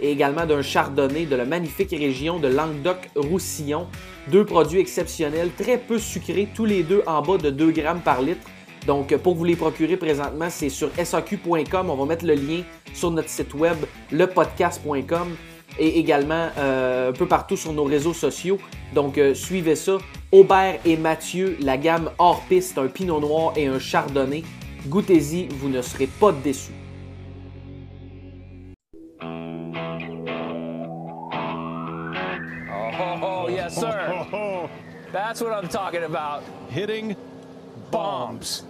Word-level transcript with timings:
et 0.00 0.10
également 0.10 0.46
d'un 0.46 0.62
chardonnay 0.62 1.26
de 1.26 1.36
la 1.36 1.44
magnifique 1.44 1.90
région 1.90 2.38
de 2.38 2.48
Languedoc-Roussillon. 2.48 3.86
Deux 4.30 4.44
produits 4.44 4.80
exceptionnels, 4.80 5.50
très 5.56 5.78
peu 5.78 5.98
sucrés, 5.98 6.48
tous 6.54 6.64
les 6.64 6.82
deux 6.82 7.02
en 7.06 7.22
bas 7.22 7.38
de 7.38 7.50
2 7.50 7.70
grammes 7.70 8.00
par 8.00 8.22
litre. 8.22 8.46
Donc, 8.86 9.14
pour 9.18 9.34
vous 9.34 9.44
les 9.44 9.56
procurer 9.56 9.96
présentement, 9.96 10.48
c'est 10.48 10.68
sur 10.68 10.90
saq.com. 11.02 11.90
On 11.90 11.94
va 11.96 12.04
mettre 12.06 12.24
le 12.24 12.34
lien 12.34 12.62
sur 12.94 13.10
notre 13.10 13.28
site 13.28 13.54
web, 13.54 13.76
lepodcast.com, 14.12 15.36
et 15.78 15.98
également 15.98 16.48
euh, 16.56 17.10
un 17.10 17.12
peu 17.12 17.26
partout 17.26 17.56
sur 17.56 17.72
nos 17.72 17.84
réseaux 17.84 18.14
sociaux. 18.14 18.58
Donc, 18.94 19.18
euh, 19.18 19.34
suivez 19.34 19.76
ça. 19.76 19.98
Aubert 20.32 20.78
et 20.84 20.96
Mathieu, 20.96 21.56
la 21.60 21.76
gamme 21.76 22.10
hors 22.18 22.42
piste, 22.48 22.78
un 22.78 22.86
pinot 22.86 23.20
noir 23.20 23.52
et 23.56 23.66
un 23.66 23.78
chardonnay. 23.78 24.42
Goûtez-y, 24.86 25.48
vous 25.48 25.68
ne 25.68 25.82
serez 25.82 26.06
pas 26.06 26.32
déçus. 26.32 26.77
Oh, 32.98 33.48
yes, 33.48 33.74
oh, 33.78 33.80
sir. 33.80 34.26
Oh, 34.32 34.70
That's 35.12 35.40
what 35.40 35.52
I'm 35.52 35.68
talking 35.68 36.02
about. 36.04 36.42
hitting 36.68 37.16
bombs. 37.90 38.64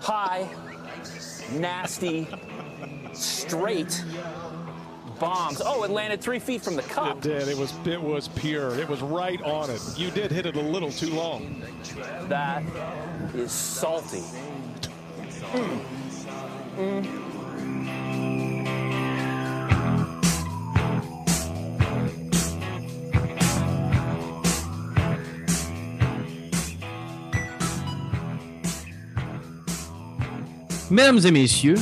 High, 0.00 0.48
nasty, 1.52 2.26
straight 3.12 4.04
bombs. 5.18 5.62
Oh, 5.64 5.82
it 5.84 5.90
landed 5.90 6.20
three 6.20 6.38
feet 6.38 6.60
from 6.62 6.76
the 6.76 6.82
cup. 6.82 7.18
It 7.18 7.22
did. 7.22 7.48
It 7.48 7.56
was 7.56 7.72
it 7.86 8.00
was 8.00 8.28
pure. 8.28 8.74
It 8.78 8.88
was 8.88 9.00
right 9.00 9.40
on 9.42 9.70
it. 9.70 9.80
You 9.96 10.10
did 10.10 10.30
hit 10.30 10.44
it 10.46 10.56
a 10.56 10.60
little 10.60 10.90
too 10.90 11.10
long. 11.14 11.62
That 12.28 12.62
is 13.34 13.50
salty. 13.52 14.20
Hmm. 15.52 15.78
Mm. 16.78 17.23
Mesdames 30.90 31.18
et 31.24 31.30
messieurs, 31.30 31.76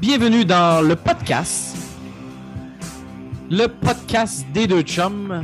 bienvenue 0.00 0.44
dans 0.44 0.86
le 0.86 0.94
podcast. 0.96 1.76
Le 3.50 3.66
podcast 3.66 4.44
des 4.52 4.66
deux 4.66 4.82
chums, 4.82 5.42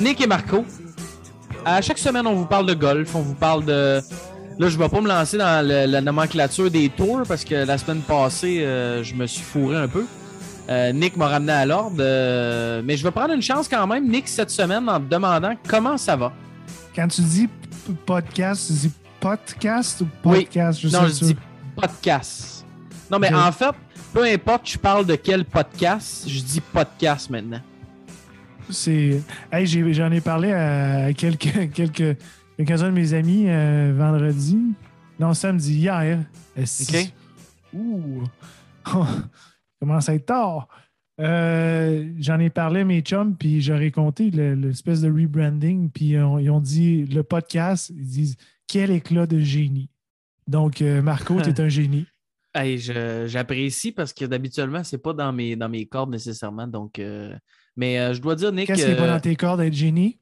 Nick 0.00 0.20
et 0.20 0.26
Marco. 0.26 0.64
À 1.64 1.80
chaque 1.80 1.98
semaine, 1.98 2.26
on 2.26 2.34
vous 2.34 2.46
parle 2.46 2.66
de 2.66 2.74
golf, 2.74 3.14
on 3.14 3.20
vous 3.20 3.34
parle 3.34 3.64
de. 3.64 4.00
Là, 4.58 4.68
je 4.68 4.76
ne 4.76 4.82
vais 4.82 4.88
pas 4.88 5.00
me 5.00 5.08
lancer 5.08 5.38
dans 5.38 5.66
le- 5.66 5.86
la 5.86 6.00
nomenclature 6.00 6.70
des 6.70 6.88
tours 6.90 7.22
parce 7.26 7.44
que 7.44 7.54
la 7.54 7.78
semaine 7.78 8.00
passée, 8.00 8.62
euh, 8.62 9.02
je 9.02 9.14
me 9.14 9.26
suis 9.26 9.42
fourré 9.42 9.76
un 9.76 9.88
peu. 9.88 10.04
Euh, 10.68 10.92
Nick 10.92 11.16
m'a 11.16 11.26
ramené 11.28 11.52
à 11.52 11.66
l'ordre, 11.66 11.96
euh, 12.00 12.82
mais 12.84 12.96
je 12.96 13.02
vais 13.02 13.10
prendre 13.10 13.32
une 13.34 13.42
chance 13.42 13.66
quand 13.68 13.86
même, 13.86 14.08
Nick, 14.08 14.28
cette 14.28 14.50
semaine, 14.50 14.88
en 14.88 15.00
te 15.00 15.06
demandant 15.08 15.54
comment 15.68 15.96
ça 15.96 16.16
va. 16.16 16.32
Quand 16.94 17.08
tu 17.08 17.22
dis 17.22 17.48
podcast, 18.06 18.66
tu 18.68 18.72
dis 18.74 18.90
podcast 19.18 20.02
ou 20.02 20.06
Oui. 20.24 20.44
podcast? 20.44 20.80
Je 20.82 20.88
non, 20.88 21.06
je 21.06 21.24
dis 21.24 21.36
podcast. 21.74 22.64
Non, 23.10 23.18
mais 23.18 23.32
en 23.34 23.52
fait, 23.52 23.74
peu 24.12 24.24
importe, 24.24 24.68
je 24.70 24.78
parle 24.78 25.06
de 25.06 25.14
quel 25.16 25.44
podcast, 25.44 26.28
je 26.28 26.40
dis 26.40 26.60
podcast 26.60 27.28
maintenant. 27.30 27.60
C'est. 28.70 29.20
Hey, 29.50 29.66
j'ai- 29.66 29.92
j'en 29.92 30.10
ai 30.12 30.20
parlé 30.20 30.52
à 30.52 31.12
quelques, 31.12 31.70
quelques, 31.74 32.16
quelques-uns 32.56 32.86
de 32.88 32.94
mes 32.94 33.12
amis 33.14 33.44
euh, 33.48 33.92
vendredi. 33.96 34.58
Non, 35.18 35.34
samedi, 35.34 35.74
hier. 35.74 36.20
OK. 36.56 37.12
Ouh. 37.74 38.22
Commence 39.80 40.08
à 40.08 40.14
être 40.14 40.26
tard. 40.26 40.68
Euh, 41.20 42.10
J'en 42.18 42.38
ai 42.40 42.50
parlé 42.50 42.80
à 42.80 42.84
mes 42.84 43.00
chums, 43.02 43.36
puis 43.36 43.60
j'aurais 43.60 43.90
compté 43.90 44.30
le- 44.30 44.54
l'espèce 44.54 45.00
de 45.02 45.10
rebranding, 45.10 45.90
puis 45.90 46.18
on- 46.18 46.38
ils 46.38 46.50
ont 46.50 46.60
dit 46.60 47.04
le 47.04 47.22
podcast, 47.22 47.90
ils 47.90 48.06
disent 48.06 48.36
quel 48.66 48.90
éclat 48.90 49.26
de 49.26 49.38
génie. 49.38 49.90
Donc, 50.46 50.82
euh, 50.82 51.02
Marco, 51.02 51.40
tu 51.40 51.50
es 51.50 51.60
un 51.60 51.68
génie. 51.68 52.06
Hey, 52.54 52.76
j'apprécie 52.78 53.92
parce 53.92 54.12
que 54.12 54.26
d'habituellement, 54.26 54.84
c'est 54.84 54.98
pas 54.98 55.14
dans 55.14 55.32
mes, 55.32 55.56
dans 55.56 55.70
mes 55.70 55.86
cordes 55.86 56.10
nécessairement. 56.10 56.66
Donc, 56.66 56.98
euh, 56.98 57.34
mais 57.76 57.98
euh, 57.98 58.12
je 58.12 58.20
dois 58.20 58.34
dire, 58.34 58.52
Nick. 58.52 58.66
Qu'est-ce 58.66 58.84
qui 58.84 58.90
n'est 58.90 58.96
pas 58.96 59.06
dans 59.06 59.20
tes 59.20 59.36
cordes 59.36 59.60
d'être 59.60 59.72
génie? 59.72 60.20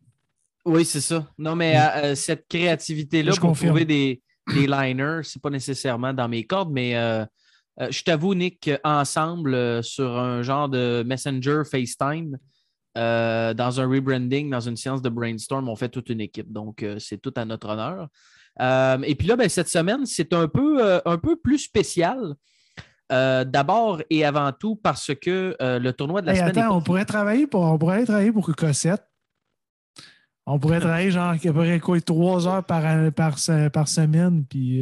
Oui, 0.64 0.84
c'est 0.84 1.00
ça. 1.00 1.26
Non, 1.38 1.56
mais 1.56 1.76
euh, 1.76 2.14
cette 2.14 2.46
créativité-là 2.48 3.32
Je 3.32 3.40
pour 3.40 3.48
confirme. 3.48 3.70
trouver 3.70 3.84
des, 3.84 4.22
des 4.54 4.68
liners, 4.68 5.22
c'est 5.24 5.42
pas 5.42 5.50
nécessairement 5.50 6.12
dans 6.12 6.28
mes 6.28 6.44
cordes, 6.44 6.70
mais 6.70 6.92
je 7.80 8.02
t'avoue, 8.04 8.34
Nick, 8.34 8.70
ensemble, 8.84 9.82
sur 9.82 10.16
un 10.16 10.42
genre 10.42 10.68
de 10.68 11.02
Messenger 11.04 11.62
FaceTime, 11.68 12.38
dans 12.94 13.80
un 13.80 13.88
rebranding, 13.88 14.50
dans 14.50 14.60
une 14.60 14.76
séance 14.76 15.02
de 15.02 15.08
brainstorm, 15.08 15.68
on 15.68 15.74
fait 15.74 15.88
toute 15.88 16.10
une 16.10 16.20
équipe. 16.20 16.52
Donc, 16.52 16.86
c'est 16.98 17.20
tout 17.20 17.34
à 17.34 17.44
notre 17.44 17.70
honneur. 17.70 18.06
Euh, 18.60 18.98
et 19.04 19.14
puis 19.14 19.26
là, 19.28 19.36
ben, 19.36 19.48
cette 19.48 19.68
semaine, 19.68 20.04
c'est 20.06 20.32
un 20.32 20.48
peu, 20.48 20.84
euh, 20.84 21.00
un 21.04 21.18
peu 21.18 21.36
plus 21.36 21.58
spécial. 21.58 22.34
Euh, 23.12 23.44
D'abord 23.44 24.02
et 24.08 24.24
avant 24.24 24.52
tout 24.52 24.76
parce 24.76 25.12
que 25.14 25.56
le 25.60 25.90
tournoi 25.92 26.20
de 26.20 26.26
la 26.26 26.32
Hey, 26.32 26.38
semaine. 26.38 26.58
attends, 26.58 26.76
on 26.76 26.80
pourrait 26.80 27.04
travailler 27.04 27.46
pour 27.46 27.62
on 27.62 27.76
pourrait 27.78 28.04
travailler 28.04 28.30
pour 28.32 28.54
Cossette. 28.54 29.02
On 30.46 30.58
pourrait 30.58 30.80
travailler 30.80 31.10
genre 31.10 31.30
à 31.30 31.36
peu 31.36 31.52
près 31.52 31.78
quoi, 31.78 32.00
trois 32.00 32.48
heures 32.48 32.64
par, 32.64 32.82
par, 33.12 33.36
par 33.72 33.88
semaine, 33.88 34.44
puis 34.48 34.80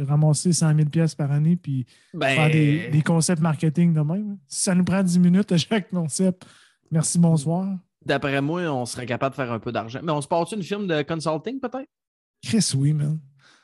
euh, 0.00 0.04
ramasser 0.04 0.52
100 0.52 0.74
000 0.76 0.88
pièces 0.90 1.14
par 1.14 1.32
année, 1.32 1.56
puis 1.56 1.86
Ben, 2.12 2.34
faire 2.34 2.50
des, 2.50 2.88
des 2.88 3.02
concepts 3.02 3.40
marketing 3.40 3.94
de 3.94 4.00
même. 4.00 4.36
Si 4.46 4.62
ça 4.64 4.74
nous 4.74 4.84
prend 4.84 5.02
10 5.02 5.18
minutes 5.20 5.52
à 5.52 5.56
chaque 5.58 5.88
concept, 5.90 6.44
merci, 6.90 7.18
bonsoir. 7.18 7.66
D'après 8.04 8.42
moi, 8.42 8.62
on 8.62 8.84
serait 8.84 9.06
capable 9.06 9.30
de 9.32 9.36
faire 9.36 9.52
un 9.52 9.58
peu 9.58 9.72
d'argent. 9.72 10.00
Mais 10.02 10.12
on 10.12 10.20
se 10.20 10.28
passe 10.28 10.52
une 10.52 10.62
film 10.62 10.86
de 10.86 11.02
consulting, 11.02 11.60
peut-être? 11.60 11.88
Chris, 12.46 12.72
oui, 12.76 12.92
man. 12.92 13.18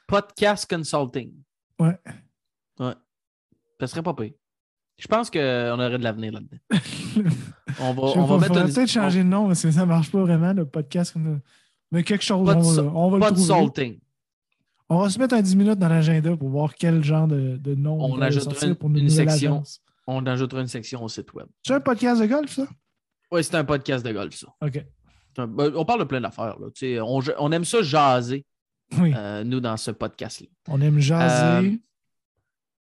Podcast 0.09 0.69
consulting. 0.69 1.33
Ouais. 1.79 1.97
Ouais. 2.81 2.95
Ça 3.81 3.87
serait 3.87 4.03
pas 4.03 4.13
pire. 4.15 4.33
Je 4.99 5.07
pense 5.07 5.31
qu'on 5.31 5.39
aurait 5.39 5.99
de 5.99 6.03
l'avenir 6.05 6.33
là-dedans. 6.33 6.59
On 7.81 7.95
va, 7.95 8.03
on 8.03 8.39
mettre 8.39 8.57
une. 8.59 8.73
peut-être 8.73 8.89
changer 8.91 9.21
de 9.21 9.29
nom, 9.29 9.47
parce 9.47 9.63
que 9.63 9.71
ça 9.71 9.81
ne 9.81 9.87
marche 9.87 10.11
pas 10.11 10.21
vraiment, 10.21 10.53
le 10.53 10.67
podcast. 10.67 11.15
Mais 11.91 12.03
quelque 12.03 12.23
chose, 12.25 12.41
on 12.41 12.45
va, 12.45 12.63
so- 12.63 12.91
on 12.95 13.11
va 13.11 13.31
le 13.31 13.35
trouver. 13.35 14.01
On 14.89 14.99
va 15.01 15.09
se 15.11 15.19
mettre 15.19 15.35
un 15.35 15.41
10 15.43 15.57
minutes 15.57 15.79
dans 15.79 15.89
l'agenda 15.89 16.37
pour 16.37 16.49
voir 16.51 16.75
quel 16.75 17.03
genre 17.03 17.27
de, 17.27 17.57
de 17.57 17.75
nom 17.75 17.99
On 18.01 18.17
va 18.17 18.27
ajoutera 18.27 18.67
une- 18.67 18.75
pour 18.75 18.91
une 18.91 19.09
section. 19.09 19.53
agence. 19.55 19.81
On 20.07 20.25
ajoutera 20.27 20.61
une 20.61 20.67
section 20.69 21.03
au 21.03 21.09
site 21.09 21.33
web. 21.35 21.47
C'est 21.67 21.73
un 21.75 21.81
podcast 21.81 22.21
de 22.21 22.27
golf, 22.27 22.51
ça? 22.55 22.67
Oui, 23.31 23.43
c'est 23.43 23.55
un 23.55 23.65
podcast 23.65 24.05
de 24.05 24.13
golf, 24.13 24.35
ça. 24.35 24.49
OK. 24.61 24.85
Un- 25.39 25.47
ben, 25.47 25.73
On 25.75 25.85
parle 25.87 26.01
de 26.01 26.05
plein 26.05 26.21
d'affaires. 26.21 26.57
On, 26.61 27.21
on 27.39 27.53
aime 27.53 27.65
ça 27.65 27.81
jaser, 27.83 28.45
Oui. 29.01 29.13
euh, 29.17 29.45
nous, 29.45 29.61
dans 29.61 29.77
ce 29.77 29.91
podcast-là. 29.91 30.47
On 30.69 30.81
aime 30.81 30.99
jaser. 30.99 31.69
Euh, 31.69 31.77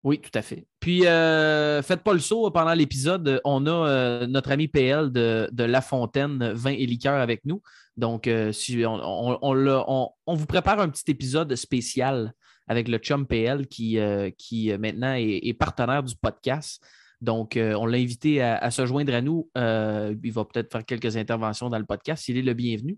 Oui, 0.03 0.19
tout 0.19 0.31
à 0.35 0.41
fait. 0.43 0.67
Puis, 0.81 1.07
euh, 1.07 1.83
faites 1.83 2.03
pas 2.03 2.15
le 2.15 2.21
saut 2.21 2.51
pendant 2.51 2.73
l'épisode. 2.73 3.41
On 3.45 3.67
a 3.67 4.27
notre 4.27 4.51
ami 4.51 4.67
PL 4.69 5.13
de, 5.13 5.49
de 5.53 5.65
La 5.65 5.83
Fontaine, 5.83 6.53
vin 6.53 6.71
et 6.73 6.87
liqueur 6.87 7.21
avec 7.21 7.45
nous. 7.45 7.61
Donc, 7.97 8.29
si 8.53 8.83
on, 8.87 8.95
on- 8.95 9.39
on 9.43 9.53
l'a- 9.53 9.85
on- 9.89 10.09
on 10.27 10.35
vous 10.35 10.47
prépare 10.47 10.81
un 10.81 10.89
petit 10.89 11.11
épisode 11.11 11.55
spécial 11.55 12.33
avec 12.67 12.89
le 12.89 12.97
chum 12.99 13.27
PL 13.27 13.67
qui, 13.67 13.99
qui 14.39 14.73
maintenant 14.79 15.13
est, 15.15 15.41
est 15.43 15.55
partenaire 15.55 16.03
du 16.03 16.15
podcast. 16.17 16.83
Donc, 17.21 17.59
euh, 17.59 17.75
on 17.75 17.85
l'a 17.85 17.99
invité 17.99 18.41
à, 18.41 18.57
à 18.57 18.71
se 18.71 18.87
joindre 18.87 19.13
à 19.15 19.21
nous. 19.21 19.51
Euh, 19.59 20.15
il 20.25 20.33
va 20.33 20.47
peut-être 20.47 20.73
faire 20.73 20.87
quelques 20.87 21.19
interventions 21.19 21.69
dans 21.69 21.79
le 21.79 21.85
podcast. 21.85 22.27
Il 22.29 22.39
est 22.39 22.43
le 22.43 22.55
bienvenu. 22.55 22.97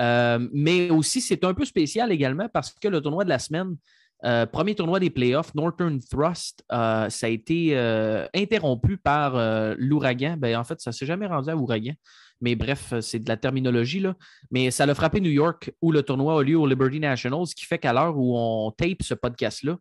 Euh, 0.00 0.48
mais 0.52 0.90
aussi, 0.90 1.20
c'est 1.20 1.44
un 1.44 1.54
peu 1.54 1.64
spécial 1.64 2.12
également 2.12 2.48
parce 2.48 2.72
que 2.72 2.88
le 2.88 3.00
tournoi 3.00 3.24
de 3.24 3.28
la 3.28 3.38
semaine, 3.38 3.76
euh, 4.24 4.46
premier 4.46 4.74
tournoi 4.74 5.00
des 5.00 5.10
playoffs, 5.10 5.54
Northern 5.54 6.00
Thrust, 6.00 6.64
euh, 6.72 7.08
ça 7.10 7.26
a 7.26 7.30
été 7.30 7.76
interrompu 8.34 8.96
par 8.96 9.34
l'ouragan. 9.78 10.36
Ben, 10.38 10.56
en 10.56 10.64
fait, 10.64 10.80
ça 10.80 10.90
ne 10.90 10.94
s'est 10.94 11.06
jamais 11.06 11.26
rendu 11.26 11.50
à 11.50 11.56
ouragan. 11.56 11.94
Mais 12.40 12.56
bref, 12.56 12.92
c'est 13.00 13.20
de 13.20 13.28
la 13.28 13.36
terminologie. 13.36 14.00
Là. 14.00 14.14
Mais 14.50 14.70
ça 14.70 14.86
l'a 14.86 14.94
frappé 14.94 15.20
New 15.20 15.30
York 15.30 15.72
où 15.80 15.92
le 15.92 16.02
tournoi 16.02 16.38
a 16.38 16.42
lieu 16.42 16.58
au 16.58 16.66
Liberty 16.66 17.00
Nationals, 17.00 17.46
ce 17.46 17.54
qui 17.54 17.64
fait 17.64 17.78
qu'à 17.78 17.92
l'heure 17.92 18.18
où 18.18 18.36
on 18.36 18.70
tape 18.72 19.02
ce 19.02 19.14
podcast-là, 19.14 19.78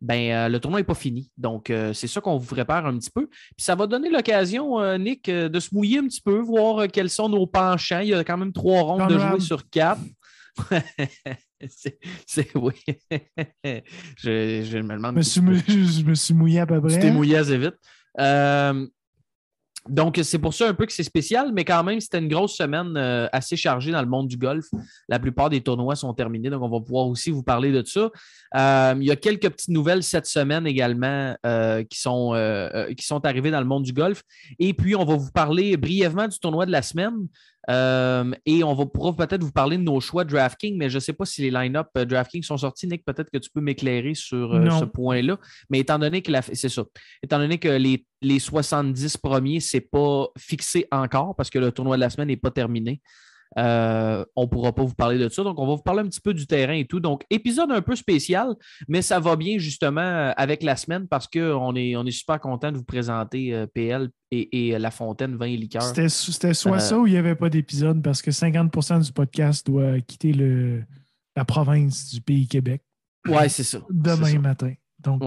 ben, 0.00 0.30
euh, 0.30 0.48
le 0.48 0.60
tournoi 0.60 0.80
n'est 0.80 0.84
pas 0.84 0.94
fini. 0.94 1.30
Donc, 1.36 1.70
euh, 1.70 1.92
c'est 1.92 2.06
ça 2.06 2.20
qu'on 2.20 2.36
vous 2.36 2.46
prépare 2.54 2.86
un 2.86 2.96
petit 2.98 3.10
peu. 3.10 3.26
Puis 3.26 3.64
ça 3.64 3.74
va 3.74 3.86
donner 3.86 4.10
l'occasion, 4.10 4.80
euh, 4.80 4.96
Nick, 4.98 5.28
de 5.30 5.60
se 5.60 5.74
mouiller 5.74 5.98
un 5.98 6.06
petit 6.06 6.20
peu, 6.20 6.38
voir 6.38 6.86
quels 6.88 7.10
sont 7.10 7.28
nos 7.28 7.46
penchants. 7.46 8.00
Il 8.00 8.08
y 8.08 8.14
a 8.14 8.22
quand 8.24 8.36
même 8.38 8.52
trois 8.52 8.82
rondes 8.82 9.08
de 9.10 9.18
jouer 9.18 9.40
sur 9.40 9.68
quatre. 9.68 10.00
c'est, 12.26 12.54
oui. 12.56 12.72
je, 13.64 14.62
je 14.64 14.78
me 14.78 14.94
demande. 14.94 15.12
Je 15.14 15.18
me 15.18 15.22
suis, 15.22 15.40
mou- 15.40 15.54
je 15.68 16.02
me 16.04 16.14
suis 16.14 16.34
mouillé 16.34 16.60
à 16.60 16.66
peu 16.66 16.76
Tu 16.76 16.80
près. 16.86 16.98
t'es 17.00 17.10
mouillé 17.10 17.36
assez 17.36 17.58
vite. 17.58 17.74
Euh, 18.20 18.86
donc, 19.86 20.20
c'est 20.22 20.38
pour 20.38 20.52
ça 20.52 20.68
un 20.68 20.74
peu 20.74 20.86
que 20.86 20.92
c'est 20.92 21.02
spécial, 21.02 21.50
mais 21.52 21.64
quand 21.64 21.82
même, 21.82 22.00
c'était 22.00 22.18
une 22.18 22.28
grosse 22.28 22.56
semaine 22.56 22.94
euh, 22.96 23.26
assez 23.32 23.56
chargée 23.56 23.90
dans 23.90 24.02
le 24.02 24.08
monde 24.08 24.28
du 24.28 24.36
golf. 24.36 24.66
La 25.08 25.18
plupart 25.18 25.48
des 25.50 25.60
tournois 25.60 25.96
sont 25.96 26.12
terminés, 26.12 26.50
donc 26.50 26.62
on 26.62 26.68
va 26.68 26.80
pouvoir 26.80 27.06
aussi 27.06 27.30
vous 27.30 27.42
parler 27.42 27.72
de 27.72 27.82
ça. 27.86 28.10
Euh, 28.56 28.94
il 28.98 29.06
y 29.06 29.10
a 29.10 29.16
quelques 29.16 29.48
petites 29.48 29.70
nouvelles 29.70 30.02
cette 30.02 30.26
semaine 30.26 30.66
également 30.66 31.34
euh, 31.46 31.84
qui, 31.84 32.00
sont, 32.00 32.34
qui 32.96 33.06
sont 33.06 33.24
arrivées 33.24 33.50
dans 33.50 33.60
le 33.60 33.66
monde 33.66 33.84
du 33.84 33.92
golf. 33.92 34.22
Et 34.58 34.74
puis, 34.74 34.94
on 34.94 35.04
va 35.04 35.16
vous 35.16 35.30
parler 35.32 35.76
brièvement 35.76 36.28
du 36.28 36.38
tournoi 36.38 36.66
de 36.66 36.72
la 36.72 36.82
semaine. 36.82 37.26
Euh, 37.70 38.32
et 38.46 38.64
on 38.64 38.74
va 38.74 38.86
pourra 38.86 39.14
peut-être 39.14 39.42
vous 39.42 39.52
parler 39.52 39.76
de 39.76 39.82
nos 39.82 40.00
choix 40.00 40.24
DraftKings, 40.24 40.76
mais 40.76 40.88
je 40.88 40.96
ne 40.96 41.00
sais 41.00 41.12
pas 41.12 41.26
si 41.26 41.42
les 41.42 41.50
line-up 41.50 41.88
euh, 41.96 42.04
DraftKings 42.04 42.42
sont 42.42 42.56
sortis. 42.56 42.86
Nick, 42.86 43.04
peut-être 43.04 43.30
que 43.30 43.38
tu 43.38 43.50
peux 43.50 43.60
m'éclairer 43.60 44.14
sur 44.14 44.54
euh, 44.54 44.70
ce 44.70 44.84
point-là. 44.84 45.38
Mais 45.68 45.80
étant 45.80 45.98
donné 45.98 46.22
que 46.22 46.32
la, 46.32 46.40
c'est 46.42 46.68
ça. 46.68 46.84
Étant 47.22 47.38
donné 47.38 47.58
que 47.58 47.68
les, 47.68 48.06
les 48.22 48.38
70 48.38 49.18
premiers, 49.18 49.60
ce 49.60 49.76
n'est 49.76 49.80
pas 49.82 50.28
fixé 50.38 50.86
encore 50.90 51.36
parce 51.36 51.50
que 51.50 51.58
le 51.58 51.70
tournoi 51.70 51.96
de 51.96 52.00
la 52.00 52.10
semaine 52.10 52.28
n'est 52.28 52.36
pas 52.36 52.50
terminé. 52.50 53.02
Euh, 53.56 54.24
on 54.36 54.42
ne 54.42 54.46
pourra 54.48 54.74
pas 54.74 54.84
vous 54.84 54.94
parler 54.94 55.18
de 55.18 55.28
ça. 55.28 55.42
Donc, 55.42 55.58
on 55.58 55.66
va 55.66 55.74
vous 55.74 55.82
parler 55.82 56.00
un 56.00 56.06
petit 56.08 56.20
peu 56.20 56.34
du 56.34 56.46
terrain 56.46 56.74
et 56.74 56.84
tout. 56.86 57.00
Donc, 57.00 57.24
épisode 57.30 57.72
un 57.72 57.80
peu 57.80 57.96
spécial, 57.96 58.54
mais 58.88 59.00
ça 59.02 59.20
va 59.20 59.36
bien 59.36 59.58
justement 59.58 60.00
euh, 60.00 60.32
avec 60.36 60.62
la 60.62 60.76
semaine 60.76 61.08
parce 61.08 61.26
qu'on 61.26 61.74
est, 61.74 61.96
on 61.96 62.04
est 62.04 62.10
super 62.10 62.40
content 62.40 62.70
de 62.70 62.76
vous 62.76 62.84
présenter 62.84 63.54
euh, 63.54 63.66
PL 63.66 64.10
et, 64.30 64.68
et 64.68 64.78
La 64.78 64.90
Fontaine, 64.90 65.36
vin 65.36 65.46
et 65.46 65.56
liqueur. 65.56 65.82
C'était 65.82 66.08
soit 66.08 66.76
Euh, 66.76 66.78
ça 66.78 66.98
ou 66.98 67.06
il 67.06 67.12
n'y 67.12 67.18
avait 67.18 67.34
pas 67.36 67.48
d'épisode 67.48 68.02
parce 68.02 68.20
que 68.20 68.30
50% 68.30 69.04
du 69.04 69.12
podcast 69.12 69.66
doit 69.66 70.00
quitter 70.00 70.32
le, 70.32 70.84
la 71.34 71.44
province 71.44 72.10
du 72.10 72.20
pays 72.20 72.46
Québec 72.46 72.82
Ouais, 73.26 73.48
c'est 73.48 73.64
ça. 73.64 73.80
Demain 73.90 74.38
matin. 74.38 74.72
Donc, 75.00 75.22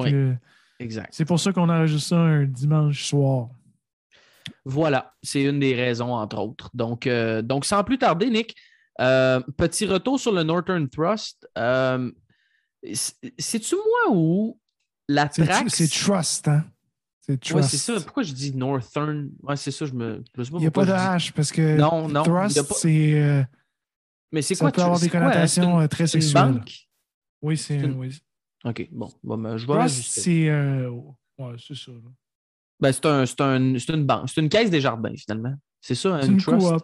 Exact. 0.79 1.09
c'est 1.12 1.25
pour 1.25 1.39
ça 1.39 1.53
qu'on 1.53 1.69
enregistre 1.69 2.09
ça 2.09 2.17
un 2.17 2.45
dimanche 2.45 3.03
soir. 3.06 3.50
Voilà, 4.65 5.13
c'est 5.23 5.43
une 5.43 5.59
des 5.59 5.75
raisons, 5.75 6.13
entre 6.13 6.38
autres. 6.39 6.69
Donc, 6.73 7.07
euh, 7.07 7.41
donc 7.41 7.65
sans 7.65 7.83
plus 7.83 7.97
tarder, 7.97 8.29
Nick, 8.29 8.55
euh, 8.99 9.39
petit 9.57 9.85
retour 9.85 10.19
sur 10.19 10.31
le 10.31 10.43
Northern 10.43 10.88
Thrust. 10.89 11.47
Euh, 11.57 12.11
c'est- 12.93 13.15
C'est-tu 13.38 13.75
moi 13.75 14.15
ou 14.15 14.59
la 15.07 15.27
Trax? 15.27 15.73
c'est 15.73 15.88
Trust, 15.89 16.47
hein? 16.47 16.65
C'est 17.21 17.39
Trust. 17.39 17.55
Ouais, 17.55 17.61
c'est 17.63 17.77
ça. 17.77 18.01
Pourquoi 18.01 18.23
je 18.23 18.33
dis 18.33 18.55
Northern? 18.55 19.29
Ouais, 19.43 19.55
c'est 19.55 19.71
ça, 19.71 19.85
je 19.85 19.93
me. 19.93 20.23
je 20.38 20.43
sais 20.43 20.51
pas 20.51 20.57
Il 20.57 20.61
n'y 20.61 20.67
a 20.67 20.71
pas 20.71 20.85
de 20.85 20.91
H 20.91 21.31
parce 21.33 21.51
que 21.51 21.77
Non, 21.77 22.07
non, 22.07 22.23
a 22.23 22.47
pas- 22.47 22.47
c'est. 22.75 23.13
euh, 23.21 23.43
Mais 24.31 24.41
c'est 24.41 24.55
ça 24.55 24.65
quoi 24.65 24.71
peut 24.71 24.75
tu- 24.77 24.81
avoir 24.81 24.99
c'est 24.99 25.09
des 25.09 25.15
hein? 25.15 25.19
connotations 25.19 25.81
une- 25.81 25.88
très 25.88 26.07
sexuelles. 26.07 26.53
banque? 26.53 26.88
Oui, 27.41 27.57
c'est. 27.57 27.75
Une- 27.79 27.97
oui. 27.99 28.17
OK, 28.63 28.88
bon. 28.91 29.11
bon 29.23 29.38
ben, 29.38 29.57
je 29.57 29.65
vais 29.67 29.73
Trust, 29.73 30.03
c'est. 30.07 30.49
euh, 30.49 30.89
ouais, 31.38 31.55
c'est 31.59 31.75
ça. 31.75 31.91
là. 31.91 31.97
Ben, 32.81 32.92
c'est 32.92 33.06
un, 33.06 33.24
un- 33.39 33.75
une 33.78 34.06
banque. 34.06 34.30
C'est 34.33 34.42
une 34.42 34.50
caisse 34.50 34.69
des 34.69 34.81
jardins, 34.81 35.13
finalement. 35.16 35.54
C'est 35.80 35.95
ça, 35.95 36.19
C'est 36.22 36.28
une, 36.28 36.33
une 36.33 36.39
trust? 36.39 36.68
coop. 36.68 36.83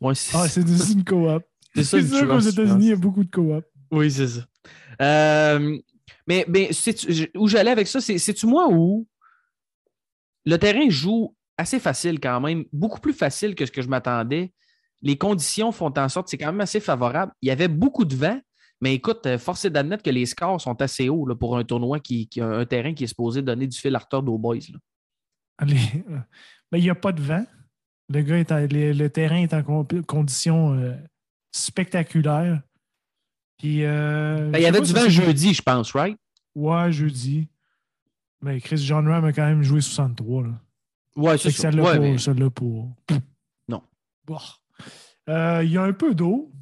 Ouais, 0.00 0.14
c'est 0.14 0.36
Ah, 0.36 0.48
c'est 0.48 0.66
c'est 0.66 0.92
une 0.92 1.04
coop. 1.04 1.42
c'est 1.74 1.84
ça, 1.84 2.02
sûr 2.02 2.28
qu'aux 2.28 2.40
États-Unis, 2.40 2.86
il 2.86 2.88
y 2.90 2.92
a 2.92 2.96
beaucoup 2.96 3.24
de 3.24 3.30
coop. 3.30 3.64
Oui, 3.90 4.10
c'est 4.10 4.26
ça. 4.28 4.40
Euh, 5.00 5.78
mais 6.26 6.44
où 7.36 7.46
j'allais 7.48 7.70
avec 7.70 7.86
ça, 7.86 8.00
c'est- 8.00 8.18
c'est-tu 8.18 8.46
moi 8.46 8.68
où 8.70 9.06
le 10.44 10.56
terrain 10.58 10.88
joue 10.88 11.34
assez 11.56 11.78
facile 11.80 12.20
quand 12.20 12.40
même, 12.40 12.64
beaucoup 12.72 13.00
plus 13.00 13.12
facile 13.12 13.54
que 13.54 13.66
ce 13.66 13.72
que 13.72 13.82
je 13.82 13.88
m'attendais. 13.88 14.52
Les 15.02 15.16
conditions 15.16 15.72
font 15.72 15.92
en 15.96 16.08
sorte 16.08 16.26
que 16.26 16.30
c'est 16.30 16.38
quand 16.38 16.46
même 16.52 16.60
assez 16.60 16.80
favorable. 16.80 17.32
Il 17.42 17.48
y 17.48 17.50
avait 17.50 17.68
beaucoup 17.68 18.04
de 18.04 18.14
vent, 18.14 18.40
mais 18.80 18.94
écoute, 18.94 19.26
euh, 19.26 19.38
force 19.38 19.64
est 19.64 19.70
d'admettre 19.70 20.02
que 20.02 20.10
les 20.10 20.26
scores 20.26 20.60
sont 20.60 20.80
assez 20.82 21.08
hauts 21.08 21.26
là, 21.26 21.34
pour 21.34 21.56
un 21.56 21.64
tournoi 21.64 22.00
qui, 22.00 22.28
qui 22.28 22.40
a 22.40 22.46
un 22.48 22.64
terrain 22.66 22.94
qui 22.94 23.04
est 23.04 23.08
supposé 23.08 23.42
donner 23.42 23.66
du 23.66 23.76
fil 23.78 23.94
à 23.94 23.98
retordre 23.98 24.32
aux 24.32 24.38
boys. 24.38 24.56
là. 24.72 24.78
Les- 25.64 25.76
Ben, 26.70 26.76
il 26.78 26.82
n'y 26.82 26.90
a 26.90 26.94
pas 26.94 27.12
de 27.12 27.22
vent. 27.22 27.46
Le, 28.10 28.20
gars 28.22 28.38
est 28.38 28.52
en- 28.52 28.58
le, 28.70 29.06
terrain 29.08 29.36
est 29.36 29.54
en 29.54 29.62
con- 29.62 29.86
condition 30.06 30.74
euh, 30.74 30.94
spectaculaire. 31.50 32.60
Puis, 33.58 33.84
euh, 33.84 34.50
Ben, 34.50 34.58
il 34.58 34.62
y 34.62 34.66
avait 34.66 34.80
du 34.80 34.92
vent 34.92 35.08
jeudi, 35.08 35.54
je 35.54 35.62
pense, 35.62 35.92
right? 35.92 36.16
Ouais, 36.54 36.92
jeudi. 36.92 37.48
Mais 38.42 38.60
Chris 38.60 38.78
John 38.78 39.08
Ram 39.08 39.24
a 39.24 39.32
quand 39.32 39.46
même 39.46 39.62
joué 39.62 39.80
63. 39.80 40.42
Là. 40.44 40.48
Ouais, 41.16 41.38
c'est 41.38 41.50
ça. 41.50 41.70
Ouais, 41.70 41.98
mais- 41.98 42.18
ça 42.18 42.32
l'a 42.34 42.50
pas. 42.50 42.64
Non. 43.68 43.82
Bon. 44.26 44.38
Euh, 45.28 45.62
Il 45.64 45.70
y 45.72 45.76
a 45.78 45.82
un 45.82 45.92
peu 45.92 46.14
d'eau, 46.14 46.52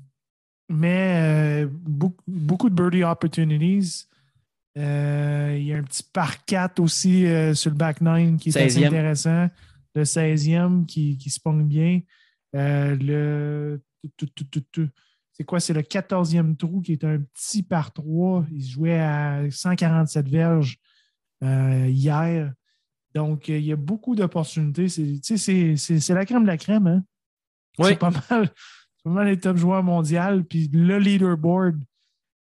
mais 0.68 1.64
euh, 1.64 1.68
beaucoup, 1.70 2.24
beaucoup 2.26 2.70
de 2.70 2.74
birdie 2.74 3.04
opportunities. 3.04 4.06
Euh, 4.76 5.56
Il 5.58 5.64
y 5.64 5.72
a 5.72 5.78
un 5.78 5.82
petit 5.82 6.02
par 6.12 6.44
4 6.44 6.80
aussi 6.80 7.26
euh, 7.26 7.54
sur 7.54 7.70
le 7.70 7.76
back 7.76 8.00
9 8.00 8.36
qui 8.36 8.50
est 8.50 8.56
assez 8.56 8.80
16e. 8.80 8.86
intéressant. 8.86 9.48
Le 9.94 10.02
16e 10.02 10.86
qui, 10.86 11.16
qui 11.16 11.30
se 11.30 11.40
pogne 11.40 11.64
bien. 11.64 12.00
Euh, 12.54 12.96
le. 12.96 13.82
C'est 15.32 15.44
quoi? 15.44 15.60
C'est 15.60 15.72
le 15.72 15.82
14e 15.82 16.56
trou 16.56 16.80
qui 16.80 16.92
est 16.92 17.04
un 17.04 17.18
petit 17.18 17.62
par 17.62 17.92
3. 17.92 18.46
Il 18.52 18.64
jouait 18.64 19.00
à 19.00 19.42
147 19.50 20.28
verges 20.28 20.78
euh, 21.42 21.86
hier. 21.88 22.52
Donc, 23.14 23.48
il 23.48 23.64
y 23.64 23.72
a 23.72 23.76
beaucoup 23.76 24.14
d'opportunités. 24.14 24.88
C'est, 24.88 26.14
la 26.14 26.26
crème 26.26 26.42
de 26.42 26.46
la 26.46 26.56
crème. 26.56 26.86
Hein? 26.86 27.04
Oui. 27.78 27.88
C'est 27.88 27.98
pas 27.98 28.12
mal. 28.30 28.50
Pas 29.04 29.10
mal 29.10 29.26
les 29.26 29.38
top 29.38 29.56
joueurs 29.56 29.82
mondiaux. 29.82 30.42
Puis 30.48 30.68
le 30.72 30.98
leaderboard, 30.98 31.82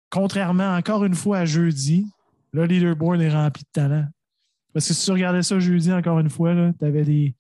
contrairement 0.10 0.76
encore 0.76 1.06
une 1.06 1.16
fois 1.16 1.40
à 1.40 1.46
jeudi, 1.46 2.08
le 2.54 2.66
leaderboard 2.66 3.22
est 3.22 3.34
rempli 3.34 3.64
de 3.64 3.70
talent. 3.74 4.08
Parce 4.74 4.88
que 4.88 4.94
si 4.94 5.06
tu 5.06 5.12
regardais 5.12 5.44
ça 5.44 5.60
jeudi, 5.60 5.92
encore 5.92 6.20
une 6.20 6.30
fois, 6.30 6.54
tu 6.80 6.86
avais 6.86 7.04
des. 7.04 7.36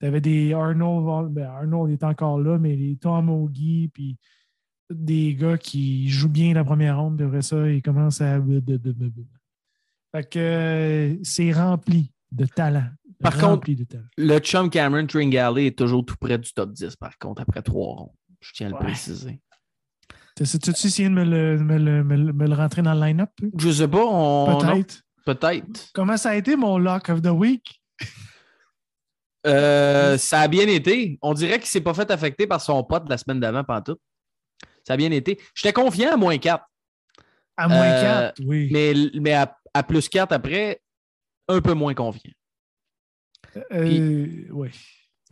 T'avais 0.00 0.20
des 0.20 0.54
Arnold, 0.54 1.32
ben 1.32 1.46
Arnold 1.48 1.90
est 1.90 2.04
encore 2.04 2.38
là, 2.38 2.56
mais 2.56 2.76
les 2.76 2.94
Tom 2.96 3.28
Ogie, 3.30 3.90
puis 3.92 4.16
des 4.88 5.34
gars 5.34 5.58
qui 5.58 6.08
jouent 6.08 6.28
bien 6.28 6.54
la 6.54 6.62
première 6.62 7.00
ronde, 7.00 7.16
puis 7.16 7.26
après 7.26 7.42
ça, 7.42 7.68
ils 7.68 7.82
commencent 7.82 8.20
à. 8.20 8.40
Fait 10.12 10.28
que 10.30 10.38
euh, 10.38 11.16
c'est 11.24 11.52
rempli 11.52 12.12
de 12.30 12.46
talent. 12.46 12.86
Par 13.20 13.38
rempli 13.40 13.74
de 13.74 13.82
talent. 13.84 14.04
Le 14.16 14.38
chum 14.38 14.70
Cameron 14.70 15.06
Tringale 15.06 15.58
est 15.58 15.76
toujours 15.76 16.04
tout 16.04 16.14
près 16.20 16.38
du 16.38 16.52
top 16.52 16.72
10, 16.72 16.94
par 16.96 17.18
contre, 17.18 17.42
après 17.42 17.62
trois 17.62 17.96
rondes. 17.96 18.14
Je 18.40 18.52
tiens 18.54 18.68
à 18.68 18.70
le 18.70 18.76
Ouais. 18.76 18.82
préciser. 18.84 19.40
T'as- 20.38 20.58
T'as-tu 20.58 20.86
essayé 20.86 21.08
de 21.08 21.14
me 21.14 21.24
le, 21.24 21.58
me 21.58 21.78
le- 21.78 22.04
me 22.04 22.16
le- 22.16 22.32
me 22.32 22.46
le 22.46 22.54
rentrer 22.54 22.80
dans 22.82 22.94
le 22.94 23.00
line-up? 23.00 23.30
Je 23.58 23.70
sais 23.70 23.88
pas, 23.88 24.04
on. 24.04 24.58
Peut-être. 24.58 25.02
Peut-être. 25.26 25.90
Comment 25.92 26.16
ça 26.16 26.30
a 26.30 26.34
été 26.36 26.54
mon 26.56 26.78
lock 26.78 27.08
of 27.08 27.20
the 27.22 27.26
week? 27.30 27.82
Euh, 29.46 30.18
ça 30.18 30.40
a 30.40 30.48
bien 30.48 30.66
été. 30.66 31.18
On 31.22 31.34
dirait 31.34 31.58
qu'il 31.58 31.68
s'est 31.68 31.80
pas 31.80 31.94
fait 31.94 32.10
affecter 32.10 32.46
par 32.46 32.60
son 32.60 32.82
pote 32.84 33.08
la 33.08 33.16
semaine 33.18 33.40
d'avant, 33.40 33.64
pantoute. 33.64 34.00
Ça 34.86 34.94
a 34.94 34.96
bien 34.96 35.10
été. 35.10 35.38
J'étais 35.54 35.72
confiant 35.72 36.12
à 36.12 36.16
moins 36.16 36.38
4, 36.38 36.64
À 37.56 37.68
moins 37.68 37.76
Euh, 37.84 38.02
4, 38.30 38.40
oui. 38.46 38.68
mais, 38.72 38.94
mais 39.20 39.32
à, 39.34 39.56
à 39.74 39.82
plus 39.82 40.08
4 40.08 40.32
après, 40.32 40.80
un 41.48 41.60
peu 41.60 41.74
moins 41.74 41.94
confiant. 41.94 42.32
Euh, 43.72 44.44
oui. 44.50 44.70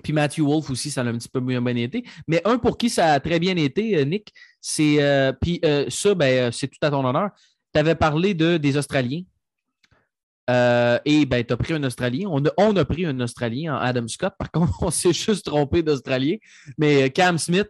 Puis 0.02 0.12
Matthew 0.12 0.40
Wolf 0.40 0.70
aussi, 0.70 0.90
ça 0.90 1.02
a 1.02 1.04
un 1.04 1.16
petit 1.16 1.28
peu 1.28 1.40
bien, 1.40 1.60
bien 1.62 1.76
été. 1.76 2.04
Mais 2.26 2.40
un 2.44 2.58
pour 2.58 2.76
qui 2.78 2.90
ça 2.90 3.12
a 3.12 3.20
très 3.20 3.38
bien 3.38 3.56
été, 3.56 3.96
euh, 3.96 4.04
Nick, 4.04 4.32
c'est. 4.60 5.02
euh, 5.02 5.32
puis 5.32 5.60
euh, 5.64 5.86
ça, 5.88 6.14
ben, 6.14 6.52
c'est 6.52 6.68
tout 6.68 6.78
à 6.82 6.90
ton 6.90 7.04
honneur. 7.04 7.30
Tu 7.72 7.80
avais 7.80 7.94
parlé 7.94 8.34
de, 8.34 8.56
des 8.56 8.76
Australiens. 8.76 9.22
Et 10.48 11.26
ben, 11.26 11.44
tu 11.44 11.52
as 11.52 11.56
pris 11.56 11.74
un 11.74 11.82
Australien. 11.82 12.28
On 12.30 12.44
a, 12.44 12.50
on 12.56 12.76
a 12.76 12.84
pris 12.84 13.04
un 13.04 13.18
Australien 13.20 13.74
en 13.74 13.78
Adam 13.78 14.06
Scott. 14.06 14.34
Par 14.38 14.50
contre, 14.50 14.74
on 14.82 14.90
s'est 14.90 15.12
juste 15.12 15.46
trompé 15.46 15.82
d'Australien. 15.82 16.36
Mais 16.78 17.10
Cam 17.10 17.38
Smith, 17.38 17.68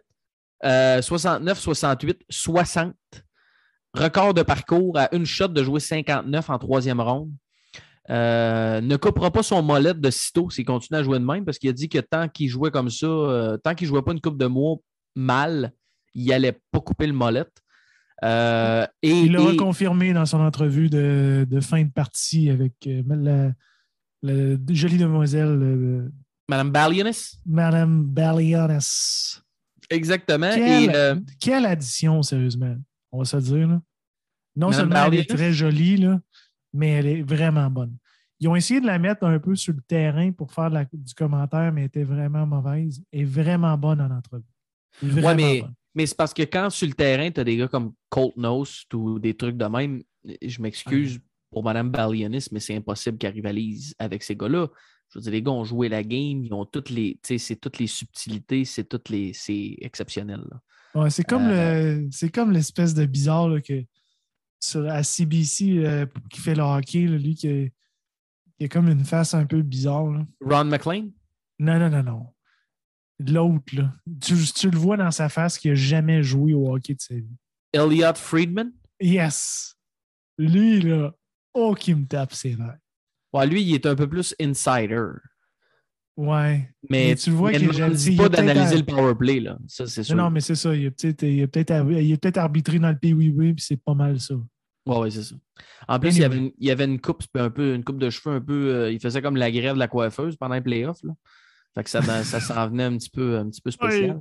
euh, 0.63 1.01
69, 1.01 1.59
68, 1.59 2.21
60. 2.29 2.93
Record 3.93 4.33
de 4.33 4.43
parcours 4.43 4.97
à 4.97 5.13
une 5.15 5.25
shot 5.25 5.47
de 5.47 5.63
jouer 5.63 5.79
59 5.79 6.49
en 6.49 6.59
troisième 6.59 7.01
ronde. 7.01 7.31
Euh, 8.09 8.79
ne 8.79 8.95
coupera 8.95 9.31
pas 9.31 9.43
son 9.43 9.61
mollet 9.61 9.93
de 9.93 10.09
sitôt 10.09 10.49
s'il 10.49 10.63
continue 10.63 10.97
à 10.99 11.03
jouer 11.03 11.19
de 11.19 11.25
même 11.25 11.43
parce 11.43 11.57
qu'il 11.59 11.69
a 11.69 11.73
dit 11.73 11.89
que 11.89 11.99
tant 11.99 12.29
qu'il 12.29 12.47
jouait 12.47 12.71
comme 12.71 12.89
ça, 12.89 13.05
euh, 13.05 13.57
tant 13.57 13.75
qu'il 13.75 13.85
ne 13.87 13.89
jouait 13.93 14.01
pas 14.01 14.13
une 14.13 14.21
coupe 14.21 14.37
de 14.37 14.45
mois 14.45 14.77
mal, 15.15 15.73
il 16.13 16.27
n'allait 16.27 16.57
pas 16.71 16.79
couper 16.79 17.05
le 17.07 17.13
mollet. 17.13 17.43
Euh, 18.23 18.87
et, 19.01 19.09
Il 19.11 19.33
l'a 19.33 19.41
et- 19.41 19.45
reconfirmé 19.47 20.13
dans 20.13 20.25
son 20.25 20.39
entrevue 20.39 20.89
de, 20.89 21.45
de 21.49 21.59
fin 21.59 21.83
de 21.83 21.91
partie 21.91 22.49
avec 22.49 22.73
la, 22.87 23.51
la 24.23 24.55
jolie 24.69 24.97
demoiselle 24.97 26.09
Madame 26.49 26.71
Balionis, 26.71 27.33
Madame 27.45 28.03
Balionis. 28.05 29.41
exactement. 29.89 30.49
Quelle, 30.53 30.89
Et, 30.95 31.21
quelle 31.41 31.65
addition, 31.65 32.23
sérieusement. 32.23 32.75
On 33.11 33.19
va 33.19 33.25
se 33.25 33.37
dire. 33.37 33.67
Là. 33.67 33.81
Non 34.55 34.69
Madame 34.69 34.73
seulement 34.73 35.05
elle 35.05 35.19
est 35.19 35.29
très 35.29 35.51
jolie, 35.53 35.97
là, 35.97 36.19
mais 36.77 36.89
elle 36.91 37.07
est 37.07 37.21
vraiment 37.23 37.69
bonne. 37.69 37.95
Ils 38.39 38.47
ont 38.47 38.55
essayé 38.55 38.79
de 38.79 38.85
la 38.85 38.99
mettre 38.99 39.25
un 39.25 39.39
peu 39.39 39.55
sur 39.55 39.73
le 39.73 39.81
terrain 39.81 40.31
pour 40.31 40.51
faire 40.53 40.69
la- 40.69 40.85
du 40.85 41.13
commentaire, 41.15 41.71
mais 41.73 41.81
elle 41.81 41.87
était 41.87 42.03
vraiment 42.03 42.45
mauvaise. 42.45 43.01
Est 43.11 43.23
vraiment 43.23 43.75
bonne 43.77 43.99
en 43.99 44.11
entrevue. 44.11 44.43
Vraiment 45.01 45.27
Ouais, 45.27 45.35
mais, 45.35 45.61
bonne. 45.61 45.73
mais 45.95 46.05
c'est 46.05 46.15
parce 46.17 46.33
que 46.33 46.43
quand 46.43 46.69
sur 46.69 46.87
le 46.87 46.93
terrain, 46.93 47.31
tu 47.31 47.39
as 47.39 47.43
des 47.43 47.57
gars 47.57 47.67
comme 47.67 47.93
Colt 48.09 48.37
Nost 48.37 48.93
ou 48.93 49.17
des 49.19 49.35
trucs 49.35 49.57
de 49.57 49.65
même, 49.65 50.03
je 50.43 50.61
m'excuse 50.61 51.19
pour 51.51 51.63
Mme 51.63 51.89
Balionis, 51.89 52.45
mais 52.51 52.59
c'est 52.59 52.75
impossible 52.75 53.17
qu'elle 53.17 53.33
rivalise 53.33 53.95
avec 53.97 54.21
ces 54.21 54.35
gars-là. 54.35 54.67
Je 55.13 55.17
veux 55.19 55.23
dire, 55.23 55.31
les 55.31 55.41
gars 55.41 55.51
ont 55.51 55.63
joué 55.63 55.87
la 55.89 56.03
game, 56.03 56.43
ils 56.43 56.53
ont 56.53 56.65
toutes 56.65 56.89
les, 56.89 57.13
tu 57.23 57.29
sais, 57.29 57.37
c'est 57.37 57.55
toutes 57.55 57.79
les 57.79 57.87
subtilités, 57.87 58.65
c'est 58.65 58.83
toutes 58.83 59.09
les, 59.09 59.31
c'est 59.33 59.77
exceptionnel. 59.79 60.41
là. 60.51 61.01
Ouais, 61.01 61.09
c'est 61.09 61.23
comme 61.23 61.47
Euh, 61.47 62.01
le- 62.01 62.07
c'est 62.11 62.29
comme 62.29 62.51
l'espèce 62.51 62.93
de 62.93 63.05
bizarre 63.05 63.47
là, 63.49 63.61
que 63.61 63.83
sur, 64.59 64.87
à 64.89 65.03
CBC 65.03 65.79
euh, 65.85 66.05
qui 66.29 66.39
fait 66.41 66.55
le 66.55 66.63
hockey, 66.63 67.05
là, 67.07 67.17
lui 67.17 67.35
qui 67.35 67.47
a, 67.47 67.67
qui 68.57 68.65
a 68.65 68.67
comme 68.67 68.89
une 68.89 69.05
face 69.05 69.33
un 69.33 69.45
peu 69.45 69.61
bizarre. 69.61 70.07
là. 70.07 70.25
Ron 70.41 70.65
McLean? 70.65 71.09
Non, 71.59 71.79
non, 71.79 71.89
non, 71.89 72.03
non. 72.03 72.33
L'autre, 73.19 73.75
là. 73.75 73.93
Tu, 74.21 74.35
tu 74.53 74.69
le 74.69 74.77
vois 74.77 74.97
dans 74.97 75.11
sa 75.11 75.29
face 75.29 75.57
qu'il 75.57 75.71
n'a 75.71 75.75
jamais 75.75 76.21
joué 76.21 76.53
au 76.53 76.73
hockey 76.73 76.93
de 76.93 77.01
sa 77.01 77.15
vie. 77.15 77.37
Elliot 77.73 78.15
Friedman? 78.15 78.71
Yes! 78.99 79.75
Lui, 80.37 80.81
là, 80.81 81.11
oh, 81.53 81.73
qui 81.73 81.95
me 81.95 82.05
tape 82.05 82.33
ses 82.33 82.55
nerfs. 82.55 82.77
Ouais, 83.33 83.47
lui, 83.47 83.63
il 83.63 83.73
est 83.73 83.85
un 83.85 83.95
peu 83.95 84.07
plus 84.07 84.35
insider. 84.39 85.03
Ouais. 86.17 86.67
Mais, 86.89 87.09
Mais 87.09 87.15
tu 87.15 87.29
vois 87.29 87.51
qu'il 87.51 87.67
ne 87.67 87.73
est 87.73 88.17
pas 88.17 88.25
est 88.25 88.29
d'analyser 88.29 88.73
à- 88.73 88.77
le 88.77 88.83
power 88.85 89.13
play, 89.15 89.39
là. 89.39 89.57
Ça, 89.67 89.85
c'est 89.85 90.03
sûr. 90.03 90.15
Non, 90.15 90.31
mais 90.31 90.41
c'est 90.41 90.55
ça. 90.55 90.75
Il 90.75 90.87
a 90.87 90.91
peut-être 90.91 91.19
peut-être 91.21 92.37
arbitré 92.37 92.79
dans 92.79 92.89
le 92.89 92.97
PWB, 92.97 93.53
puis 93.55 93.63
c'est 93.63 93.77
pas 93.77 93.93
mal 93.93 94.19
ça. 94.19 94.33
Ouais, 94.87 94.97
ouais, 94.97 95.11
c'est 95.11 95.23
ça. 95.23 95.35
En 95.87 95.99
plus, 95.99 96.15
il, 96.15 96.21
y 96.21 96.23
avait 96.23 96.37
une, 96.37 96.51
il 96.57 96.67
y 96.67 96.71
avait 96.71 96.85
une 96.85 96.99
coupe, 96.99 97.23
un 97.35 97.49
peu, 97.49 97.75
une 97.75 97.83
coupe 97.83 97.99
de 97.99 98.09
cheveux 98.09 98.35
un 98.35 98.41
peu. 98.41 98.73
euh, 98.73 98.91
il 98.91 98.99
faisait 98.99 99.21
comme 99.21 99.35
la 99.35 99.51
grève 99.51 99.75
de 99.75 99.79
la 99.79 99.87
coiffeuse 99.87 100.35
pendant 100.37 100.55
les 100.55 100.61
playoffs. 100.61 101.03
Là. 101.03 101.13
Fait 101.75 101.83
que 101.83 101.89
ça, 101.89 102.01
ça 102.01 102.39
s'en 102.39 102.67
venait 102.69 102.85
un 102.85 102.97
petit 102.97 103.09
peu, 103.09 103.37
un 103.37 103.49
petit 103.49 103.61
peu 103.61 103.69
spécial. 103.69 104.19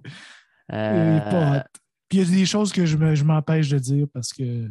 Euh, 0.72 1.16
est 1.16 1.30
pas 1.30 1.58
hot. 1.58 1.78
Puis 2.08 2.18
il 2.18 2.24
y 2.24 2.34
a 2.34 2.36
des 2.38 2.46
choses 2.46 2.72
que 2.72 2.84
je 2.84 3.24
m'empêche 3.24 3.68
de 3.68 3.78
dire 3.78 4.06
parce 4.12 4.32
que 4.32 4.68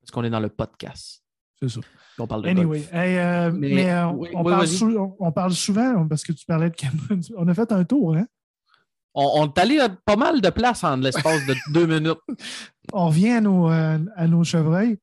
parce 0.00 0.10
qu'on 0.10 0.24
est 0.24 0.30
dans 0.30 0.40
le 0.40 0.48
podcast. 0.48 1.21
C'est 1.68 1.80
ça. 1.80 1.80
On 2.18 2.26
parle 2.26 2.42
de 2.42 2.48
Anyway, 2.48 2.82
hey, 2.92 3.16
euh, 3.18 3.52
Mais- 3.52 3.74
mais, 3.74 3.90
euh, 3.90 4.08
oui, 4.10 4.28
on, 4.34 4.44
oui, 4.44 4.50
parle 4.52 4.66
sou- 4.68 4.96
on- 4.98 5.16
on 5.18 5.32
parle 5.32 5.52
souvent, 5.52 6.06
parce 6.06 6.22
que 6.24 6.32
tu 6.32 6.44
parlais 6.44 6.68
de 6.70 6.74
Cameron. 6.76 7.20
On 7.38 7.48
a 7.48 7.54
fait 7.54 7.72
un 7.72 7.84
tour, 7.84 8.16
hein? 8.16 8.26
On, 9.14 9.46
est 9.46 9.58
allé 9.58 9.78
à 9.78 9.88
pas 9.90 10.16
mal 10.16 10.40
de 10.40 10.48
places 10.50 10.84
en 10.84 10.96
l'espace 10.96 11.44
de 11.46 11.54
deux 11.72 11.86
minutes. 11.86 12.18
On 12.92 13.06
revient 13.08 13.30
à 13.30 13.40
nos, 13.40 13.70
euh, 13.70 13.98
à 14.16 14.26
nos 14.26 14.42
chevreuils. 14.44 14.98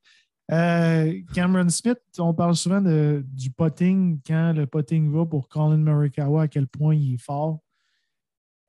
Euh, 0.51 1.13
Cameron 1.35 1.69
Smith, 1.69 1.99
on 2.17 2.33
parle 2.33 2.55
souvent 2.55 2.81
de, 2.81 3.23
du 3.27 3.51
potting, 3.51 4.19
quand 4.25 4.53
le 4.53 4.65
potting 4.65 5.11
va 5.11 5.23
pour 5.25 5.47
Colin 5.47 5.77
Morikawa, 5.77 6.43
à 6.43 6.47
quel 6.47 6.65
point 6.65 6.95
il 6.95 7.13
est 7.15 7.17
fort. 7.21 7.59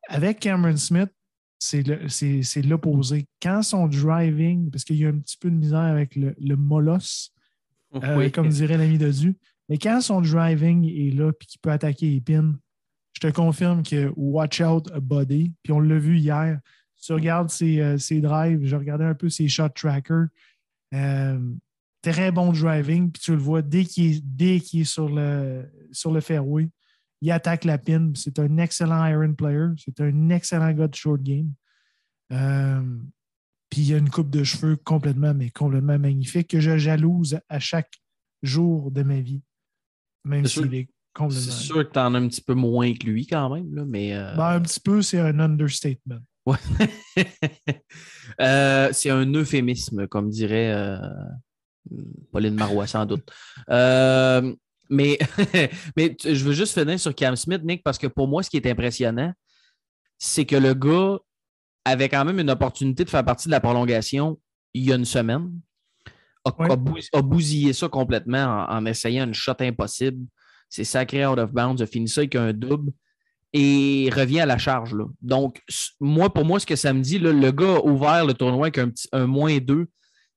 Avec 0.08 0.40
Cameron 0.40 0.76
Smith, 0.76 1.10
c'est 1.58 1.82
le- 1.86 2.08
c'est 2.08 2.42
c'est 2.42 2.62
l'opposé. 2.62 3.26
Quand 3.42 3.62
son 3.62 3.86
driving, 3.86 4.70
parce 4.70 4.84
qu'il 4.84 4.96
y 4.96 5.06
a 5.06 5.08
un 5.08 5.18
petit 5.20 5.36
peu 5.38 5.50
de 5.50 5.56
misère 5.56 5.78
avec 5.80 6.16
le, 6.16 6.34
le 6.38 6.56
molosse, 6.56 7.32
euh, 7.94 8.16
Oui. 8.16 8.30
comme 8.30 8.48
dirait 8.48 8.78
l'ami 8.78 8.98
de 8.98 9.10
Dieu, 9.10 9.34
mais 9.68 9.78
quand 9.78 10.00
son 10.00 10.20
driving 10.20 10.84
est 10.84 11.14
là 11.14 11.30
et 11.30 11.46
qu'il 11.46 11.60
peut 11.60 11.70
attaquer 11.70 12.10
les 12.10 12.20
pins, 12.20 12.54
je 13.12 13.20
te 13.20 13.32
confirme 13.32 13.82
que 13.82 14.12
watch 14.16 14.60
out 14.60 14.90
a 14.92 15.00
body. 15.00 15.52
Puis 15.62 15.72
on 15.72 15.80
l'a 15.80 15.98
vu 15.98 16.18
hier. 16.18 16.60
Tu 17.02 17.12
regardes 17.12 17.50
ses, 17.50 17.80
euh, 17.80 17.98
ses 17.98 18.20
drives, 18.20 18.64
je 18.66 18.76
regardais 18.76 19.04
un 19.04 19.14
peu 19.14 19.28
ses 19.28 19.48
shot 19.48 19.70
trackers. 19.70 20.26
Euh, 20.94 21.38
très 22.02 22.30
bon 22.32 22.52
driving, 22.52 23.10
puis 23.10 23.22
tu 23.22 23.32
le 23.32 23.38
vois 23.38 23.62
dès 23.62 23.84
qu'il 23.84 24.16
est, 24.16 24.20
dès 24.24 24.56
est 24.56 24.84
sur, 24.84 25.08
le, 25.08 25.70
sur 25.92 26.12
le 26.12 26.20
fairway, 26.20 26.68
il 27.20 27.30
attaque 27.30 27.64
la 27.64 27.78
pin. 27.78 28.12
C'est 28.14 28.38
un 28.38 28.56
excellent 28.58 29.04
iron 29.06 29.34
player. 29.34 29.68
C'est 29.76 30.00
un 30.00 30.30
excellent 30.30 30.72
gars 30.72 30.88
de 30.88 30.94
short 30.94 31.22
game. 31.22 31.52
Euh, 32.32 32.82
puis 33.70 33.82
il 33.82 33.94
a 33.94 33.98
une 33.98 34.10
coupe 34.10 34.30
de 34.30 34.42
cheveux 34.44 34.76
complètement, 34.76 35.32
mais 35.32 35.50
complètement 35.50 35.98
magnifique 35.98 36.48
que 36.48 36.60
je 36.60 36.76
jalouse 36.76 37.38
à 37.48 37.60
chaque 37.60 38.00
jour 38.42 38.90
de 38.90 39.02
ma 39.02 39.20
vie. 39.20 39.42
Même 40.24 40.44
s'il 40.46 40.74
est 40.74 40.88
complètement. 41.14 41.40
C'est 41.40 41.50
sûr 41.50 41.88
que 41.88 41.92
tu 41.92 41.98
en 41.98 42.14
as 42.14 42.18
un 42.18 42.28
petit 42.28 42.42
peu 42.42 42.54
moins 42.54 42.92
que 42.94 43.06
lui 43.06 43.26
quand 43.26 43.54
même, 43.54 43.74
là, 43.74 43.84
mais. 43.86 44.14
euh, 44.14 44.34
Ben, 44.36 44.48
un 44.56 44.60
petit 44.60 44.80
peu, 44.80 45.02
c'est 45.02 45.20
un 45.20 45.38
understatement. 45.38 46.18
Ouais. 46.46 46.56
Euh, 48.40 48.88
c'est 48.92 49.10
un 49.10 49.26
euphémisme, 49.34 50.06
comme 50.06 50.30
dirait 50.30 50.72
euh, 50.72 50.96
Pauline 52.32 52.54
Marois, 52.54 52.86
sans 52.86 53.04
doute. 53.04 53.28
Mais 53.68 55.18
mais 55.96 56.16
je 56.24 56.44
veux 56.44 56.52
juste 56.52 56.78
finir 56.78 56.98
sur 56.98 57.14
Cam 57.14 57.36
Smith, 57.36 57.62
Nick, 57.64 57.82
parce 57.82 57.98
que 57.98 58.06
pour 58.06 58.28
moi, 58.28 58.42
ce 58.42 58.48
qui 58.48 58.56
est 58.56 58.66
impressionnant, 58.66 59.32
c'est 60.16 60.46
que 60.46 60.56
le 60.56 60.74
gars 60.74 61.18
avait 61.90 62.08
quand 62.08 62.24
même 62.24 62.38
une 62.38 62.50
opportunité 62.50 63.04
de 63.04 63.10
faire 63.10 63.24
partie 63.24 63.48
de 63.48 63.52
la 63.52 63.60
prolongation 63.60 64.38
il 64.74 64.84
y 64.84 64.92
a 64.92 64.96
une 64.96 65.04
semaine. 65.04 65.50
A, 66.44 67.22
bousillé 67.22 67.72
ça 67.72 67.88
complètement 67.88 68.66
en, 68.68 68.78
en 68.78 68.86
essayant 68.86 69.26
une 69.26 69.34
shot 69.34 69.56
impossible. 69.60 70.26
C'est 70.68 70.84
sacré 70.84 71.26
out 71.26 71.38
of 71.38 71.52
bounds, 71.52 71.82
a 71.82 71.86
fini 71.86 72.08
ça 72.08 72.22
avec 72.22 72.34
un 72.36 72.52
double 72.52 72.92
et 73.52 74.10
revient 74.14 74.40
à 74.40 74.46
la 74.46 74.58
charge. 74.58 74.94
Là. 74.94 75.06
Donc, 75.20 75.62
moi, 75.98 76.32
pour 76.32 76.44
moi, 76.44 76.60
ce 76.60 76.66
que 76.66 76.76
ça 76.76 76.92
me 76.92 77.00
dit, 77.00 77.18
là, 77.18 77.32
le 77.32 77.50
gars 77.50 77.76
a 77.76 77.84
ouvert 77.84 78.24
le 78.24 78.34
tournoi 78.34 78.66
avec 78.66 78.78
un, 78.78 78.90
petit, 78.90 79.08
un 79.12 79.26
moins 79.26 79.58
2, 79.58 79.86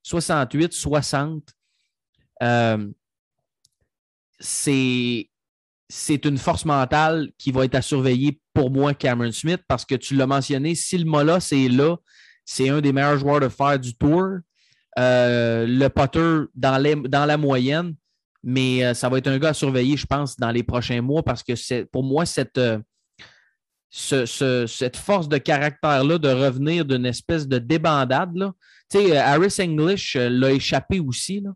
68, 0.02 0.72
60. 0.72 1.42
Euh, 2.42 2.88
c'est 4.40 5.30
c'est 5.88 6.24
une 6.24 6.38
force 6.38 6.64
mentale 6.64 7.30
qui 7.38 7.52
va 7.52 7.64
être 7.64 7.74
à 7.74 7.82
surveiller 7.82 8.40
pour 8.52 8.70
moi, 8.70 8.94
Cameron 8.94 9.32
Smith, 9.32 9.60
parce 9.68 9.84
que 9.84 9.94
tu 9.94 10.14
l'as 10.14 10.26
mentionné, 10.26 10.74
si 10.74 10.96
le 10.98 11.04
Molas 11.04 11.48
est 11.52 11.68
là, 11.68 11.96
c'est 12.44 12.68
un 12.68 12.80
des 12.80 12.92
meilleurs 12.92 13.18
joueurs 13.18 13.40
de 13.40 13.48
fer 13.48 13.78
du 13.78 13.94
tour. 13.96 14.24
Euh, 14.98 15.66
le 15.66 15.88
Potter 15.88 16.42
dans, 16.54 17.26
la 17.26 17.36
moyenne, 17.36 17.94
mais 18.44 18.84
euh, 18.84 18.94
ça 18.94 19.08
va 19.08 19.18
être 19.18 19.26
un 19.26 19.38
gars 19.38 19.48
à 19.48 19.54
surveiller, 19.54 19.96
je 19.96 20.06
pense, 20.06 20.36
dans 20.36 20.50
les 20.52 20.62
prochains 20.62 21.00
mois, 21.02 21.22
parce 21.22 21.42
que 21.42 21.82
pour 21.84 22.04
moi, 22.04 22.24
cette, 22.26 22.58
euh, 22.58 22.78
ce- 23.90 24.26
ce- 24.26 24.66
cette 24.66 24.96
force 24.96 25.28
de 25.28 25.38
caractère-là 25.38 26.18
de 26.18 26.28
revenir 26.28 26.84
d'une 26.84 27.06
espèce 27.06 27.46
de 27.48 27.58
débandade. 27.58 28.34
Tu 28.90 28.98
sais, 28.98 29.16
Harris 29.16 29.56
English 29.60 30.16
l'a 30.16 30.52
échappé 30.52 31.00
aussi, 31.00 31.40
là. 31.40 31.50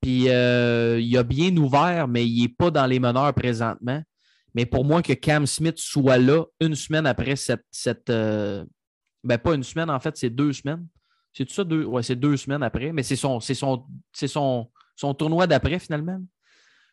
Puis 0.00 0.28
euh, 0.28 1.00
il 1.00 1.16
a 1.16 1.22
bien 1.22 1.56
ouvert, 1.56 2.08
mais 2.08 2.26
il 2.26 2.42
n'est 2.42 2.48
pas 2.48 2.70
dans 2.70 2.86
les 2.86 3.00
meneurs 3.00 3.34
présentement. 3.34 4.02
Mais 4.54 4.64
pour 4.64 4.84
moi, 4.84 5.02
que 5.02 5.12
Cam 5.12 5.46
Smith 5.46 5.78
soit 5.78 6.18
là 6.18 6.44
une 6.60 6.74
semaine 6.74 7.06
après 7.06 7.36
cette. 7.36 7.64
cette 7.70 8.08
euh, 8.10 8.64
ben, 9.22 9.38
pas 9.38 9.54
une 9.54 9.62
semaine, 9.62 9.90
en 9.90 10.00
fait, 10.00 10.16
c'est 10.16 10.30
deux 10.30 10.52
semaines. 10.52 10.86
C'est 11.32 11.44
tout 11.44 11.52
ça, 11.52 11.64
deux. 11.64 11.84
Ouais, 11.84 12.02
c'est 12.02 12.16
deux 12.16 12.36
semaines 12.36 12.62
après, 12.62 12.92
mais 12.92 13.02
c'est 13.02 13.16
son, 13.16 13.40
son, 13.40 13.84
son, 14.14 14.70
son 14.94 15.14
tournoi 15.14 15.46
d'après, 15.46 15.78
finalement. 15.78 16.18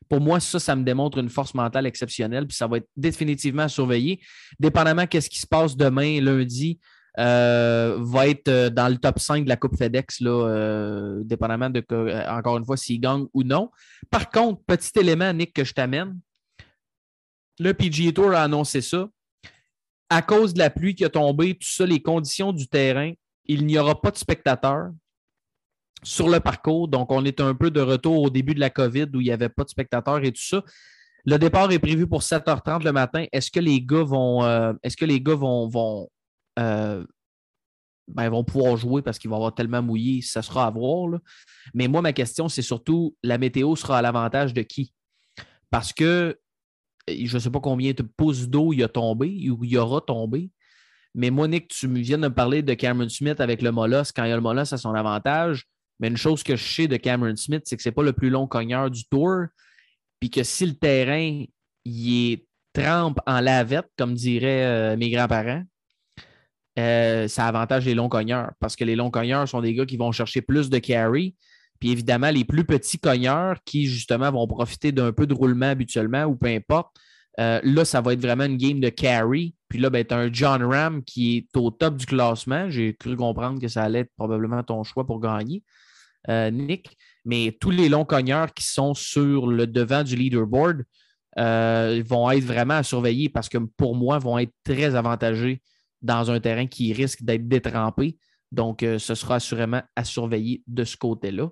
Pour 0.09 0.19
moi, 0.19 0.39
ça, 0.39 0.59
ça 0.59 0.75
me 0.75 0.83
démontre 0.83 1.19
une 1.19 1.29
force 1.29 1.53
mentale 1.53 1.85
exceptionnelle, 1.85 2.47
puis 2.47 2.57
ça 2.57 2.67
va 2.67 2.77
être 2.77 2.89
définitivement 2.97 3.63
à 3.63 3.69
surveiller. 3.69 4.19
Dépendamment 4.59 5.05
de 5.09 5.19
ce 5.19 5.29
qui 5.29 5.39
se 5.39 5.47
passe 5.47 5.77
demain, 5.77 6.19
lundi, 6.19 6.79
euh, 7.19 7.97
va 7.99 8.27
être 8.27 8.47
euh, 8.47 8.69
dans 8.71 8.87
le 8.87 8.97
top 8.97 9.19
5 9.19 9.43
de 9.43 9.49
la 9.49 9.55
Coupe 9.55 9.77
FedEx, 9.77 10.19
là, 10.21 10.31
euh, 10.31 11.21
dépendamment 11.23 11.69
de, 11.69 11.83
encore 12.27 12.57
une 12.57 12.65
fois, 12.65 12.77
s'il 12.77 12.99
gagne 12.99 13.25
ou 13.33 13.43
non. 13.43 13.69
Par 14.09 14.29
contre, 14.29 14.63
petit 14.65 14.97
élément, 14.99 15.31
Nick, 15.31 15.53
que 15.53 15.63
je 15.63 15.73
t'amène. 15.73 16.19
Le 17.59 17.73
PGA 17.73 18.11
Tour 18.11 18.31
a 18.31 18.43
annoncé 18.43 18.81
ça. 18.81 19.07
À 20.09 20.21
cause 20.23 20.53
de 20.53 20.59
la 20.59 20.71
pluie 20.71 20.95
qui 20.95 21.05
a 21.05 21.09
tombé, 21.09 21.53
tout 21.53 21.67
ça, 21.67 21.85
les 21.85 22.01
conditions 22.01 22.51
du 22.51 22.67
terrain, 22.67 23.11
il 23.45 23.65
n'y 23.65 23.77
aura 23.77 23.99
pas 23.99 24.09
de 24.09 24.17
spectateurs 24.17 24.89
sur 26.01 26.29
le 26.29 26.39
parcours. 26.39 26.87
Donc, 26.87 27.11
on 27.11 27.23
est 27.25 27.39
un 27.41 27.53
peu 27.53 27.69
de 27.69 27.81
retour 27.81 28.23
au 28.23 28.29
début 28.31 28.55
de 28.55 28.59
la 28.59 28.71
COVID 28.71 29.07
où 29.13 29.21
il 29.21 29.25
n'y 29.25 29.31
avait 29.31 29.49
pas 29.49 29.63
de 29.63 29.69
spectateurs 29.69 30.23
et 30.23 30.31
tout 30.31 30.41
ça. 30.41 30.63
Le 31.25 31.37
départ 31.37 31.71
est 31.71 31.79
prévu 31.79 32.07
pour 32.07 32.21
7h30 32.21 32.83
le 32.83 32.91
matin. 32.91 33.25
Est-ce 33.31 33.51
que 33.51 33.59
les 33.59 33.81
gars 33.81 34.03
vont, 34.03 34.43
est-ce 34.83 34.97
que 34.97 35.05
les 35.05 35.21
gars 35.21 35.35
vont, 35.35 36.09
euh, 36.59 37.05
ben, 38.07 38.29
vont 38.29 38.43
pouvoir 38.43 38.77
jouer 38.77 39.01
parce 39.01 39.17
qu'il 39.17 39.29
va 39.29 39.35
avoir 39.37 39.55
tellement 39.55 39.81
mouillé? 39.81 40.21
Ça 40.21 40.41
sera 40.41 40.67
à 40.67 40.69
voir. 40.71 41.09
là. 41.09 41.19
Mais 41.73 41.87
moi, 41.87 42.01
ma 42.01 42.13
question, 42.13 42.49
c'est 42.49 42.61
surtout 42.61 43.15
la 43.23 43.37
météo 43.37 43.75
sera 43.75 43.99
à 43.99 44.01
l'avantage 44.01 44.53
de 44.53 44.61
qui? 44.61 44.93
Parce 45.69 45.93
que 45.93 46.37
je 47.07 47.33
ne 47.33 47.39
sais 47.39 47.49
pas 47.49 47.59
combien 47.59 47.91
de 47.91 48.03
pouces 48.03 48.47
d'eau 48.47 48.73
il 48.73 48.83
a 48.83 48.87
tombé 48.87 49.49
ou 49.49 49.63
il 49.63 49.77
aura 49.77 50.01
tombé. 50.01 50.49
Mais 51.15 51.29
moi, 51.29 51.47
Nick, 51.47 51.67
tu 51.67 51.87
viens 51.87 52.17
de 52.17 52.27
me 52.27 52.33
parler 52.33 52.61
de 52.61 52.73
Cameron 52.73 53.09
Smith 53.09 53.39
avec 53.39 53.61
le 53.61 53.71
Molos. 53.71 54.11
Quand 54.15 54.23
il 54.23 54.29
y 54.29 54.31
a 54.31 54.35
le 54.35 54.41
Molos, 54.41 54.73
à 54.73 54.77
son 54.77 54.93
avantage. 54.93 55.65
Mais 55.99 56.07
une 56.07 56.17
chose 56.17 56.43
que 56.43 56.55
je 56.55 56.63
sais 56.63 56.87
de 56.87 56.97
Cameron 56.97 57.35
Smith, 57.35 57.63
c'est 57.65 57.77
que 57.77 57.83
ce 57.83 57.89
n'est 57.89 57.93
pas 57.93 58.03
le 58.03 58.13
plus 58.13 58.29
long 58.29 58.47
cogneur 58.47 58.89
du 58.89 59.05
tour. 59.05 59.45
Puis 60.19 60.29
que 60.29 60.43
si 60.43 60.65
le 60.65 60.73
terrain 60.73 61.43
il 61.85 62.31
est 62.31 62.47
trempe 62.73 63.19
en 63.27 63.39
lavette, 63.39 63.89
comme 63.97 64.15
diraient 64.15 64.65
euh, 64.65 64.97
mes 64.97 65.11
grands-parents, 65.11 65.63
euh, 66.79 67.27
ça 67.27 67.45
avantage 67.45 67.85
les 67.85 67.93
longs 67.93 68.09
cogneurs. 68.09 68.51
Parce 68.59 68.75
que 68.75 68.83
les 68.83 68.95
longs 68.95 69.11
cogneurs 69.11 69.47
sont 69.47 69.61
des 69.61 69.73
gars 69.73 69.85
qui 69.85 69.97
vont 69.97 70.11
chercher 70.11 70.41
plus 70.41 70.69
de 70.69 70.79
carry. 70.79 71.35
Puis 71.79 71.91
évidemment, 71.91 72.29
les 72.29 72.45
plus 72.45 72.65
petits 72.65 72.99
cogneurs 72.99 73.57
qui, 73.65 73.87
justement, 73.87 74.31
vont 74.31 74.47
profiter 74.47 74.91
d'un 74.91 75.11
peu 75.11 75.27
de 75.27 75.33
roulement 75.33 75.69
habituellement 75.69 76.23
ou 76.23 76.35
peu 76.35 76.47
importe, 76.47 76.95
euh, 77.39 77.59
là, 77.63 77.83
ça 77.83 77.99
va 78.01 78.13
être 78.13 78.21
vraiment 78.21 78.45
une 78.45 78.57
game 78.57 78.79
de 78.79 78.89
carry. 78.89 79.55
Puis 79.67 79.79
là, 79.79 79.89
ben, 79.89 80.05
tu 80.05 80.13
as 80.13 80.17
un 80.17 80.31
John 80.31 80.63
Ram 80.63 81.03
qui 81.03 81.37
est 81.37 81.57
au 81.57 81.71
top 81.71 81.97
du 81.97 82.05
classement. 82.05 82.69
J'ai 82.69 82.95
cru 82.95 83.15
comprendre 83.15 83.59
que 83.59 83.67
ça 83.67 83.83
allait 83.83 84.01
être 84.01 84.11
probablement 84.15 84.63
ton 84.63 84.83
choix 84.83 85.05
pour 85.05 85.19
gagner, 85.19 85.63
euh, 86.29 86.51
Nick. 86.51 86.95
Mais 87.25 87.55
tous 87.59 87.71
les 87.71 87.89
longs 87.89 88.05
cogneurs 88.05 88.53
qui 88.53 88.65
sont 88.65 88.93
sur 88.93 89.47
le 89.47 89.65
devant 89.67 90.03
du 90.03 90.15
leaderboard 90.15 90.83
vont 91.35 92.29
être 92.29 92.43
vraiment 92.43 92.75
à 92.75 92.83
surveiller 92.83 93.29
parce 93.29 93.49
que 93.49 93.57
pour 93.57 93.95
moi, 93.95 94.19
vont 94.19 94.37
être 94.37 94.53
très 94.63 94.93
avantagés 94.93 95.61
dans 96.03 96.29
un 96.29 96.39
terrain 96.39 96.67
qui 96.67 96.93
risque 96.93 97.23
d'être 97.23 97.47
détrempé. 97.47 98.17
Donc, 98.51 98.81
ce 98.81 99.15
sera 99.15 99.35
assurément 99.35 99.81
à 99.95 100.03
surveiller 100.03 100.63
de 100.67 100.83
ce 100.83 100.95
côté-là. 100.95 101.49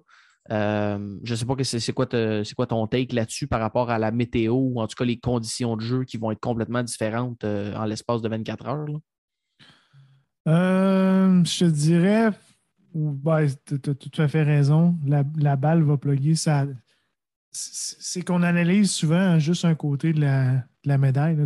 Euh, 0.50 1.20
je 1.24 1.31
ne 1.34 1.36
sais 1.36 1.46
pas 1.46 1.55
que 1.55 1.63
c'est 1.63 1.93
quoi, 1.93 2.08
quoi, 2.08 2.67
ton 2.67 2.88
take 2.88 3.15
là-dessus 3.15 3.48
par 3.48 3.60
rapport 3.60 3.89
à 3.89 4.00
la 4.00 4.12
météo 4.12 4.53
ou 4.53 4.81
en 4.81 4.88
tout 4.88 4.96
cas 4.96 5.05
les 5.05 5.20
conditions 5.20 5.77
de 5.77 5.81
jeu 5.81 6.03
qui 6.03 6.17
vont 6.17 6.31
être 6.31 6.39
complètement 6.39 6.81
différentes 6.84 7.43
euh, 7.43 7.75
en 7.75 7.86
l'espace 7.86 8.22
de 8.22 8.29
24 8.29 8.67
heures. 8.67 8.88
Euh, 10.48 11.43
je 11.43 11.60
te 11.60 11.65
dirais, 11.65 12.31
tu 12.93 13.89
as 13.89 13.93
tout 13.93 14.22
à 14.22 14.27
fait 14.27 14.43
raison. 14.43 14.98
La, 15.05 15.55
balle 15.55 15.84
va 15.84 15.98
plugger. 15.98 16.34
C'est 17.51 18.22
qu'on 18.24 18.41
analyse 18.41 18.91
souvent 18.91 19.38
juste 19.38 19.65
un 19.65 19.75
côté 19.75 20.12
de 20.12 20.22
la, 20.22 20.98
médaille. 20.98 21.38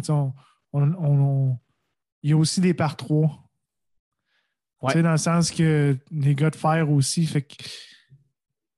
Il 2.26 2.30
y 2.30 2.34
a 2.34 2.38
aussi 2.38 2.60
des 2.60 2.74
par 2.74 2.98
trois. 2.98 3.48
Dans 4.82 5.12
le 5.12 5.18
sens 5.18 5.52
que 5.52 5.96
les 6.12 6.34
gars 6.34 6.50
de 6.50 6.56
fer 6.56 6.90
aussi. 6.90 7.24
Fait 7.28 7.44
que, 7.44 7.54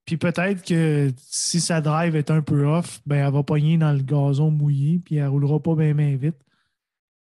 puis 0.03 0.17
peut-être 0.17 0.65
que 0.65 1.13
si 1.17 1.61
sa 1.61 1.79
drive 1.79 2.17
est 2.17 2.29
un 2.29 2.41
peu 2.41 2.65
off, 2.65 2.99
ben 3.05 3.25
elle 3.25 3.33
va 3.33 3.43
pogner 3.43 3.77
dans 3.77 3.93
le 3.93 4.03
gazon 4.03 4.51
mouillé, 4.51 4.99
puis 4.99 5.15
elle 5.15 5.27
roulera 5.27 5.61
pas 5.61 5.75
bien, 5.75 6.17
vite. 6.17 6.35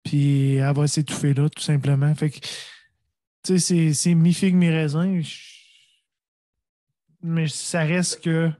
Puis 0.05 0.55
elle 0.55 0.75
va 0.75 0.87
s'étouffer 0.87 1.35
là, 1.35 1.51
tout 1.51 1.63
simplement. 1.63 2.15
Fait 2.15 2.31
que, 2.31 2.39
tu 3.43 3.59
sais, 3.59 3.93
c'est 3.93 4.15
mi-figue, 4.15 4.55
mi-raisin. 4.55 5.21
Mais 7.23 7.47
ça 7.47 7.81
reste 7.81 8.25
que. 8.25 8.51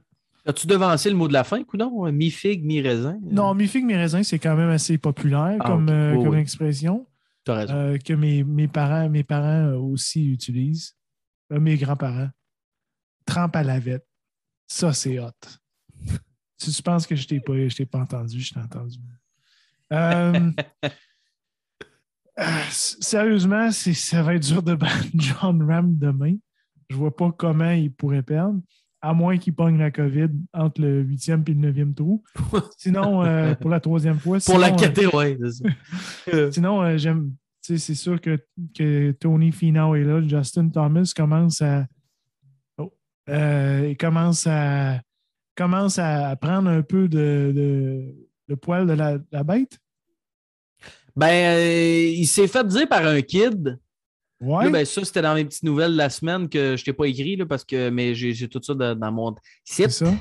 As-tu 0.45 0.67
devancé 0.67 1.09
le 1.09 1.15
mot 1.15 1.27
de 1.27 1.33
la 1.33 1.43
fin, 1.43 1.61
ou 1.61 1.77
non? 1.77 2.11
Mi-figue, 2.11 2.63
mi-raisin? 2.63 3.19
Non, 3.23 3.55
mi-figue, 3.55 3.83
mi-raisin, 3.83 4.21
c'est 4.21 4.37
quand 4.37 4.55
même 4.55 4.69
assez 4.69 4.99
populaire 4.99 5.57
ah, 5.59 5.67
comme, 5.67 5.89
euh, 5.89 6.23
comme 6.23 6.35
expression. 6.35 7.07
Tu 7.47 7.51
as 7.51 7.55
raison. 7.55 7.73
Euh, 7.75 7.97
que 7.97 8.11
mes, 8.11 8.43
mes, 8.43 8.67
parents, 8.67 9.07
mes 9.07 9.23
parents 9.23 9.71
aussi 9.75 10.29
utilisent. 10.29 10.93
Euh, 11.53 11.61
mes 11.61 11.77
grands-parents. 11.77 12.29
Trempe 13.25 13.55
à 13.55 13.63
la 13.63 13.79
vette. 13.79 14.05
Ça, 14.67 14.91
c'est 14.91 15.17
hot. 15.17 15.31
si 16.57 16.73
tu 16.73 16.83
penses 16.83 17.07
que 17.07 17.15
je 17.15 17.25
t'ai 17.25 17.39
pas, 17.39 17.53
t'ai 17.73 17.85
pas 17.85 17.99
entendu, 17.99 18.41
je 18.41 18.53
t'ai 18.53 18.59
entendu. 18.59 18.97
Euh, 19.93 20.51
euh, 22.39 22.61
sérieusement, 22.69 23.71
ça 23.71 24.23
va 24.23 24.35
être 24.35 24.43
dur 24.43 24.61
de 24.61 24.75
battre 24.75 25.05
John 25.15 25.63
Ram 25.63 25.97
demain. 25.97 26.35
Je 26.89 26.97
vois 26.97 27.15
pas 27.15 27.31
comment 27.31 27.71
il 27.71 27.93
pourrait 27.93 28.23
perdre, 28.23 28.59
à 29.01 29.13
moins 29.13 29.37
qu'il 29.37 29.53
pogne 29.53 29.77
la 29.77 29.91
COVID 29.91 30.29
entre 30.53 30.81
le 30.81 31.03
8e 31.03 31.49
et 31.49 31.53
le 31.53 31.71
9e 31.71 31.93
trou. 31.93 32.23
Sinon, 32.77 33.23
euh, 33.23 33.53
pour 33.55 33.69
la 33.69 33.79
troisième 33.79 34.19
fois. 34.19 34.39
pour 34.45 34.57
la 34.57 34.71
catégorie, 34.71 35.37
sinon, 36.51 36.97
j'aime. 36.97 37.33
C'est 37.61 37.95
sûr 37.95 38.21
que, 38.21 38.39
que 38.73 39.11
Tony 39.11 39.51
Finau 39.51 39.93
est 39.95 40.05
là. 40.05 40.21
Justin 40.21 40.69
Thomas 40.69 41.11
commence 41.13 41.61
à, 41.61 41.85
euh, 43.29 43.87
il 43.89 43.97
commence 43.97 44.47
à, 44.47 45.01
commence 45.55 45.99
à 45.99 46.35
prendre 46.37 46.69
un 46.69 46.81
peu 46.81 47.07
de, 47.07 48.13
de, 48.47 48.55
poil 48.55 48.87
de 48.87 48.93
la, 48.93 49.43
bête? 49.43 49.79
Ben, 51.15 51.57
euh, 51.57 52.11
il 52.15 52.25
s'est 52.25 52.47
fait 52.47 52.65
dire 52.67 52.87
par 52.87 53.05
un 53.05 53.21
kid. 53.21 53.79
Ouais. 54.39 54.69
ben, 54.69 54.85
ça, 54.85 55.03
c'était 55.03 55.21
dans 55.21 55.33
mes 55.33 55.45
petites 55.45 55.63
nouvelles 55.63 55.93
de 55.93 55.97
la 55.97 56.09
semaine 56.09 56.47
que 56.47 56.77
je 56.77 56.85
t'ai 56.85 56.93
pas 56.93 57.05
écrit, 57.05 57.35
là, 57.35 57.45
parce 57.45 57.65
que 57.65 57.89
mais 57.89 58.13
j'ai 58.13 58.47
tout 58.47 58.61
ça 58.61 58.73
dans, 58.73 59.11
mon 59.11 59.35
site. 59.63 59.89
Ça. 59.89 60.13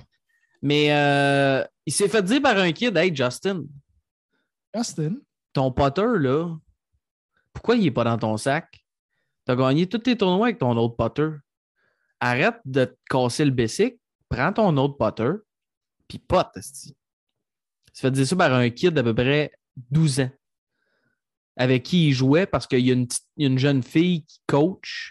Mais 0.63 0.89
euh, 0.91 1.65
il 1.85 1.93
s'est 1.93 2.09
fait 2.09 2.23
dire 2.23 2.41
par 2.41 2.57
un 2.57 2.73
kid 2.73 2.97
Hey, 2.97 3.15
Justin. 3.15 3.65
Justin. 4.75 5.17
Ton 5.53 5.71
potter, 5.71 6.07
là, 6.19 6.57
pourquoi 7.53 7.77
il 7.77 7.85
n'est 7.85 7.91
pas 7.91 8.05
dans 8.05 8.19
ton 8.19 8.37
sac? 8.37 8.85
Tu 9.47 9.53
as 9.53 9.57
gagné 9.57 9.87
tous 9.87 9.99
tes 9.99 10.17
tournois 10.17 10.47
avec 10.47 10.59
ton 10.59 10.77
autre 10.77 10.97
potter 10.97 11.29
arrête 12.21 12.57
de 12.65 12.87
te 12.87 12.97
casser 13.09 13.45
le 13.45 13.51
basic, 13.51 13.99
prends 14.29 14.53
ton 14.53 14.77
autre 14.77 14.97
potter, 14.97 15.33
puis 16.09 16.19
pote. 16.19 16.49
Tu 16.55 18.01
fait 18.01 18.11
dire 18.11 18.27
ça 18.27 18.37
par 18.37 18.53
un 18.53 18.69
kid 18.71 18.95
d'à 18.95 19.03
peu 19.03 19.15
près 19.15 19.53
12 19.91 20.21
ans 20.21 20.31
avec 21.57 21.83
qui 21.83 22.09
il 22.09 22.13
jouait 22.13 22.47
parce 22.47 22.67
qu'il 22.67 22.81
y, 22.81 22.93
a 22.93 23.05
une 23.39 23.59
jeune 23.59 23.83
fille 23.83 24.25
qui 24.25 24.41
coach. 24.47 25.11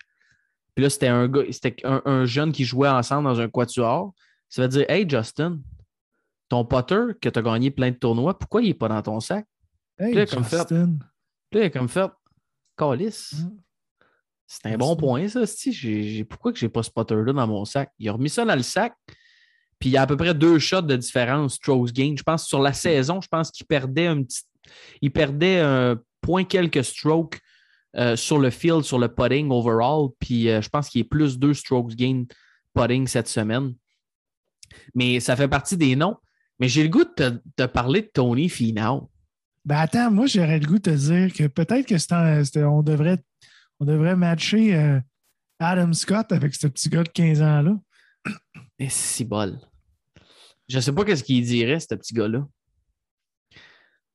Puis 0.75 0.83
là, 0.83 0.89
c'était 0.89 1.07
un, 1.07 1.31
c'était 1.51 1.75
un, 1.83 2.25
jeune 2.25 2.51
qui 2.51 2.65
jouait 2.65 2.89
ensemble 2.89 3.27
dans 3.27 3.39
un 3.39 3.49
quatuor. 3.49 4.13
Ça 4.49 4.61
veut 4.61 4.67
dire 4.67 4.85
Hey 4.89 5.09
Justin, 5.09 5.59
ton 6.49 6.65
potter 6.65 7.01
que 7.21 7.29
tu 7.29 7.39
as 7.39 7.41
gagné 7.41 7.71
plein 7.71 7.91
de 7.91 7.95
tournois, 7.95 8.37
pourquoi 8.37 8.61
il 8.61 8.67
n'est 8.67 8.73
pas 8.73 8.89
dans 8.89 9.01
ton 9.01 9.19
sac? 9.19 9.45
Hey, 9.97 10.13
Justin. 10.13 10.35
Comme 10.35 10.45
fait, 11.53 11.71
comme 11.71 11.89
fait 11.89 12.11
Calice. 12.77 13.33
Mm. 13.33 13.57
C'est 14.47 14.65
un 14.67 14.77
bon 14.77 14.95
point, 14.95 15.27
ça. 15.27 15.41
Pourquoi 16.29 16.53
que 16.53 16.59
j'ai 16.59 16.69
pas 16.69 16.83
ce 16.83 16.89
spotter-là 16.89 17.33
dans 17.33 17.47
mon 17.47 17.65
sac? 17.65 17.91
Il 17.97 18.07
a 18.09 18.13
remis 18.13 18.29
ça 18.29 18.45
dans 18.45 18.55
le 18.55 18.61
sac. 18.61 18.93
Puis 19.79 19.89
il 19.89 19.91
y 19.93 19.97
a 19.97 20.03
à 20.03 20.07
peu 20.07 20.15
près 20.15 20.33
deux 20.33 20.59
shots 20.59 20.81
de 20.81 20.95
différence 20.95 21.55
strokes 21.55 21.91
gain. 21.91 22.13
Je 22.17 22.23
pense 22.23 22.45
sur 22.45 22.61
la 22.61 22.73
saison, 22.73 23.21
je 23.21 23.27
pense 23.27 23.49
qu'il 23.49 23.65
perdait 23.65 24.07
un 24.07 24.23
petit. 24.23 24.43
Il 25.01 25.11
perdait 25.11 25.59
un 25.59 25.99
point 26.25 26.43
quelques 26.43 26.83
strokes 26.83 27.39
euh, 27.95 28.15
sur 28.15 28.39
le 28.39 28.49
field, 28.49 28.83
sur 28.83 28.97
le 28.97 29.07
putting 29.07 29.51
overall. 29.51 30.09
Puis 30.19 30.49
euh, 30.49 30.59
je 30.59 30.69
pense 30.69 30.89
qu'il 30.89 31.01
est 31.01 31.05
plus 31.05 31.37
deux 31.37 31.53
strokes 31.53 31.95
gain 31.95 32.25
putting 32.73 33.07
cette 33.07 33.27
semaine. 33.27 33.75
Mais 34.95 35.19
ça 35.19 35.35
fait 35.35 35.47
partie 35.47 35.77
des 35.77 35.95
noms. 35.95 36.17
Mais 36.59 36.67
j'ai 36.67 36.83
le 36.83 36.89
goût 36.89 37.03
de 37.03 37.41
te, 37.55 37.65
parler 37.65 38.01
de 38.01 38.09
Tony 38.11 38.49
Finau. 38.49 39.11
Ben 39.65 39.77
attends, 39.77 40.09
moi 40.09 40.25
j'aurais 40.25 40.59
le 40.59 40.65
goût 40.65 40.79
de 40.79 40.91
te 40.91 40.95
dire 40.95 41.33
que 41.33 41.47
peut-être 41.47 41.85
que 41.85 42.65
on 42.65 42.81
devrait 42.81 43.23
on 43.79 43.85
devrait 43.85 44.15
matcher 44.15 44.75
euh, 44.75 44.99
Adam 45.59 45.93
Scott 45.93 46.31
avec 46.31 46.55
ce 46.55 46.67
petit 46.67 46.89
gars 46.89 47.03
de 47.03 47.09
15 47.09 47.41
ans-là. 47.41 47.77
Et 48.79 48.89
si 48.89 49.25
bol. 49.25 49.59
Je 50.67 50.79
sais 50.79 50.91
pas 50.91 51.05
qu'est-ce 51.05 51.23
qu'il 51.23 51.45
dirait, 51.45 51.79
ce 51.79 51.93
petit 51.93 52.13
gars-là. 52.13 52.47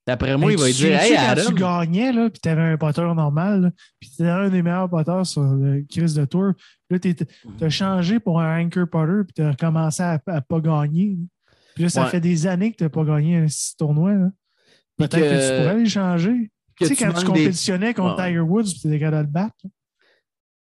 D'après 0.07 0.37
moi, 0.37 0.53
il 0.53 0.59
va 0.59 0.71
dire 0.71 1.01
Hey, 1.01 1.15
Adam. 1.15 1.43
tu 1.47 1.55
gagnais, 1.55 2.13
là, 2.13 2.31
puis 2.31 2.41
tu 2.41 2.49
avais 2.49 2.63
un 2.63 2.77
potter 2.77 3.03
normal, 3.03 3.73
puis 4.01 4.11
tu 4.17 4.23
un 4.25 4.49
des 4.49 4.63
meilleurs 4.63 4.89
potters 4.89 5.27
sur 5.27 5.43
le 5.43 5.85
Chris 5.89 6.15
de 6.15 6.25
Tour. 6.25 6.53
Là, 6.89 6.99
tu 6.99 7.15
as 7.61 7.69
changé 7.69 8.19
pour 8.19 8.41
un 8.41 8.65
anchor 8.65 8.89
potter, 8.89 9.25
puis 9.25 9.35
tu 9.35 9.43
as 9.43 9.51
recommencé 9.51 10.03
à 10.03 10.21
ne 10.27 10.41
pas 10.41 10.61
gagner. 10.61 11.17
Puis 11.75 11.85
là, 11.85 11.91
ça 11.91 12.07
fait 12.07 12.21
des 12.21 12.47
années 12.47 12.73
que 12.73 12.79
tu 12.79 12.85
n'as 12.85 12.91
pas 12.91 13.05
gagné 13.05 13.37
un 13.37 13.47
tournoi. 13.79 14.13
Peut-être 14.97 15.17
que... 15.17 15.57
tu 15.57 15.63
pourrais 15.63 15.79
les 15.79 15.89
changer 15.89 16.51
tu 16.87 16.95
sais, 16.95 17.05
quand 17.05 17.13
tu 17.13 17.27
compétitionnais 17.27 17.95
contre 17.95 18.17
Tiger 18.17 18.41
Woods, 18.41 18.65
tu 18.81 18.89
étais 18.89 18.99
capable 18.99 19.23
de 19.23 19.27
le 19.27 19.33
battre. 19.33 19.67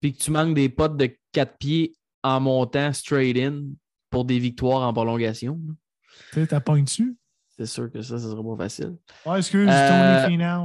Puis 0.01 0.12
que 0.12 0.23
tu 0.23 0.31
manques 0.31 0.55
des 0.55 0.68
potes 0.68 0.97
de 0.97 1.11
quatre 1.33 1.57
pieds 1.59 1.95
en 2.23 2.40
montant 2.40 2.92
straight 2.92 3.37
in 3.37 3.64
pour 4.11 4.25
des 4.25 4.38
victoires 4.38 4.83
en 4.83 4.92
prolongation. 4.92 5.59
Tu 6.33 6.40
sais, 6.40 6.47
t'as 6.47 6.61
dessus. 6.61 7.16
C'est 7.58 7.66
sûr 7.66 7.90
que 7.92 8.00
ça, 8.00 8.18
ce 8.18 8.30
serait 8.30 8.42
pas 8.42 8.64
facile. 8.64 8.96
Oh, 9.26 9.34
excuse, 9.36 9.68
euh... 9.70 10.22
Tony 10.22 10.32
Final. 10.32 10.58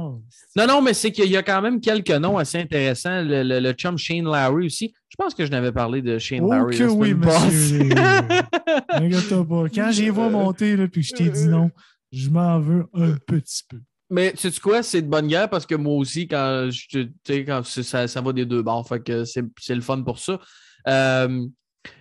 Non, 0.56 0.66
non, 0.66 0.82
mais 0.82 0.94
c'est 0.94 1.12
qu'il 1.12 1.30
y 1.30 1.36
a 1.36 1.42
quand 1.42 1.60
même 1.60 1.80
quelques 1.80 2.10
noms 2.10 2.38
assez 2.38 2.58
intéressants. 2.58 3.22
Le, 3.22 3.42
le, 3.60 3.72
chum 3.72 3.98
Shane 3.98 4.24
Lowry 4.24 4.66
aussi. 4.66 4.94
Je 5.08 5.16
pense 5.16 5.34
que 5.34 5.44
je 5.44 5.50
n'avais 5.50 5.70
parlé 5.70 6.00
de 6.00 6.18
Shane 6.18 6.40
oh 6.42 6.52
Lowry. 6.52 6.78
Que 6.78 6.84
oui, 6.84 7.14
monsieur. 7.14 7.88
pas. 9.44 9.64
Quand 9.74 9.90
j'y 9.90 10.08
vois 10.08 10.30
monter, 10.30 10.76
là, 10.76 10.88
puis 10.88 11.02
je 11.02 11.14
t'ai 11.14 11.28
dit 11.28 11.46
non, 11.46 11.70
je 12.10 12.30
m'en 12.30 12.58
veux 12.58 12.86
un 12.94 13.12
petit 13.26 13.64
peu. 13.68 13.78
Mais 14.10 14.32
sais 14.36 14.50
tu 14.50 14.60
quoi? 14.60 14.82
C'est 14.82 15.02
de 15.02 15.08
bonne 15.08 15.26
guerre 15.26 15.50
parce 15.50 15.66
que 15.66 15.74
moi 15.74 15.94
aussi, 15.94 16.26
quand, 16.26 16.70
je, 16.70 17.06
quand 17.42 17.62
ça, 17.64 18.08
ça 18.08 18.20
va 18.22 18.32
des 18.32 18.46
deux 18.46 18.62
bords, 18.62 18.88
fait 18.88 19.00
que 19.00 19.24
c'est 19.24 19.74
le 19.74 19.82
fun 19.82 20.02
pour 20.02 20.18
ça. 20.18 20.40
Euh, 20.86 21.46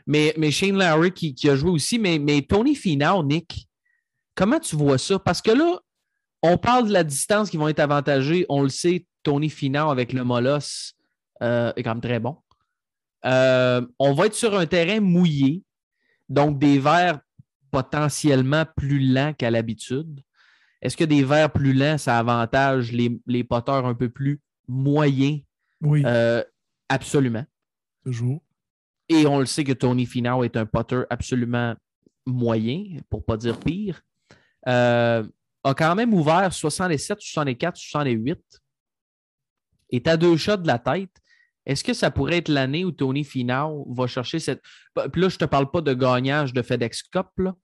mais, 0.06 0.34
mais 0.38 0.52
Shane 0.52 0.78
Lowry 0.78 1.12
qui, 1.12 1.36
qui, 1.36 1.50
a 1.50 1.56
joué 1.56 1.72
aussi, 1.72 2.00
mais, 2.00 2.20
mais 2.20 2.42
Tony 2.42 2.76
Finau, 2.76 3.24
Nick, 3.24 3.67
comment 4.38 4.60
tu 4.60 4.76
vois 4.78 4.98
ça? 5.00 5.20
Parce 5.20 5.42
que 5.42 5.52
là, 5.52 5.80
on 6.44 6.58
parle 6.58 6.88
de 6.88 6.94
la 6.94 7.04
distance 7.04 7.50
qui 7.50 7.58
vont 7.58 7.68
être 7.68 7.80
avantagées. 7.80 8.46
On 8.48 8.62
le 8.62 8.70
sait, 8.70 9.06
Tony 9.24 9.50
Finau 9.50 9.90
avec 9.90 10.14
le 10.14 10.24
Molos 10.24 10.94
euh, 11.42 11.74
est 11.76 11.84
quand 11.84 11.96
même 11.96 12.02
très 12.02 12.20
bon. 12.20 12.38
Euh, 13.26 13.86
on 14.00 14.14
va 14.14 14.28
être 14.28 14.36
sur 14.36 14.58
un 14.58 14.68
terrain 14.68 15.02
mouillé, 15.02 15.64
donc 16.30 16.60
des 16.60 16.80
verres 16.80 17.20
potentiellement 17.72 18.64
plus 18.78 19.00
lents 19.12 19.34
qu'à 19.34 19.52
l'habitude. 19.52 20.22
Est-ce 20.82 20.96
que 20.96 21.04
des 21.04 21.24
verres 21.24 21.52
plus 21.52 21.74
lents, 21.74 21.98
ça 21.98 22.20
avantage 22.20 22.92
les, 22.92 23.20
les 23.26 23.44
poteurs 23.44 23.88
un 23.88 23.96
peu 23.96 24.10
plus 24.10 24.40
moyens? 24.68 25.42
Oui. 25.82 26.04
Euh, 26.06 26.44
absolument. 26.88 27.46
Toujours. 28.06 28.42
et 29.10 29.28
on 29.28 29.40
le 29.40 29.46
sait 29.46 29.66
que 29.66 29.74
Tony 29.74 30.06
Finau 30.06 30.46
est 30.46 30.56
un 30.56 30.66
putter 30.66 31.04
absolument 31.10 31.76
moyen, 32.26 32.86
pour 33.10 33.20
ne 33.20 33.24
pas 33.24 33.36
dire 33.36 33.60
pire, 33.60 34.02
euh, 34.68 35.24
a 35.64 35.74
quand 35.74 35.96
même 35.96 36.14
ouvert 36.14 36.54
67, 36.54 37.20
64, 37.22 37.76
68. 37.78 38.40
Est 39.92 40.08
à 40.08 40.18
deux 40.18 40.36
shots 40.38 40.58
de 40.58 40.68
la 40.68 40.80
tête. 40.80 41.12
Est-ce 41.66 41.84
que 41.84 41.94
ça 41.94 42.12
pourrait 42.12 42.38
être 42.38 42.50
l'année 42.50 42.86
où 42.86 42.92
Tony 42.92 43.24
Finau 43.24 43.86
va 43.94 44.08
chercher 44.08 44.40
cette. 44.40 44.62
Puis 45.12 45.22
là, 45.22 45.30
je 45.30 45.36
ne 45.36 45.40
te 45.40 45.46
parle 45.46 45.70
pas 45.72 45.82
de 45.82 45.94
gagnage 45.94 46.54
de 46.54 46.62
FedEx 46.62 47.04
Cup, 47.04 47.28
là, 47.38 47.56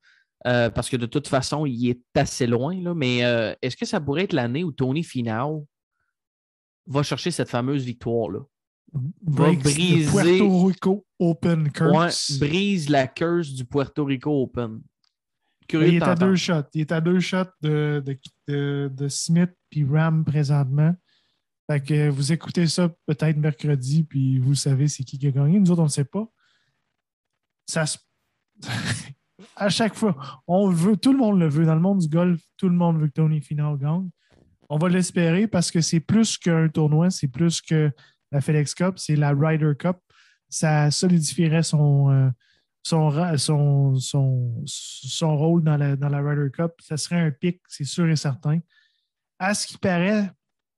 euh, 0.47 0.69
parce 0.69 0.89
que 0.89 0.97
de 0.97 1.05
toute 1.05 1.27
façon, 1.27 1.65
il 1.65 1.89
est 1.89 2.01
assez 2.15 2.47
loin. 2.47 2.75
Là, 2.81 2.93
mais 2.93 3.23
euh, 3.23 3.53
est-ce 3.61 3.77
que 3.77 3.85
ça 3.85 3.99
pourrait 4.01 4.23
être 4.23 4.33
l'année 4.33 4.63
où 4.63 4.71
Tony 4.71 5.03
Finau 5.03 5.67
va 6.87 7.03
chercher 7.03 7.31
cette 7.31 7.49
fameuse 7.49 7.83
victoire-là? 7.85 8.39
Va 8.93 9.01
Breaks 9.51 9.59
the 9.59 9.63
briser- 9.63 10.11
Puerto 10.11 10.65
Rico 10.65 11.05
Open 11.19 11.63
Ouais, 11.63 11.69
curse. 11.71 12.37
brise 12.39 12.89
la 12.89 13.07
curse 13.07 13.49
du 13.51 13.65
Puerto 13.65 14.03
Rico 14.05 14.43
Open. 14.43 14.81
Curieux 15.67 15.87
il 15.87 15.95
est 15.95 16.03
à 16.03 16.15
deux 16.15 16.35
shots. 16.35 16.63
Il 16.73 16.81
est 16.81 16.91
à 16.91 17.01
deux 17.01 17.19
shots 17.19 17.45
de, 17.61 18.03
de, 18.05 18.17
de- 18.47 18.91
de 18.93 19.07
Smith 19.07 19.51
puis 19.69 19.85
Ram 19.85 20.23
présentement. 20.25 20.95
Fait 21.69 21.79
que 21.81 22.09
vous 22.09 22.31
écoutez 22.31 22.67
ça 22.67 22.89
peut-être 23.05 23.37
mercredi, 23.37 24.03
puis 24.03 24.39
vous 24.39 24.55
savez 24.55 24.87
c'est 24.87 25.03
qui 25.03 25.17
qui 25.17 25.27
a 25.27 25.31
gagné. 25.31 25.59
Nous 25.59 25.71
autres, 25.71 25.81
on 25.81 25.85
ne 25.85 25.89
sait 25.89 26.05
pas. 26.05 26.27
Ça 27.65 27.85
se... 27.85 27.97
à 29.55 29.69
chaque 29.69 29.95
fois, 29.95 30.15
on 30.47 30.69
veut, 30.69 30.97
tout 30.97 31.13
le 31.13 31.19
monde 31.19 31.39
le 31.39 31.47
veut. 31.47 31.65
Dans 31.65 31.75
le 31.75 31.81
monde 31.81 31.99
du 31.99 32.07
golf, 32.07 32.41
tout 32.57 32.67
le 32.69 32.75
monde 32.75 32.99
veut 32.99 33.07
que 33.07 33.13
Tony 33.13 33.41
Finau 33.41 33.77
gagne. 33.77 34.09
On 34.69 34.77
va 34.77 34.89
l'espérer 34.89 35.47
parce 35.47 35.71
que 35.71 35.81
c'est 35.81 35.99
plus 35.99 36.37
qu'un 36.37 36.67
tournoi, 36.67 37.09
c'est 37.09 37.27
plus 37.27 37.61
que 37.61 37.91
la 38.31 38.41
FedEx 38.41 38.73
Cup, 38.73 38.95
c'est 38.97 39.15
la 39.15 39.31
Ryder 39.31 39.73
Cup. 39.77 39.97
Ça 40.49 40.91
solidifierait 40.91 41.63
son, 41.63 42.11
euh, 42.11 42.29
son, 42.83 43.37
son, 43.37 43.95
son, 43.95 44.63
son 44.65 45.37
rôle 45.37 45.63
dans 45.63 45.77
la, 45.77 45.95
dans 45.95 46.09
la 46.09 46.21
Ryder 46.21 46.51
Cup. 46.51 46.73
Ça 46.79 46.97
serait 46.97 47.19
un 47.19 47.31
pic, 47.31 47.61
c'est 47.67 47.85
sûr 47.85 48.07
et 48.09 48.15
certain. 48.15 48.59
À 49.39 49.53
ce 49.53 49.65
qui 49.65 49.77
paraît, 49.77 50.29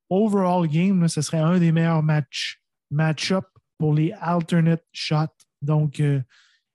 overall 0.09 0.67
game, 0.67 1.01
là, 1.01 1.07
ce 1.07 1.21
serait 1.21 1.39
un 1.39 1.57
des 1.59 1.71
meilleurs 1.71 2.03
match, 2.03 2.61
match-up 2.91 3.45
pour 3.77 3.93
les 3.93 4.13
alternate 4.13 4.85
shots. 4.93 5.25
Donc, 5.61 5.99
euh, 5.99 6.21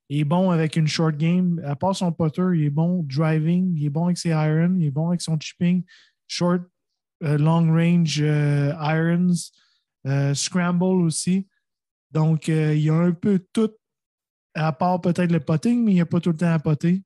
il 0.09 0.19
est 0.19 0.25
bon 0.25 0.51
avec 0.51 0.75
une 0.75 0.87
short 0.87 1.15
game. 1.15 1.61
À 1.65 1.77
part 1.77 1.95
son 1.95 2.11
putter, 2.11 2.43
il 2.55 2.65
est 2.65 2.69
bon 2.69 3.03
driving, 3.03 3.73
il 3.77 3.85
est 3.85 3.89
bon 3.89 4.05
avec 4.05 4.17
ses 4.17 4.29
irons, 4.29 4.75
il 4.77 4.87
est 4.87 4.91
bon 4.91 5.07
avec 5.07 5.21
son 5.21 5.39
chipping, 5.39 5.83
short, 6.27 6.61
euh, 7.23 7.37
long 7.37 7.71
range 7.73 8.21
euh, 8.21 8.73
irons, 8.81 9.33
scramble 10.35 11.01
aussi. 11.01 11.47
Donc, 12.11 12.49
il 12.49 12.79
y 12.79 12.89
a 12.89 12.93
un 12.93 13.13
peu 13.13 13.39
tout, 13.53 13.71
à 14.53 14.71
part 14.71 15.01
peut-être 15.01 15.31
le 15.31 15.39
putting, 15.39 15.83
mais 15.83 15.91
il 15.91 15.95
n'y 15.95 16.01
a 16.01 16.05
pas 16.05 16.19
tout 16.19 16.31
le 16.31 16.37
temps 16.37 16.53
à 16.53 16.59
poter. 16.59 17.03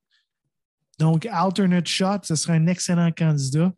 Donc, 1.00 1.28
alternate 1.30 1.88
shot, 1.88 2.20
ce 2.24 2.36
serait 2.36 2.58
un 2.58 2.68
excellent 2.68 3.12
candidat. 3.12 3.74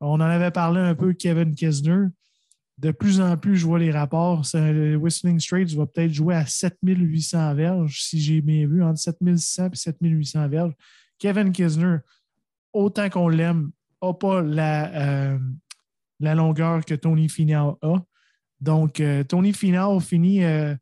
On 0.00 0.14
en 0.14 0.20
avait 0.20 0.50
parlé 0.50 0.80
un 0.80 0.94
peu, 0.94 1.12
Kevin 1.12 1.54
Kisner. 1.54 2.06
De 2.78 2.92
plus 2.92 3.20
en 3.20 3.36
plus, 3.36 3.58
je 3.58 3.66
vois 3.66 3.78
les 3.78 3.90
rapports. 3.90 4.42
Le 4.54 4.96
Whistling 4.96 5.38
Straits 5.38 5.74
va 5.74 5.86
peut-être 5.86 6.12
jouer 6.12 6.34
à 6.34 6.46
7800 6.46 7.54
verges, 7.54 8.02
si 8.02 8.20
j'ai 8.20 8.40
bien 8.40 8.66
vu, 8.66 8.82
entre 8.82 8.98
7600 8.98 9.70
et 9.72 9.76
7800 9.76 10.48
verges. 10.48 10.72
Kevin 11.18 11.52
Kisner, 11.52 11.98
autant 12.72 13.10
qu'on 13.10 13.28
l'aime, 13.28 13.70
n'a 14.02 14.14
pas 14.14 14.40
la, 14.40 14.94
euh, 14.94 15.38
la 16.20 16.34
longueur 16.34 16.84
que 16.84 16.94
Tony 16.94 17.28
Finau 17.28 17.78
a. 17.82 17.96
Donc, 18.60 19.00
euh, 19.00 19.24
Tony 19.24 19.52
Finau 19.52 20.00
finit, 20.00 20.44
euh, 20.44 20.74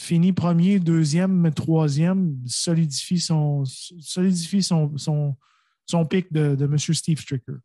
finit 0.00 0.32
premier, 0.32 0.78
deuxième, 0.80 1.52
troisième, 1.52 2.36
solidifie 2.46 3.20
son, 3.20 3.64
solidifie 3.64 4.62
son, 4.62 4.96
son, 4.98 5.36
son 5.86 6.04
pic 6.04 6.32
de, 6.32 6.54
de 6.54 6.64
M. 6.64 6.78
Steve 6.78 7.20
Stricker, 7.20 7.56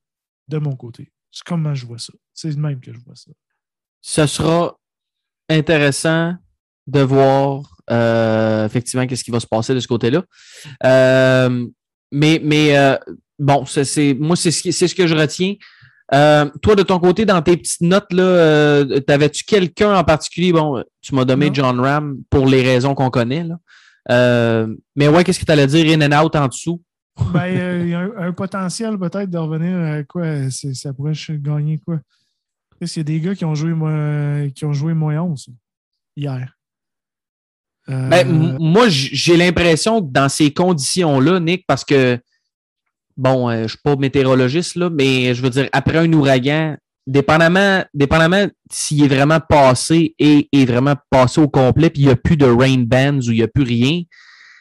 de 0.48 0.58
mon 0.58 0.76
côté. 0.76 1.12
C'est 1.32 1.44
comment 1.44 1.74
je 1.74 1.86
vois 1.86 2.00
ça. 2.00 2.14
C'est 2.34 2.54
de 2.54 2.60
même 2.60 2.80
que 2.80 2.94
je 2.94 3.00
vois 3.00 3.16
ça. 3.16 3.32
Ce 4.02 4.26
sera 4.26 4.78
intéressant 5.50 6.36
de 6.88 7.02
voir 7.02 7.78
euh, 7.92 8.66
effectivement 8.66 9.06
qu'est-ce 9.06 9.24
qui 9.24 9.32
va 9.32 9.40
se 9.40 9.48
passer 9.48 9.74
de 9.74 9.80
ce 9.80 9.88
côté-là. 9.88 10.24
Euh, 10.84 11.68
mais 12.12 12.42
mais 12.44 12.78
euh, 12.78 12.98
bon, 13.38 13.66
c'est 13.66 14.14
moi, 14.16 14.36
c'est 14.36 14.52
ce, 14.52 14.72
ce 14.72 14.96
que 14.96 15.08
je 15.08 15.16
retiens. 15.16 15.56
Euh, 16.14 16.50
toi, 16.62 16.76
de 16.76 16.84
ton 16.84 17.00
côté, 17.00 17.26
dans 17.26 17.42
tes 17.42 17.56
petites 17.56 17.82
notes, 17.82 18.12
là, 18.14 18.24
euh, 18.24 19.00
t'avais-tu 19.02 19.44
quelqu'un 19.44 19.96
en 19.96 20.04
particulier? 20.04 20.52
Bon, 20.52 20.84
tu 21.02 21.14
m'as 21.14 21.26
nommé 21.26 21.48
Non. 21.48 21.54
John 21.54 21.80
Ram 21.80 22.18
pour 22.30 22.48
les 22.48 22.64
raisons 22.64 22.96
qu'on 22.96 23.10
connaît. 23.10 23.44
Là. 23.44 23.60
Euh, 24.10 24.76
mais 24.96 25.08
ouais, 25.08 25.24
qu'est-ce 25.24 25.40
que 25.40 25.46
tu 25.46 25.52
allais 25.52 25.68
dire 25.68 25.86
in 25.98 26.02
and 26.02 26.24
out 26.26 26.36
en 26.36 26.48
dessous? 26.48 26.82
Ben, 27.34 27.58
euh, 27.58 27.82
il 27.84 27.90
y 27.90 27.94
a 27.94 28.00
un, 28.00 28.12
un 28.30 28.32
potentiel 28.32 28.98
peut-être 28.98 29.30
de 29.30 29.38
revenir 29.38 29.78
à 29.78 30.04
quoi? 30.04 30.50
Ça 30.50 30.94
pourrait 30.94 31.14
gagner 31.32 31.78
quoi? 31.78 32.00
Parce 32.80 32.94
qu'il 32.94 33.02
y 33.02 33.02
a 33.02 33.04
des 33.04 33.20
gars 33.20 33.36
qui 33.36 33.44
ont 33.46 33.56
joué 33.56 33.74
moins, 33.74 34.50
qui 34.50 34.64
ont 34.66 34.74
joué 34.74 34.94
moins 34.94 35.22
11 35.22 35.50
hier. 36.16 36.56
Euh, 37.90 38.08
Ben, 38.08 38.58
moi, 38.60 38.86
j'ai 38.88 39.36
l'impression 39.36 40.02
que 40.02 40.12
dans 40.12 40.30
ces 40.30 40.54
conditions-là, 40.54 41.40
Nick, 41.40 41.66
parce 41.68 41.84
que, 41.84 42.20
bon, 43.20 43.50
euh, 43.50 43.58
je 43.58 43.62
ne 43.64 43.68
suis 43.68 43.78
pas 43.84 43.96
météorologiste, 43.98 44.76
là, 44.76 44.90
mais 44.90 45.36
je 45.36 45.42
veux 45.42 45.50
dire, 45.50 45.68
après 45.74 45.98
un 45.98 46.12
ouragan, 46.14 46.78
dépendamment, 47.06 47.84
dépendamment 47.94 48.48
s'il 48.72 49.04
est 49.04 49.08
vraiment 49.08 49.40
passé 49.42 50.16
et 50.18 50.48
est 50.54 50.66
vraiment 50.66 50.96
passé 51.10 51.42
au 51.42 51.50
complet, 51.50 51.90
puis 51.90 52.04
il 52.04 52.06
n'y 52.06 52.12
a 52.12 52.16
plus 52.16 52.38
de 52.38 52.46
rain 52.46 52.78
bands 52.78 53.20
ou 53.20 53.32
il 53.32 53.38
n'y 53.38 53.44
a 53.44 53.48
plus 53.48 53.64
rien, 53.64 54.02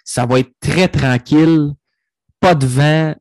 ça 0.05 0.27
va 0.27 0.41
être 0.41 0.51
très 0.61 0.89
tranquille, 0.89 1.69
pas 2.41 2.57
de 2.57 2.67
vent, 2.67 3.15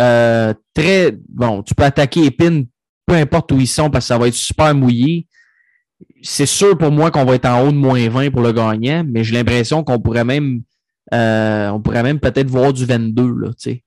euh, 0.00 0.52
très, 0.74 1.16
bon, 1.28 1.62
tu 1.62 1.74
peux 1.74 1.84
attaquer 1.84 2.30
pins, 2.30 2.64
peu 3.06 3.14
importe 3.14 3.50
où 3.52 3.58
ils 3.58 3.66
sont, 3.66 3.88
parce 3.88 4.04
que 4.04 4.08
ça 4.08 4.18
va 4.18 4.28
être 4.28 4.34
super 4.34 4.74
mouillé. 4.74 5.26
C'est 6.22 6.46
sûr 6.46 6.76
pour 6.76 6.90
moi 6.90 7.10
qu'on 7.10 7.24
va 7.24 7.36
être 7.36 7.46
en 7.46 7.66
haut 7.66 7.72
de 7.72 7.76
moins 7.76 8.08
20 8.08 8.30
pour 8.30 8.42
le 8.42 8.52
gagnant, 8.52 9.04
mais 9.08 9.24
j'ai 9.24 9.34
l'impression 9.34 9.84
qu'on 9.84 10.00
pourrait 10.00 10.24
même 10.24 10.62
euh, 11.14 11.68
on 11.70 11.80
pourrait 11.80 12.02
même 12.02 12.20
peut-être 12.20 12.48
voir 12.48 12.72
du 12.72 12.84
22 12.84 13.22
là, 13.22 13.48
tu 13.48 13.54
sais, 13.58 13.84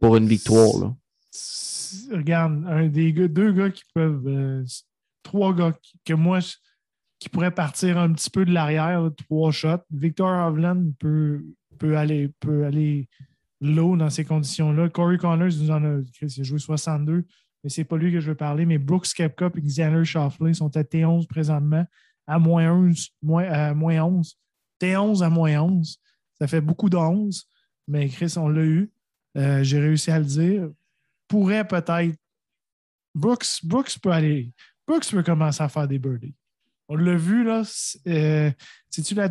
pour 0.00 0.16
une 0.16 0.26
victoire. 0.26 0.78
Là. 0.80 0.94
regarde, 2.12 2.64
un 2.66 2.86
des 2.88 3.12
deux 3.12 3.52
gars 3.52 3.70
qui 3.70 3.82
peuvent, 3.94 4.26
euh, 4.26 4.64
trois 5.22 5.54
gars 5.54 5.72
qui- 5.82 5.98
que 6.04 6.14
moi, 6.14 6.40
qui 7.18 7.28
pourraient 7.28 7.54
partir 7.54 7.98
un 7.98 8.12
petit 8.12 8.30
peu 8.30 8.44
de 8.44 8.52
l'arrière, 8.52 9.10
trois 9.16 9.50
shots. 9.50 9.82
Victor 9.90 10.28
Hovland 10.48 10.92
peut, 10.98 11.44
peut, 11.78 11.96
aller, 11.96 12.28
peut 12.40 12.64
aller 12.64 13.08
low 13.60 13.96
dans 13.96 14.10
ces 14.10 14.24
conditions-là. 14.24 14.88
Corey 14.88 15.18
Connors 15.18 15.48
nous 15.60 15.70
en 15.70 15.82
a, 15.84 16.00
Chris, 16.14 16.32
il 16.36 16.40
a 16.40 16.44
joué 16.44 16.58
62, 16.58 17.24
mais 17.64 17.70
c'est 17.70 17.84
pas 17.84 17.96
lui 17.96 18.12
que 18.12 18.20
je 18.20 18.28
veux 18.30 18.36
parler. 18.36 18.66
Mais 18.66 18.78
Brooks 18.78 19.08
Kepka 19.14 19.50
et 19.56 19.60
Xander 19.60 20.04
Schauffele 20.04 20.54
sont 20.54 20.76
à 20.76 20.84
T11 20.84 21.26
présentement, 21.26 21.84
à 22.26 22.38
moins 22.38 22.72
11, 22.72 23.08
moins, 23.22 23.44
à 23.50 23.74
moins 23.74 24.00
11. 24.04 24.38
T11 24.80 25.22
à 25.24 25.30
moins 25.30 25.60
11. 25.60 25.98
Ça 26.38 26.46
fait 26.46 26.60
beaucoup 26.60 26.88
de 26.88 26.96
11, 26.96 27.48
mais 27.88 28.08
Chris, 28.08 28.34
on 28.36 28.48
l'a 28.48 28.62
eu. 28.62 28.92
Euh, 29.38 29.62
J'ai 29.62 29.78
réussi 29.80 30.10
à 30.10 30.18
le 30.18 30.24
dire 30.24 30.70
pourrait 31.28 31.66
peut-être. 31.66 32.16
Brooks, 33.14 33.60
Brooks 33.64 33.98
peut 34.02 34.10
aller. 34.10 34.50
Brooks 34.86 35.10
peut 35.10 35.22
commencer 35.22 35.62
à 35.62 35.68
faire 35.68 35.86
des 35.88 35.98
birdies. 35.98 36.34
On 36.88 36.96
l'a 36.96 37.16
vu, 37.16 37.44
là. 37.44 37.62
c'est- 37.64 38.00
euh, 38.08 38.50
C'est-tu 38.90 39.14
la, 39.14 39.28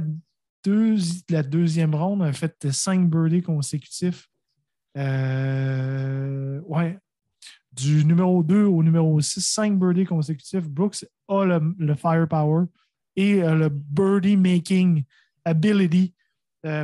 deuxi- 0.66 1.24
la 1.30 1.42
deuxième 1.44 1.96
ronde? 1.96 2.22
a 2.24 2.32
fait 2.34 2.72
cinq 2.72 3.10
birdies 3.10 3.42
consécutifs. 3.42 4.30
Euh, 4.98 6.60
ouais. 6.62 6.98
Du 7.72 8.04
numéro 8.06 8.44
2 8.44 8.64
au 8.64 8.82
numéro 8.84 9.20
6, 9.22 9.42
cinq 9.42 9.78
birdies 9.78 10.06
consécutifs. 10.06 10.68
Brooks 10.68 11.06
a 11.28 11.46
le, 11.46 11.76
le 11.78 11.96
firepower 11.96 12.66
et 13.16 13.42
le 13.42 13.70
birdie 13.70 14.38
making 14.38 15.04
ability 15.46 16.14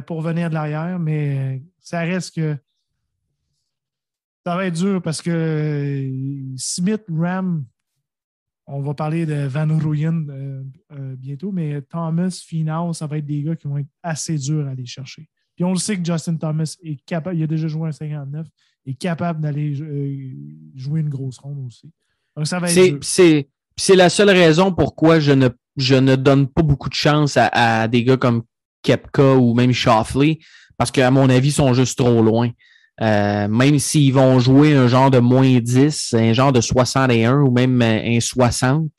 pour 0.07 0.21
venir 0.21 0.49
de 0.49 0.53
l'arrière, 0.53 0.97
mais 0.99 1.61
ça 1.79 1.99
reste 2.01 2.35
que 2.35 2.57
ça 4.45 4.55
va 4.55 4.65
être 4.65 4.75
dur 4.75 5.01
parce 5.01 5.21
que 5.21 5.31
euh, 5.31 6.53
Smith, 6.57 7.03
Ram, 7.09 7.65
on 8.67 8.81
va 8.81 8.93
parler 8.93 9.25
de 9.25 9.45
Van 9.47 9.67
Rooyen 9.77 10.27
euh, 10.29 10.63
euh, 10.93 11.15
bientôt, 11.17 11.51
mais 11.51 11.81
Thomas, 11.81 12.43
Finau, 12.45 12.93
ça 12.93 13.07
va 13.07 13.17
être 13.17 13.25
des 13.25 13.43
gars 13.43 13.55
qui 13.55 13.67
vont 13.67 13.77
être 13.77 13.89
assez 14.01 14.37
durs 14.37 14.67
à 14.67 14.71
aller 14.71 14.85
chercher. 14.85 15.27
Puis 15.55 15.65
on 15.65 15.71
le 15.71 15.79
sait 15.79 15.97
que 15.97 16.05
Justin 16.05 16.35
Thomas 16.37 16.75
est 16.81 17.03
capable, 17.05 17.37
il 17.37 17.43
a 17.43 17.47
déjà 17.47 17.67
joué 17.67 17.89
un 17.89 17.91
59, 17.91 18.47
est 18.85 18.93
capable 18.95 19.41
d'aller 19.41 19.79
euh, 19.81 20.35
jouer 20.75 21.01
une 21.01 21.09
grosse 21.09 21.37
ronde 21.37 21.65
aussi. 21.67 21.91
Donc 22.35 22.47
ça 22.47 22.59
va 22.59 22.67
être 22.67 22.73
C'est, 22.73 22.89
dur. 22.91 22.99
c'est, 23.01 23.49
c'est 23.75 23.95
la 23.95 24.09
seule 24.09 24.29
raison 24.29 24.73
pourquoi 24.73 25.19
je 25.19 25.31
ne, 25.31 25.49
je 25.77 25.95
ne 25.95 26.15
donne 26.15 26.47
pas 26.47 26.63
beaucoup 26.63 26.89
de 26.89 26.95
chance 26.95 27.37
à, 27.37 27.47
à 27.47 27.87
des 27.87 28.03
gars 28.03 28.17
comme 28.17 28.43
Kepka 28.81 29.35
ou 29.35 29.53
même 29.53 29.71
Shoffley, 29.73 30.39
parce 30.77 30.89
qu'à 30.89 31.11
mon 31.11 31.29
avis, 31.29 31.49
ils 31.49 31.53
sont 31.53 31.73
juste 31.73 31.97
trop 31.97 32.21
loin. 32.21 32.49
Euh, 33.01 33.47
même 33.47 33.79
s'ils 33.79 34.13
vont 34.13 34.39
jouer 34.39 34.75
un 34.75 34.87
genre 34.87 35.09
de 35.09 35.19
moins 35.19 35.59
10, 35.59 36.13
un 36.13 36.33
genre 36.33 36.51
de 36.51 36.61
61 36.61 37.39
ou 37.39 37.51
même 37.51 37.81
un 37.81 38.19
60, 38.19 38.89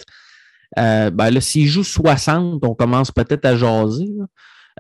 euh, 0.78 1.11
ben 1.11 1.30
là, 1.30 1.40
s'ils 1.40 1.68
jouent 1.68 1.85
60, 1.85 2.64
on 2.64 2.74
commence 2.74 3.11
peut-être 3.11 3.44
à 3.44 3.57
jaser. 3.57 4.11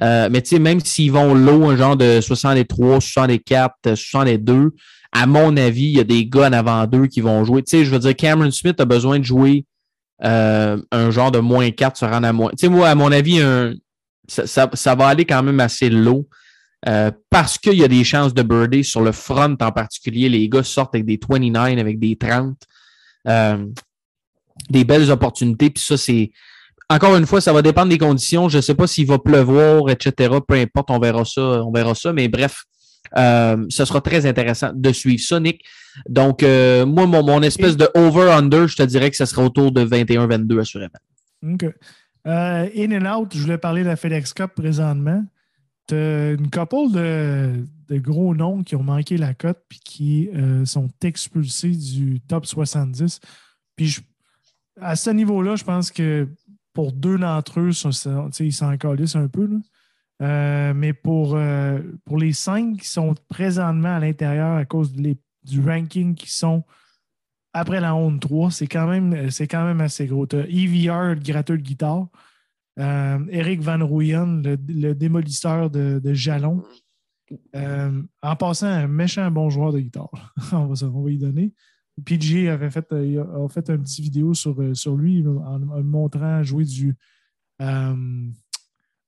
Euh, 0.02 0.28
mais 0.30 0.42
même 0.58 0.80
s'ils 0.80 1.12
vont 1.12 1.34
low, 1.34 1.70
un 1.70 1.76
genre 1.76 1.96
de 1.96 2.20
63, 2.20 3.00
64, 3.00 3.94
62, 3.94 4.72
à 5.12 5.26
mon 5.26 5.56
avis, 5.56 5.84
il 5.84 5.96
y 5.96 6.00
a 6.00 6.04
des 6.04 6.26
gars 6.26 6.48
en 6.48 6.52
avant 6.52 6.86
d'eux 6.86 7.06
qui 7.06 7.20
vont 7.20 7.44
jouer. 7.44 7.62
Je 7.70 7.84
veux 7.84 8.00
dire, 8.00 8.16
Cameron 8.16 8.50
Smith 8.50 8.80
a 8.80 8.84
besoin 8.84 9.20
de 9.20 9.24
jouer 9.24 9.64
euh, 10.24 10.76
un 10.90 11.10
genre 11.10 11.30
de 11.30 11.38
moins 11.38 11.70
4 11.70 11.96
se 11.96 12.04
rendre 12.04 12.26
à 12.26 12.32
moins. 12.32 12.50
Tu 12.58 12.68
moi, 12.68 12.88
à 12.88 12.96
mon 12.96 13.12
avis, 13.12 13.40
ça, 14.26 14.68
ça, 14.72 14.94
va 14.96 15.06
aller 15.06 15.24
quand 15.24 15.44
même 15.44 15.60
assez 15.60 15.88
low. 15.88 16.26
Euh, 16.86 17.10
parce 17.30 17.56
qu'il 17.56 17.74
y 17.74 17.84
a 17.84 17.88
des 17.88 18.04
chances 18.04 18.34
de 18.34 18.42
birder 18.42 18.82
sur 18.82 19.00
le 19.00 19.12
front 19.12 19.56
en 19.60 19.72
particulier. 19.72 20.28
Les 20.28 20.48
gars 20.48 20.62
sortent 20.62 20.94
avec 20.94 21.06
des 21.06 21.18
29, 21.26 21.78
avec 21.78 21.98
des 21.98 22.16
30. 22.16 22.56
Euh, 23.26 23.66
des 24.70 24.84
belles 24.84 25.10
opportunités. 25.10 25.70
Puis 25.70 25.82
ça, 25.82 25.96
c'est. 25.96 26.30
Encore 26.90 27.16
une 27.16 27.26
fois, 27.26 27.40
ça 27.40 27.52
va 27.52 27.62
dépendre 27.62 27.88
des 27.88 27.98
conditions. 27.98 28.50
Je 28.50 28.58
ne 28.58 28.62
sais 28.62 28.74
pas 28.74 28.86
s'il 28.86 29.06
va 29.06 29.18
pleuvoir, 29.18 29.88
etc. 29.88 30.34
Peu 30.46 30.54
importe, 30.54 30.90
on 30.90 30.98
verra 30.98 31.24
ça. 31.24 31.40
On 31.64 31.72
verra 31.72 31.94
ça. 31.94 32.12
Mais 32.12 32.28
bref, 32.28 32.64
euh, 33.16 33.64
ce 33.70 33.86
sera 33.86 34.02
très 34.02 34.26
intéressant 34.26 34.70
de 34.74 34.92
suivre 34.92 35.22
ça, 35.22 35.40
Nick. 35.40 35.64
Donc, 36.06 36.42
moi, 36.42 37.06
mon, 37.06 37.42
espèce 37.42 37.78
de 37.78 37.88
over-under, 37.94 38.66
je 38.66 38.76
te 38.76 38.82
dirais 38.82 39.10
que 39.10 39.16
ça 39.16 39.24
sera 39.24 39.42
autour 39.42 39.72
de 39.72 39.84
21-22, 39.84 40.60
assurément. 40.60 40.92
OK. 41.42 41.64
In 42.26 42.92
and 42.92 43.18
out, 43.18 43.30
je 43.34 43.40
voulais 43.40 43.58
parler 43.58 43.82
de 43.82 43.88
la 43.88 43.96
FedEx 43.96 44.34
Cup 44.34 44.52
présentement. 44.54 45.24
Tu 45.86 45.94
as 45.94 46.32
une 46.32 46.50
couple 46.50 46.92
de, 46.92 47.66
de, 47.88 47.98
gros 47.98 48.34
noms 48.34 48.62
qui 48.62 48.76
ont 48.76 48.82
manqué 48.82 49.16
la 49.16 49.34
cote 49.34 49.62
puis 49.68 49.80
qui 49.84 50.28
euh, 50.34 50.64
sont 50.64 50.88
expulsés 51.02 51.70
du 51.70 52.20
top 52.20 52.46
70. 52.46 53.20
Puis 53.76 53.98
à 54.80 54.96
ce 54.96 55.10
niveau-là, 55.10 55.56
je 55.56 55.64
pense 55.64 55.90
que 55.90 56.28
pour 56.72 56.92
deux 56.92 57.18
d'entre 57.18 57.60
eux, 57.60 57.70
ils 58.40 58.52
s'en 58.52 58.76
calissent 58.76 59.16
un 59.16 59.28
peu. 59.28 59.46
Là. 59.46 59.58
Euh, 60.22 60.74
mais 60.74 60.92
pour, 60.92 61.34
euh, 61.34 61.80
pour 62.04 62.18
les 62.18 62.32
cinq 62.32 62.78
qui 62.78 62.88
sont 62.88 63.14
présentement 63.28 63.96
à 63.96 64.00
l'intérieur 64.00 64.56
à 64.56 64.64
cause 64.64 64.92
du 64.92 65.60
ranking 65.64 66.14
qui 66.14 66.30
sont 66.30 66.62
après 67.52 67.80
la 67.80 67.92
ronde 67.92 68.20
3, 68.20 68.50
c'est 68.50 68.66
quand, 68.66 68.86
même, 68.86 69.28
quand 69.48 69.64
même 69.64 69.80
assez 69.80 70.06
gros. 70.06 70.26
Tu 70.26 70.36
as 70.36 70.46
EVR, 70.48 71.14
le 71.14 71.20
gratteur 71.20 71.56
de 71.56 71.62
guitare. 71.62 72.08
Euh, 72.78 73.18
Eric 73.30 73.60
Van 73.60 73.86
Rooyen, 73.86 74.42
le, 74.42 74.56
le 74.68 74.94
démolisseur 74.94 75.70
de, 75.70 76.00
de 76.02 76.14
jalons. 76.14 76.64
Euh, 77.54 78.02
en 78.22 78.36
passant, 78.36 78.66
un 78.66 78.86
méchant 78.86 79.30
bon 79.30 79.48
joueur 79.50 79.72
de 79.72 79.80
guitare. 79.80 80.32
on, 80.52 80.66
va, 80.66 80.86
on 80.86 81.02
va 81.02 81.10
y 81.10 81.18
donner. 81.18 81.52
PG 82.04 82.48
avait 82.48 82.70
fait, 82.70 82.92
euh, 82.92 83.44
a 83.44 83.48
fait 83.48 83.70
une 83.70 83.82
petite 83.82 84.04
vidéo 84.04 84.34
sur, 84.34 84.76
sur 84.76 84.96
lui 84.96 85.24
en, 85.26 85.62
en 85.62 85.82
montrant 85.82 86.42
jouer 86.42 86.64
du 86.64 86.96
euh, 87.62 88.26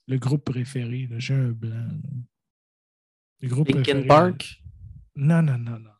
le 0.07 0.19
groupe 0.19 0.45
préféré. 0.45 1.09
J'ai 1.19 1.35
un 1.35 1.51
blanc. 1.51 1.89
Le 3.41 3.49
groupe 3.49 3.69
Linkin 3.69 3.83
préféré. 3.83 4.07
Park? 4.07 4.63
Non, 5.17 5.43
non, 5.43 5.59
non, 5.59 5.79
non. 5.79 5.91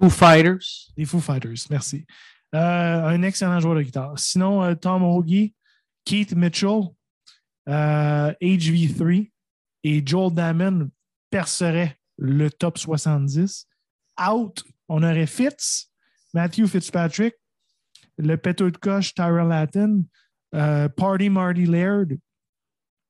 Foo 0.00 0.10
Fighters? 0.10 0.92
Les 0.96 1.04
Foo 1.04 1.18
Fighters, 1.18 1.66
merci. 1.70 2.06
Euh, 2.54 3.04
un 3.04 3.22
excellent 3.22 3.58
joueur 3.60 3.76
de 3.76 3.82
guitare. 3.82 4.18
Sinon, 4.18 4.62
euh, 4.62 4.74
Tom 4.74 5.02
Hoagie, 5.02 5.54
Keith 6.04 6.34
Mitchell, 6.34 6.82
euh, 7.68 8.32
HV3 8.40 9.30
et 9.84 10.02
Joel 10.04 10.34
Damon 10.34 10.90
perceraient 11.30 11.96
le 12.16 12.50
top 12.50 12.78
70. 12.78 13.66
Out, 14.30 14.64
on 14.88 15.02
aurait 15.02 15.26
Fitz, 15.26 15.90
Matthew 16.34 16.66
Fitzpatrick, 16.66 17.34
le 18.16 18.36
péteux 18.36 18.70
de 18.70 18.76
coche 18.76 19.14
Tyrell 19.14 19.48
Latin, 19.48 20.02
euh, 20.54 20.88
Party 20.88 21.28
Marty 21.28 21.66
Laird, 21.66 22.18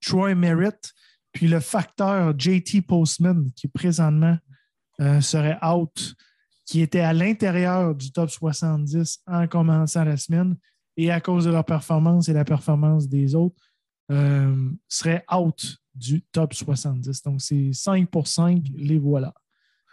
Troy 0.04 0.34
Merritt, 0.34 0.92
puis 1.32 1.48
le 1.48 1.60
facteur 1.60 2.38
JT 2.38 2.82
Postman, 2.82 3.50
qui 3.54 3.68
présentement 3.68 4.36
euh, 5.00 5.20
serait 5.20 5.58
out, 5.64 6.14
qui 6.66 6.80
était 6.80 7.00
à 7.00 7.12
l'intérieur 7.12 7.94
du 7.94 8.12
top 8.12 8.30
70 8.30 9.20
en 9.26 9.46
commençant 9.46 10.04
la 10.04 10.16
semaine, 10.16 10.56
et 10.96 11.10
à 11.10 11.20
cause 11.20 11.44
de 11.44 11.50
leur 11.50 11.64
performance 11.64 12.28
et 12.28 12.32
la 12.32 12.44
performance 12.44 13.08
des 13.08 13.34
autres, 13.34 13.67
euh, 14.10 14.70
serait 14.88 15.24
out 15.34 15.78
du 15.94 16.22
top 16.32 16.54
70. 16.54 17.22
Donc, 17.22 17.40
c'est 17.40 17.70
5 17.72 18.08
pour 18.08 18.26
5, 18.26 18.62
les 18.76 18.98
voilà. 18.98 19.34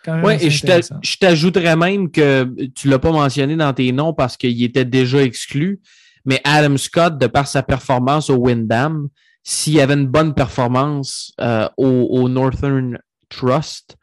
Oui, 0.08 0.34
et 0.40 0.52
je 0.52 1.18
t'ajouterais 1.18 1.76
même 1.76 2.12
que 2.12 2.44
tu 2.76 2.88
ne 2.88 2.92
l'as 2.92 3.00
pas 3.00 3.12
mentionné 3.12 3.56
dans 3.56 3.74
tes 3.74 3.92
noms 3.92 4.14
parce 4.14 4.38
qu'il 4.38 4.62
était 4.64 4.86
déjà 4.86 5.24
exclu, 5.24 5.82
mais 6.26 6.42
Adam 6.44 6.78
Scott, 6.78 7.18
de 7.18 7.26
par 7.28 7.48
sa 7.48 7.64
performance 7.64 8.30
au 8.30 8.36
Windham, 8.36 9.10
s'il 9.44 9.80
avait 9.80 9.94
une 9.94 10.08
bonne 10.08 10.34
performance 10.34 11.34
euh, 11.40 11.68
au, 11.78 11.88
au, 11.88 12.30
Northern 12.30 12.98
Trust, 13.30 13.96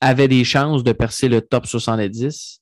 avait 0.00 0.28
des 0.28 0.44
chances 0.44 0.84
de 0.84 0.92
percer 0.92 1.28
le 1.28 1.40
top 1.40 1.66
70. 1.66 2.60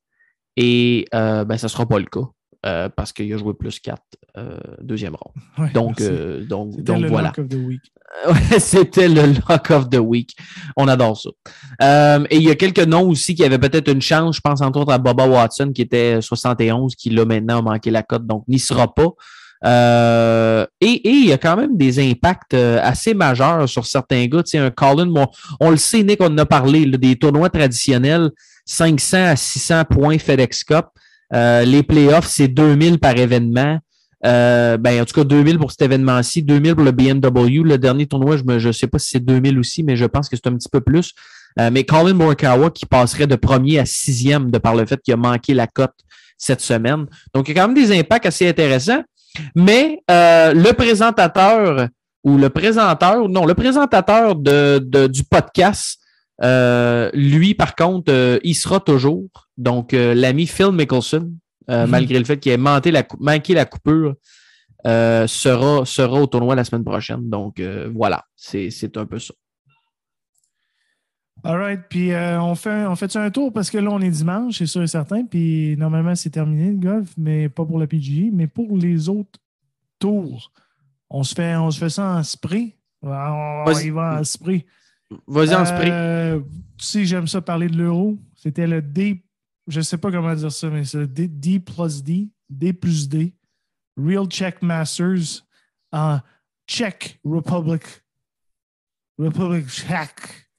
Et 0.57 1.07
euh, 1.15 1.45
ben, 1.45 1.57
ça 1.57 1.67
ne 1.67 1.71
sera 1.71 1.87
pas 1.87 1.99
le 1.99 2.07
cas. 2.07 2.29
Euh, 2.65 2.89
parce 2.89 3.13
qu'il 3.13 3.31
a 3.33 3.37
joué 3.37 3.53
plus 3.53 3.79
4 3.79 4.01
euh, 4.37 4.59
deuxième 4.81 5.15
rond. 5.15 5.33
Ouais, 5.59 5.71
donc, 5.71 6.01
euh, 6.01 6.45
donc, 6.45 6.81
donc 6.83 7.03
le 7.03 7.09
voilà. 7.09 7.29
Lock 7.29 7.39
of 7.39 7.49
the 7.49 7.55
week. 7.55 7.83
C'était 8.59 9.09
le 9.09 9.35
lock 9.49 9.71
of 9.71 9.91
the 9.91 9.99
week. 9.99 10.35
On 10.77 10.89
adore 10.89 11.21
ça. 11.21 11.31
Euh, 11.83 12.25
et 12.31 12.37
il 12.37 12.43
y 12.43 12.51
a 12.51 12.55
quelques 12.55 12.87
noms 12.87 13.09
aussi 13.09 13.35
qui 13.35 13.45
avaient 13.45 13.59
peut-être 13.59 13.91
une 13.91 14.01
chance. 14.01 14.37
Je 14.37 14.41
pense 14.41 14.63
entre 14.63 14.81
autres 14.81 14.93
à 14.93 14.99
Boba 14.99 15.27
Watson 15.29 15.73
qui 15.75 15.83
était 15.83 16.21
71, 16.23 16.97
qui 16.97 17.11
là 17.11 17.25
maintenant 17.27 17.59
a 17.59 17.63
manqué 17.63 17.91
la 17.91 18.03
cote, 18.03 18.27
donc 18.27 18.45
n'y 18.49 18.59
sera 18.59 18.93
pas. 18.93 19.11
Euh, 19.67 20.67
et, 20.81 21.09
et, 21.09 21.11
il 21.11 21.27
y 21.27 21.33
a 21.33 21.39
quand 21.39 21.57
même 21.57 21.77
des 21.77 21.99
impacts 22.11 22.55
assez 22.55 23.15
majeurs 23.15 23.69
sur 23.69 23.87
certains 23.87 24.27
gars. 24.27 24.43
Tu 24.43 24.51
sais, 24.51 24.59
un 24.59 24.71
Colin, 24.71 25.13
on 25.61 25.71
le 25.71 25.77
sait, 25.77 26.03
Nick, 26.03 26.21
on 26.21 26.27
en 26.27 26.39
a 26.39 26.47
parlé, 26.47 26.87
là, 26.87 26.99
des 26.99 27.17
tournois 27.17 27.51
traditionnels, 27.51 28.31
500 28.65 29.17
à 29.17 29.37
600 29.37 29.85
points 29.85 30.19
FedEx 30.19 30.65
Cup. 30.65 30.87
Euh, 31.35 31.65
les 31.65 31.83
playoffs, 31.83 32.27
c'est 32.27 32.49
2000 32.49 32.99
par 32.99 33.17
événement. 33.17 33.79
Euh, 34.25 34.79
ben, 34.79 35.03
en 35.03 35.05
tout 35.05 35.15
cas, 35.15 35.25
2000 35.25 35.59
pour 35.59 35.71
cet 35.71 35.83
événement-ci, 35.83 36.43
2000 36.43 36.75
pour 36.75 36.85
le 36.85 36.93
BMW. 36.93 37.63
Le 37.63 37.77
dernier 37.77 38.07
tournoi, 38.07 38.37
je 38.37 38.69
ne 38.69 38.73
sais 38.73 38.87
pas 38.87 38.99
si 38.99 39.11
c'est 39.11 39.25
2000 39.25 39.59
aussi, 39.59 39.83
mais 39.83 39.97
je 39.97 40.07
pense 40.07 40.29
que 40.29 40.37
c'est 40.37 40.47
un 40.47 40.55
petit 40.55 40.69
peu 40.71 40.81
plus. 40.81 41.13
Euh, 41.61 41.71
mais 41.73 41.85
Colin 41.85 42.15
Morikawa 42.15 42.71
qui 42.71 42.87
passerait 42.87 43.27
de 43.27 43.37
premier 43.37 43.79
à 43.79 43.85
sixième 43.85 44.51
de 44.51 44.59
par 44.59 44.75
le 44.75 44.87
fait 44.87 45.01
qu'il 45.01 45.15
a 45.15 45.17
manqué 45.17 45.55
la 45.55 45.67
cote 45.67 45.95
cette 46.39 46.61
semaine. 46.61 47.07
Donc, 47.35 47.49
il 47.49 47.55
y 47.55 47.59
a 47.59 47.63
quand 47.63 47.69
même 47.69 47.77
des 47.77 47.97
impacts 47.97 48.27
assez 48.27 48.49
intéressants. 48.49 49.03
Mais 49.55 50.01
euh, 50.11 50.53
le 50.55 50.73
présentateur 50.73 51.89
ou 52.23 52.39
le 52.39 52.49
présenteur, 52.49 53.29
non, 53.29 53.45
le 53.45 53.55
présentateur 53.55 54.35
de, 54.37 54.81
de 54.83 55.07
du 55.07 55.25
podcast, 55.25 55.99
euh, 56.43 57.11
lui, 57.15 57.55
par 57.55 57.75
contre, 57.75 58.13
euh, 58.13 58.39
il 58.43 58.55
sera 58.55 58.81
toujours. 58.81 59.29
Donc, 59.57 59.95
euh, 59.95 60.15
l'ami 60.15 60.47
Phil 60.47 60.73
Mickelson, 60.73 61.33
mm-hmm. 61.69 61.87
malgré 61.87 62.19
le 62.19 62.25
fait 62.25 62.39
qu'il 62.39 62.53
ait 62.53 62.57
manqué 62.57 62.91
la, 62.91 63.05
manqué 63.21 63.55
la 63.55 63.65
coupure, 63.65 64.15
sera, 64.85 65.87
sera 65.87 66.21
au 66.21 66.27
tournoi 66.27 66.55
la 66.55 66.65
semaine 66.65 66.85
prochaine. 66.85 67.29
Donc, 67.31 67.61
voilà, 67.95 68.25
c'est 68.37 68.97
un 68.97 69.07
peu 69.07 69.19
ça. 69.19 69.35
All 71.43 71.59
right. 71.59 71.81
Puis, 71.89 72.11
on 72.15 72.55
fait, 72.55 72.87
on 72.87 72.97
fait 72.97 73.17
un 73.17 73.31
tour? 73.31 73.53
Parce 73.53 73.71
que 73.71 73.79
là, 73.79 73.91
on 73.91 74.01
est 74.01 74.11
dimanche, 74.11 74.59
c'est 74.59 74.67
sûr 74.67 74.83
et 74.83 74.87
certain. 74.87 75.25
Puis, 75.25 75.77
normalement, 75.79 76.15
c'est 76.15 76.31
terminé 76.31 76.71
le 76.71 76.77
golf, 76.77 77.11
mais 77.17 77.49
pas 77.49 77.65
pour 77.65 77.79
la 77.79 77.87
PGA. 77.87 78.31
Mais 78.33 78.47
pour 78.47 78.77
les 78.77 79.09
autres 79.09 79.39
tours, 79.99 80.53
on 81.09 81.23
se 81.23 81.35
fait, 81.35 81.57
on 81.57 81.71
se 81.71 81.79
fait 81.79 81.91
ça 81.91 82.17
en 82.17 82.23
spray. 82.23 82.77
On, 83.01 83.65
on 83.67 83.79
y 83.79 83.91
va 83.91 84.21
en 84.21 84.25
spray. 84.25 84.67
Vas-y 85.27 85.55
en 85.55 85.65
spray. 85.65 85.91
Euh, 85.91 86.41
tu 86.79 86.85
sais, 86.85 87.05
j'aime 87.05 87.27
ça 87.27 87.41
parler 87.41 87.69
de 87.69 87.77
l'euro. 87.77 88.19
C'était 88.35 88.67
le 88.67 88.83
D, 88.83 89.25
je 89.67 89.81
sais 89.81 89.99
pas 89.99 90.11
comment 90.11 90.35
dire 90.35 90.53
ça, 90.53 90.69
mais 90.71 90.85
c'est 90.85 90.99
le 90.99 91.07
D, 91.07 91.61
plus 91.61 92.03
D, 92.03 92.29
D 92.49 92.73
plus 92.73 93.09
D, 93.09 93.35
Real 93.97 94.29
Czech 94.29 94.63
Masters 94.63 95.45
en 95.93 96.21
Czech 96.67 97.19
Republic. 97.25 97.83
Republic 99.19 99.69
Czech. 99.69 100.51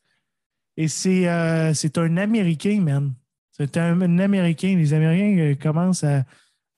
Et 0.77 0.87
c'est 0.87 1.27
euh, 1.27 1.73
un 1.97 2.17
Américain, 2.17 2.81
man. 2.81 3.13
C'est 3.51 3.77
un, 3.77 4.01
Américain. 4.19 4.75
Les 4.75 4.93
Américains 4.93 5.37
euh, 5.41 5.55
commencent 5.55 6.03
à, 6.03 6.25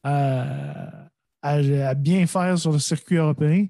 à, 0.03 1.09
à, 1.41 1.53
à, 1.53 1.93
bien 1.95 2.27
faire 2.27 2.57
sur 2.57 2.71
le 2.71 2.79
circuit 2.79 3.15
européen. 3.15 3.67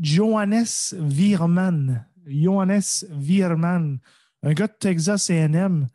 Johannes 0.00 0.64
Vierman. 0.98 2.06
Johannes 2.26 3.04
Vierman, 3.10 3.98
un 4.42 4.52
gars 4.52 4.66
de 4.66 4.74
Texas 4.78 5.30
AM 5.30 5.88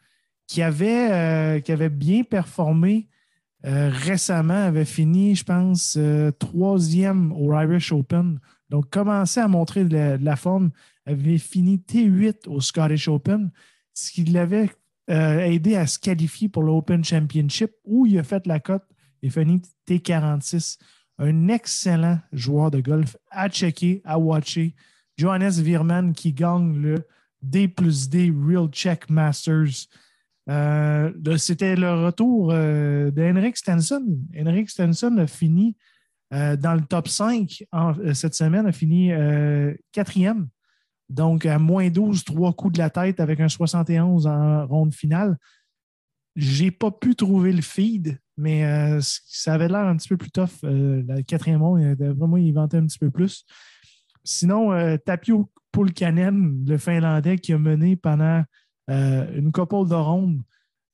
qui 0.48 0.62
avait, 0.62 1.12
euh, 1.12 1.60
qui 1.60 1.72
avait 1.72 1.90
bien 1.90 2.24
performé 2.24 3.08
euh, 3.66 3.90
récemment, 3.92 4.54
avait 4.66 4.86
fini, 4.86 5.36
je 5.36 5.44
pense, 5.44 5.96
euh, 5.98 6.32
troisième 6.32 7.34
au 7.34 7.54
Irish 7.60 7.92
Open. 7.92 8.40
Donc, 8.70 8.90
commençait 8.90 9.42
à 9.42 9.48
montrer 9.48 9.84
de 9.84 9.96
la, 9.96 10.18
de 10.18 10.26
la, 10.26 10.36
forme, 10.36 10.72
avait 11.06 11.38
fini 11.38 11.78
T8 11.78 12.48
au 12.48 12.62
Scottish 12.62 13.08
Open, 13.08 13.52
ce 13.94 14.12
qui 14.12 14.24
l'avait 14.26 14.70
aidé 15.10 15.78
à 15.78 15.88
se 15.88 15.98
qualifier 15.98 16.50
pour 16.50 16.64
l'Open 16.64 17.02
Championship 17.02 17.72
où 17.86 18.06
il 18.06 18.20
a 18.20 18.24
fait 18.24 18.46
la 18.46 18.60
cote 18.60 18.84
et 19.24 19.30
fini 19.30 19.62
T46. 19.88 20.80
Un 21.18 21.48
excellent 21.48 22.20
joueur 22.34 22.72
de 22.72 22.82
golf 22.82 23.16
à 23.32 23.48
checker, 23.48 24.02
à 24.04 24.20
watcher 24.20 24.76
Johannes 25.18 25.50
Vierman 25.62 26.14
qui 26.14 26.34
gagne 26.34 26.78
le 26.78 26.96
D 27.42 27.68
plus 27.68 28.10
D 28.10 28.32
Real 28.46 28.68
Check 28.70 29.10
Masters. 29.10 29.88
Euh, 30.50 31.12
C'était 31.38 31.76
le 31.76 32.06
retour 32.06 32.52
euh, 32.52 33.12
de 33.12 33.22
Henrik 33.24 33.58
Stenson. 33.58 34.06
Henrik 34.38 34.70
Stenson 34.70 35.18
a 35.18 35.28
fini 35.28 35.76
euh, 36.34 36.56
dans 36.56 36.74
le 36.76 36.82
top 36.82 37.08
5 37.08 37.64
en- 37.72 37.98
euh, 38.00 38.14
cette 38.14 38.34
semaine, 38.36 38.66
a 38.66 38.72
fini 38.72 39.12
quatrième. 39.92 40.48
Donc, 41.10 41.46
à 41.46 41.58
moins 41.58 41.90
12, 41.90 42.24
trois 42.26 42.52
coups 42.54 42.74
de 42.74 42.80
la 42.80 42.90
tête 42.90 43.20
avec 43.22 43.40
un 43.40 43.48
71 43.48 44.28
en 44.28 44.68
ronde 44.68 44.94
finale. 44.94 45.38
J'ai 46.36 46.70
pas 46.70 46.92
pu 46.92 47.16
trouver 47.16 47.54
le 47.54 47.62
feed, 47.62 48.20
mais 48.36 49.00
ça 49.02 49.54
avait 49.54 49.70
l'air 49.70 49.86
un 49.88 49.96
petit 49.96 50.10
peu 50.10 50.18
plus 50.18 50.30
tough. 50.30 50.62
La 50.64 51.24
quatrième 51.24 51.64
ronde, 51.64 51.96
vraiment, 51.98 52.36
il 52.38 52.56
un 52.58 52.68
petit 52.68 53.00
peu 53.00 53.10
plus. 53.10 53.46
Sinon, 54.28 54.74
euh, 54.74 54.98
Tapio 54.98 55.50
Pulkanen, 55.72 56.66
le 56.68 56.78
Finlandais 56.78 57.38
qui 57.38 57.54
a 57.54 57.58
mené 57.58 57.96
pendant 57.96 58.44
euh, 58.90 59.38
une 59.38 59.54
couple 59.54 59.88
de 59.88 59.96
rondes, 59.96 60.42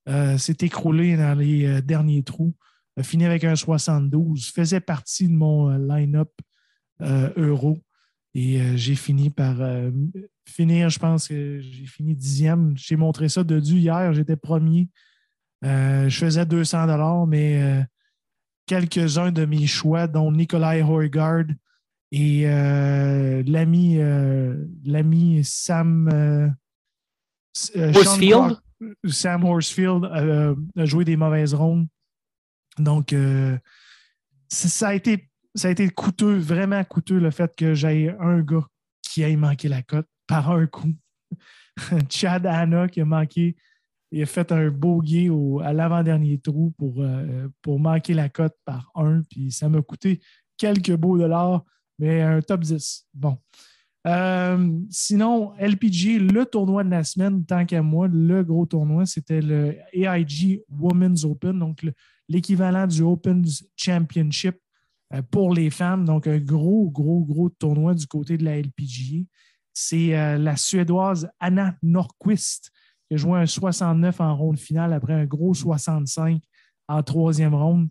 euh, 0.08 0.38
s'est 0.38 0.58
écroulé 0.62 1.18
dans 1.18 1.36
les 1.38 1.82
derniers 1.82 2.22
trous, 2.22 2.54
a 2.96 3.02
fini 3.02 3.26
avec 3.26 3.44
un 3.44 3.56
72, 3.56 4.52
faisait 4.52 4.82
partie 4.82 5.28
de 5.28 5.34
mon 5.34 5.70
line-up 5.70 6.32
euro. 7.02 7.80
Et 8.36 8.78
j'ai 8.78 8.96
fini 8.96 9.30
par 9.30 9.58
finir, 10.48 10.90
je 10.90 11.00
pense 11.00 11.28
que 11.28 11.60
j'ai 11.60 11.86
fini 11.86 12.16
dixième. 12.16 12.78
J'ai 12.78 12.96
montré 12.96 13.30
ça 13.30 13.44
de 13.44 13.60
dû 13.60 13.78
hier, 13.78 14.14
j'étais 14.14 14.36
premier. 14.36 14.90
Je 15.64 16.16
faisais 16.16 16.46
200 16.46 16.88
dollars, 16.88 17.26
mais 17.28 17.84
quelques-uns 18.68 19.32
de 19.32 19.46
mes 19.46 19.66
choix, 19.66 20.08
dont 20.08 20.32
Nikolai 20.32 20.82
Horgard 20.82 21.46
et 22.16 22.44
euh, 22.46 23.42
l'ami 23.48 23.98
euh, 23.98 24.56
l'ami 24.86 25.44
Sam 25.44 26.08
euh, 26.14 26.48
Sam 29.08 29.44
Horsfield 29.44 30.06
a 30.06 30.86
joué 30.86 31.06
des 31.06 31.18
mauvaises 31.18 31.54
rondes. 31.54 31.88
Donc, 32.78 33.16
ça 34.50 34.88
a 34.88 34.94
été 34.94 35.30
ça 35.56 35.68
a 35.68 35.72
été 35.72 35.90
coûteux, 35.90 36.38
vraiment 36.38 36.84
coûteux, 36.84 37.20
le 37.20 37.32
fait 37.32 37.56
que 37.56 37.74
j'aille 37.74 38.16
un 38.20 38.42
gars 38.42 38.66
qui 39.02 39.22
ait 39.22 39.36
manqué 39.36 39.68
la 39.68 39.82
cote 39.82 40.08
par 40.28 40.52
un 40.52 40.66
coup. 40.66 40.94
Chad 42.10 42.46
Anna 42.46 42.88
qui 42.88 43.02
a 43.02 43.06
manqué, 43.06 43.56
il 44.12 44.22
a 44.22 44.26
fait 44.26 44.52
un 44.52 44.70
bogey 44.70 45.30
au, 45.30 45.60
à 45.60 45.74
l'avant-dernier 45.74 46.40
trou 46.40 46.74
pour, 46.78 47.02
euh, 47.02 47.48
pour 47.62 47.80
manquer 47.80 48.14
la 48.14 48.30
cote 48.30 48.56
par 48.66 48.92
un, 48.96 49.22
puis 49.30 49.52
ça 49.52 49.70
m'a 49.70 49.82
coûté 49.82 50.22
quelques 50.58 50.96
beaux 50.96 51.18
dollars, 51.18 51.64
mais 52.00 52.22
un 52.22 52.42
top 52.42 52.62
10. 52.62 53.08
Bon. 53.14 53.38
Euh, 54.06 54.80
sinon, 54.90 55.54
LPG, 55.58 56.20
le 56.20 56.46
tournoi 56.46 56.84
de 56.84 56.90
la 56.90 57.04
semaine, 57.06 57.46
tant 57.46 57.66
qu'à 57.66 57.82
moi, 57.82 58.08
le 58.12 58.44
gros 58.44 58.66
tournoi, 58.66 59.06
c'était 59.06 59.42
le 59.42 59.78
AIG 59.94 60.62
Women's 60.70 61.24
Open, 61.24 61.58
donc 61.58 61.84
le- 61.84 61.94
l'équivalent 62.28 62.86
du 62.86 63.02
Open 63.02 63.46
Championship 63.78 64.58
euh, 65.14 65.22
pour 65.32 65.54
les 65.54 65.70
femmes. 65.70 66.04
Donc, 66.04 66.28
un 66.28 66.38
gros, 66.40 66.90
gros, 66.90 67.22
gros 67.24 67.50
tournoi 67.50 67.94
du 67.94 68.06
côté 68.08 68.38
de 68.38 68.44
la 68.44 68.58
LPGA. 68.58 69.26
C'est 69.74 70.18
euh, 70.18 70.38
la 70.38 70.58
Suédoise 70.58 71.30
Anna 71.40 71.76
Norquist 71.82 72.72
qui 73.08 73.14
a 73.16 73.18
joué 73.18 73.40
un 73.40 73.46
69 73.46 74.20
en 74.22 74.36
ronde 74.36 74.60
finale 74.60 74.92
après 74.94 75.14
un 75.14 75.26
gros 75.26 75.54
65 75.54 76.42
en 76.90 77.02
troisième 77.04 77.56
ronde, 77.56 77.88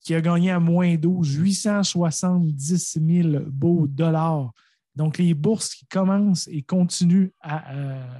qui 0.00 0.14
a 0.14 0.20
gagné 0.20 0.50
à 0.50 0.60
moins 0.60 0.94
12, 0.96 1.34
870 1.36 2.98
000 3.00 3.44
beaux 3.48 3.86
dollars. 3.86 4.52
Donc, 4.94 5.18
les 5.18 5.34
bourses 5.34 5.74
qui 5.74 5.86
commencent 5.86 6.48
et 6.48 6.62
continuent 6.62 7.30
à, 7.40 7.74
euh, 7.74 8.18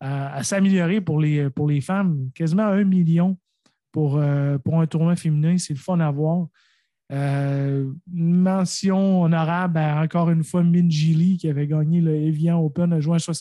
à- 0.00 0.34
à 0.36 0.42
s'améliorer 0.42 1.00
pour 1.00 1.20
les, 1.20 1.50
pour 1.50 1.68
les 1.68 1.80
femmes, 1.80 2.30
quasiment 2.34 2.66
un 2.66 2.84
million 2.84 3.38
pour, 3.92 4.16
euh, 4.18 4.58
pour 4.58 4.80
un 4.80 4.86
tournoi 4.86 5.16
féminin. 5.16 5.56
C'est 5.58 5.74
le 5.74 5.78
fun 5.78 6.00
à 6.00 6.10
voir. 6.10 6.46
Euh, 7.10 7.90
mention 8.12 9.22
honorable 9.22 9.78
à 9.78 10.02
encore 10.02 10.28
une 10.30 10.44
fois 10.44 10.62
Minji 10.62 11.14
Lee 11.14 11.36
qui 11.38 11.48
avait 11.48 11.66
gagné 11.66 12.00
le 12.02 12.14
Evian 12.14 12.60
Open, 12.62 13.00
soix- 13.18 13.32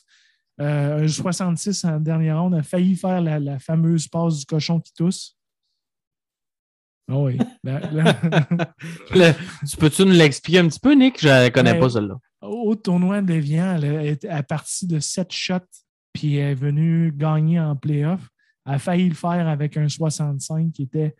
euh, 0.61 1.03
un 1.03 1.07
66 1.07 1.83
en 1.85 1.99
dernière 1.99 2.41
ronde, 2.41 2.55
a 2.55 2.63
failli 2.63 2.95
faire 2.95 3.21
la, 3.21 3.39
la 3.39 3.59
fameuse 3.59 4.07
passe 4.07 4.39
du 4.39 4.45
cochon 4.45 4.79
qui 4.79 4.93
tousse. 4.93 5.36
Ah 7.09 7.17
oui. 7.19 7.37
La- 7.63 7.79
la- 7.91 8.19
Le- 9.15 9.33
tu 9.67 9.77
peux-tu 9.77 10.03
nous 10.05 10.11
l'expliquer 10.11 10.59
un 10.59 10.67
petit 10.67 10.79
peu, 10.79 10.93
Nick? 10.93 11.21
Je 11.21 11.27
ne 11.45 11.49
connais 11.49 11.71
Ouais. 11.73 11.79
pas 11.79 11.89
celle-là. 11.89 12.15
au 12.41 12.75
tournoi 12.75 13.21
d'Evian, 13.21 13.75
elle 13.75 13.85
est 14.05 14.25
à 14.25 14.43
partir 14.43 14.87
de 14.89 14.99
7 14.99 15.31
shots, 15.31 15.55
puis 16.13 16.35
elle 16.35 16.51
est 16.51 16.55
venue 16.55 17.11
gagner 17.15 17.59
en 17.59 17.75
playoff. 17.75 18.27
Elle 18.65 18.73
a 18.75 18.79
failli 18.79 19.07
le 19.09 19.15
faire 19.15 19.47
avec 19.47 19.77
un 19.77 19.87
65 19.87 20.71
qui 20.73 20.83
était, 20.83 21.15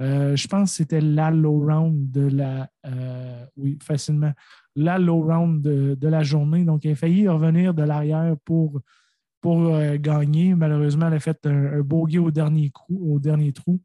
euh, 0.00 0.36
je 0.36 0.46
pense 0.46 0.70
que 0.72 0.76
c'était 0.76 1.00
la 1.00 1.30
low 1.30 1.60
round 1.66 2.10
de 2.10 2.26
la, 2.28 2.68
euh, 2.86 3.44
oui, 3.56 3.78
facilement, 3.82 4.32
la 4.76 4.98
low 4.98 5.22
round 5.22 5.62
de, 5.62 5.94
de 5.94 6.08
la 6.08 6.22
journée. 6.22 6.64
Donc, 6.64 6.84
elle 6.84 6.92
a 6.92 6.96
failli 6.96 7.26
revenir 7.26 7.72
de 7.74 7.82
l'arrière 7.82 8.36
pour, 8.44 8.80
pour 9.40 9.74
euh, 9.74 9.96
gagner. 9.98 10.54
Malheureusement, 10.54 11.06
elle 11.08 11.14
a 11.14 11.20
fait 11.20 11.46
un, 11.46 11.78
un 11.78 11.80
bogey 11.80 12.18
au 12.18 12.30
dernier, 12.30 12.68
coup, 12.70 13.00
au 13.14 13.18
dernier 13.18 13.52
trou. 13.52 13.80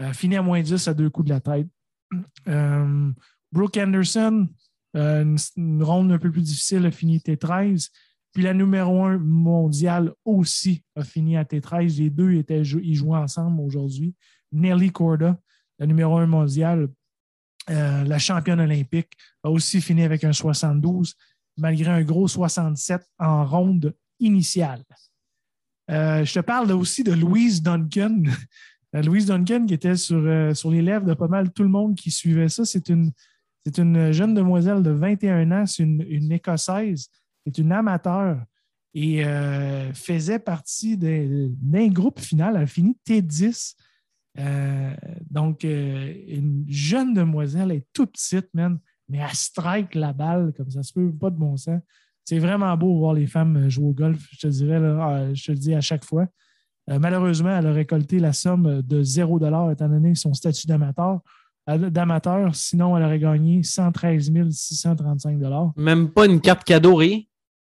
A 0.00 0.12
fini 0.12 0.36
à 0.36 0.42
moins 0.42 0.60
10 0.62 0.88
à 0.88 0.94
deux 0.94 1.10
coups 1.10 1.28
de 1.28 1.34
la 1.34 1.40
tête. 1.40 1.68
Euh, 2.48 3.12
Brooke 3.52 3.76
Anderson, 3.76 4.48
euh, 4.96 5.36
une, 5.56 5.82
ronde 5.82 6.10
un 6.10 6.18
peu 6.18 6.30
plus 6.32 6.42
difficile 6.42 6.86
a 6.86 6.90
fini 6.90 7.18
T13. 7.18 7.88
Puis 8.32 8.42
la 8.42 8.54
numéro 8.54 9.04
1 9.04 9.18
mondiale 9.18 10.12
aussi 10.24 10.82
a 10.96 11.04
fini 11.04 11.36
à 11.36 11.44
T13. 11.44 11.98
Les 11.98 12.10
deux 12.10 12.34
étaient, 12.34 12.62
ils 12.62 12.94
jouaient 12.94 13.18
ensemble 13.18 13.60
aujourd'hui. 13.60 14.14
Nelly 14.52 14.90
Corda, 14.90 15.38
la 15.78 15.86
numéro 15.86 16.18
1 16.18 16.26
mondiale, 16.26 16.88
euh, 17.68 18.04
la 18.04 18.18
championne 18.18 18.60
olympique, 18.60 19.12
a 19.44 19.50
aussi 19.50 19.80
fini 19.80 20.02
avec 20.02 20.24
un 20.24 20.32
72, 20.32 21.14
malgré 21.56 21.90
un 21.90 22.02
gros 22.02 22.26
67 22.26 23.02
en 23.18 23.44
ronde 23.44 23.94
initiale. 24.18 24.82
Euh, 25.90 26.24
je 26.24 26.34
te 26.34 26.40
parle 26.40 26.70
aussi 26.72 27.02
de 27.02 27.12
Louise 27.12 27.62
Duncan. 27.62 28.22
Euh, 28.94 29.02
Louise 29.02 29.26
Duncan 29.26 29.66
qui 29.66 29.74
était 29.74 29.96
sur, 29.96 30.18
euh, 30.18 30.54
sur 30.54 30.70
les 30.70 30.82
lèvres 30.82 31.06
de 31.06 31.14
pas 31.14 31.28
mal 31.28 31.52
tout 31.52 31.62
le 31.62 31.68
monde 31.68 31.94
qui 31.94 32.10
suivait 32.10 32.48
ça. 32.48 32.64
C'est 32.64 32.88
une, 32.88 33.12
jeune 34.12 34.34
demoiselle 34.34 34.82
de 34.82 34.90
21 34.90 35.52
ans, 35.52 35.66
c'est 35.66 35.82
une, 35.82 36.04
une 36.08 36.32
Écossaise, 36.32 37.08
c'est 37.44 37.58
une 37.58 37.72
amateur 37.72 38.42
et 38.94 39.24
euh, 39.24 39.92
faisait 39.92 40.38
partie 40.38 40.96
d'un 40.96 41.88
groupe 41.88 42.20
final. 42.20 42.56
Elle 42.56 42.62
a 42.62 42.66
fini 42.66 42.96
T10. 43.06 43.74
Euh, 44.38 44.94
donc, 45.30 45.64
une 45.64 46.64
jeune 46.68 47.14
demoiselle, 47.14 47.70
elle 47.70 47.78
est 47.78 47.86
toute 47.92 48.12
petite, 48.12 48.48
man, 48.54 48.78
mais 49.08 49.18
elle 49.18 49.34
strike 49.34 49.94
la 49.94 50.12
balle 50.12 50.52
comme 50.56 50.70
ça 50.70 50.82
se 50.82 50.92
peut, 50.92 51.12
pas 51.12 51.30
de 51.30 51.36
bon 51.36 51.56
sens. 51.56 51.80
C'est 52.24 52.38
vraiment 52.38 52.76
beau 52.76 52.98
voir 52.98 53.14
les 53.14 53.26
femmes 53.26 53.68
jouer 53.68 53.86
au 53.86 53.92
golf, 53.92 54.24
je 54.32 54.38
te 54.38 54.46
dirais, 54.46 54.76
euh, 54.76 55.34
je 55.34 55.46
te 55.46 55.52
le 55.52 55.58
dis 55.58 55.74
à 55.74 55.80
chaque 55.80 56.04
fois. 56.04 56.26
Euh, 56.88 56.98
malheureusement, 56.98 57.50
elle 57.56 57.66
a 57.66 57.72
récolté 57.72 58.18
la 58.18 58.32
somme 58.32 58.82
de 58.82 59.02
0 59.02 59.38
étant 59.70 59.88
donné 59.88 60.14
son 60.14 60.32
statut 60.34 60.66
d'amateur. 60.66 61.20
Elle- 61.66 61.90
D'amateur, 61.90 62.54
sinon, 62.54 62.96
elle 62.96 63.04
aurait 63.04 63.18
gagné 63.18 63.62
113 63.62 64.32
635 64.50 65.38
Même 65.76 66.10
pas 66.10 66.26
une 66.26 66.40
carte 66.40 66.64
cadeau, 66.64 66.94
rien. 66.96 67.20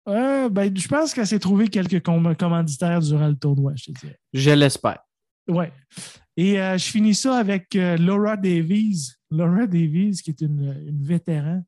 Euh, 0.07 0.49
ben, 0.49 0.75
Je 0.75 0.87
pense 0.87 1.13
qu'elle 1.13 1.27
s'est 1.27 1.39
trouvé 1.39 1.67
quelques 1.67 2.01
com- 2.03 2.35
commanditaires 2.37 2.99
durant 2.99 3.27
le 3.27 3.35
tournoi, 3.35 3.73
je 3.75 3.91
te 3.91 3.99
dirais. 3.99 4.19
Je 4.33 4.51
l'espère. 4.51 4.99
Ouais. 5.47 5.71
Et 6.37 6.59
euh, 6.59 6.77
je 6.77 6.85
finis 6.85 7.15
ça 7.15 7.37
avec 7.37 7.75
euh, 7.75 7.97
Laura 7.97 8.35
Davies. 8.35 9.11
Laura 9.31 9.65
Davies, 9.67 10.19
qui 10.23 10.31
est 10.31 10.41
une, 10.41 10.75
une 10.87 11.03
vétéran, 11.03 11.63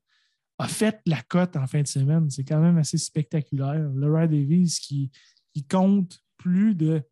a 0.58 0.68
fait 0.68 1.00
la 1.06 1.22
cote 1.22 1.56
en 1.56 1.66
fin 1.66 1.82
de 1.82 1.86
semaine. 1.86 2.28
C'est 2.30 2.44
quand 2.44 2.60
même 2.60 2.78
assez 2.78 2.98
spectaculaire. 2.98 3.88
Laura 3.94 4.26
Davies 4.26 4.76
qui, 4.82 5.10
qui 5.54 5.64
compte 5.64 6.18
plus 6.36 6.74
de 6.74 7.02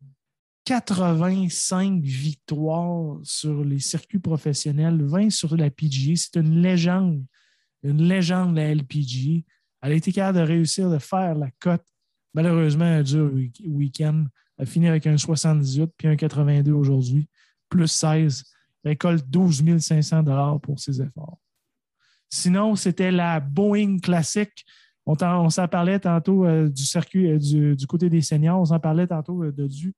85 0.67 2.01
victoires 2.01 3.19
sur 3.23 3.63
les 3.63 3.79
circuits 3.79 4.19
professionnels, 4.19 5.01
20 5.01 5.29
sur 5.29 5.55
la 5.55 5.69
PGA. 5.69 6.17
C'est 6.17 6.35
une 6.35 6.61
légende, 6.61 7.23
une 7.83 8.05
légende 8.05 8.55
de 8.55 8.59
la 8.59 8.75
LPGA. 8.75 9.45
Elle 9.81 9.91
a 9.93 9.95
été 9.95 10.11
capable 10.11 10.39
de 10.39 10.43
réussir 10.43 10.89
de 10.89 10.97
faire 10.97 11.35
la 11.35 11.49
cote. 11.61 11.85
Malheureusement, 12.33 12.97
le 12.97 13.29
week- 13.29 13.63
week-end. 13.65 14.25
Elle 14.57 14.63
a 14.63 14.65
fini 14.65 14.89
avec 14.89 15.07
un 15.07 15.17
78 15.17 15.89
puis 15.95 16.09
un 16.09 16.17
82 16.17 16.73
aujourd'hui, 16.73 17.29
plus 17.69 17.87
16. 17.87 18.43
Récolte 18.83 19.25
12 19.29 19.79
500 19.79 20.25
pour 20.59 20.81
ses 20.81 21.01
efforts. 21.01 21.39
Sinon, 22.29 22.75
c'était 22.75 23.11
la 23.11 23.39
Boeing 23.39 23.99
classique. 23.99 24.65
On, 25.05 25.49
s'en 25.49 25.67
parlait 25.69 26.01
tantôt 26.01 26.45
euh, 26.45 26.67
du 26.67 26.83
circuit 26.83 27.31
euh, 27.31 27.39
du, 27.39 27.77
du 27.77 27.87
côté 27.87 28.09
des 28.09 28.21
seniors. 28.21 28.59
On 28.59 28.65
s'en 28.65 28.81
parlait 28.81 29.07
tantôt 29.07 29.45
euh, 29.45 29.53
de 29.53 29.65
du. 29.65 29.95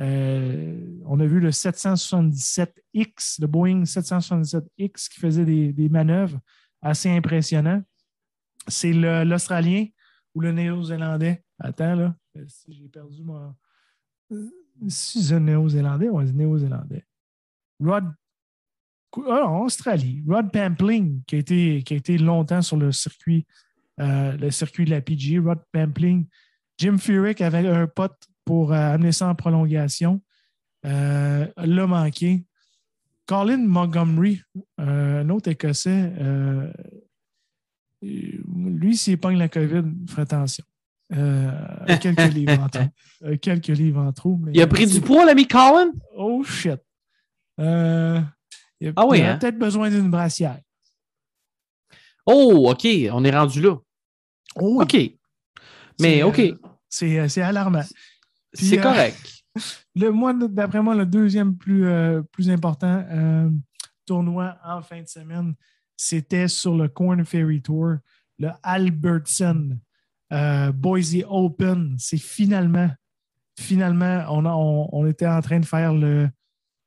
Euh, 0.00 1.00
on 1.04 1.20
a 1.20 1.26
vu 1.26 1.40
le 1.40 1.50
777X, 1.50 3.40
le 3.40 3.46
Boeing 3.46 3.82
777X 3.82 5.08
qui 5.08 5.20
faisait 5.20 5.44
des, 5.44 5.88
manœuvres 5.88 6.40
assez 6.80 7.10
impressionnantes. 7.10 7.84
C'est 8.68 8.92
l'Australien 8.92 9.86
ou 10.34 10.40
le 10.40 10.52
Néo-Zélandais. 10.52 11.42
Attends, 11.58 11.94
là. 11.94 12.16
Euh, 12.36 12.46
j'ai 12.68 12.88
perdu 12.88 13.22
mon. 13.22 13.54
Euh, 14.32 14.48
Si 14.88 15.22
c'est 15.22 15.38
Néo-Zélandais, 15.38 16.08
ouais, 16.08 16.26
c'est 16.26 16.32
Néo-Zélandais. 16.32 17.04
Rod. 17.80 18.04
Ah 19.28 19.60
Australie. 19.60 20.22
Rod 20.26 20.50
Pampling, 20.50 21.22
qui 21.24 21.36
a 21.36 21.38
été, 21.38 22.16
longtemps 22.16 22.62
sur 22.62 22.78
le 22.78 22.92
circuit, 22.92 23.46
le 23.98 24.48
circuit 24.50 24.86
de 24.86 24.90
la 24.90 25.02
PGA. 25.02 25.42
Rod 25.42 25.58
Pampling. 25.70 26.26
Jim 26.78 26.96
Furyk 26.96 27.42
avait 27.42 27.68
un 27.68 27.86
pote 27.86 28.26
pour 28.44 28.72
euh, 28.72 28.94
amener 28.94 29.12
ça 29.12 29.28
en 29.28 29.34
prolongation. 29.34 30.20
Euh, 30.84 31.46
l'a 31.56 31.86
manqué. 31.86 32.44
Colin 33.26 33.58
Montgomery, 33.66 34.42
euh, 34.80 35.22
un 35.22 35.28
autre 35.30 35.48
Écossais, 35.48 36.12
lui, 38.02 38.96
s'il 38.96 39.18
pogne 39.18 39.38
la 39.38 39.48
COVID, 39.48 39.82
fera 40.08 40.22
attention. 40.22 40.64
Euh, 41.14 41.50
quelques 42.00 42.18
livres 42.34 42.58
en 42.60 42.68
trop. 42.68 42.82
Euh, 43.24 43.36
quelques 43.36 43.68
livres 43.68 44.00
en 44.00 44.12
trop. 44.12 44.36
mais- 44.38 44.52
Il 44.54 44.60
a 44.62 44.66
pris 44.66 44.86
du 44.86 45.00
poids, 45.00 45.24
l'ami 45.24 45.46
Colin? 45.46 45.92
Oh 46.16 46.42
shit. 46.42 46.80
Euh, 47.60 48.20
il 48.80 48.88
a, 48.88 48.92
Ah 48.96 49.06
oui, 49.06 49.18
il 49.18 49.24
a 49.24 49.32
hein? 49.34 49.38
peut-être 49.38 49.58
besoin 49.58 49.90
d'une 49.90 50.10
brassière. 50.10 50.58
Oh, 52.26 52.70
OK, 52.70 52.86
on 53.12 53.24
est 53.24 53.30
rendu 53.36 53.60
là. 53.60 53.76
Oh, 54.56 54.78
oui. 54.78 54.82
OK. 54.84 55.18
Mais 56.00 56.22
OK, 56.22 56.40
c'est 56.88 57.42
alarmant. 57.42 57.84
C'est 58.52 58.78
euh, 58.78 58.82
correct. 58.82 59.42
Le, 59.94 60.10
moi, 60.10 60.32
d'après 60.32 60.80
moi, 60.80 60.94
le 60.94 61.04
deuxième 61.04 61.56
plus, 61.58 61.84
euh, 61.86 62.22
plus 62.32 62.48
important 62.48 63.04
euh, 63.10 63.50
tournoi 64.06 64.56
en 64.64 64.80
fin 64.80 65.02
de 65.02 65.06
semaine, 65.06 65.54
c'était 65.94 66.48
sur 66.48 66.74
le 66.74 66.88
Corn 66.88 67.22
Ferry 67.26 67.60
Tour, 67.60 67.96
le 68.38 68.48
Albertson 68.62 69.78
Boise 70.74 71.16
Open. 71.28 71.94
C'est 71.98 72.16
finalement, 72.16 72.90
finalement, 73.60 74.24
on, 74.30 74.46
a- 74.46 74.54
on, 74.54 74.88
on 74.92 75.06
était 75.06 75.26
en 75.26 75.42
train 75.42 75.60
de 75.60 75.66
faire 75.66 75.92
le, 75.92 76.30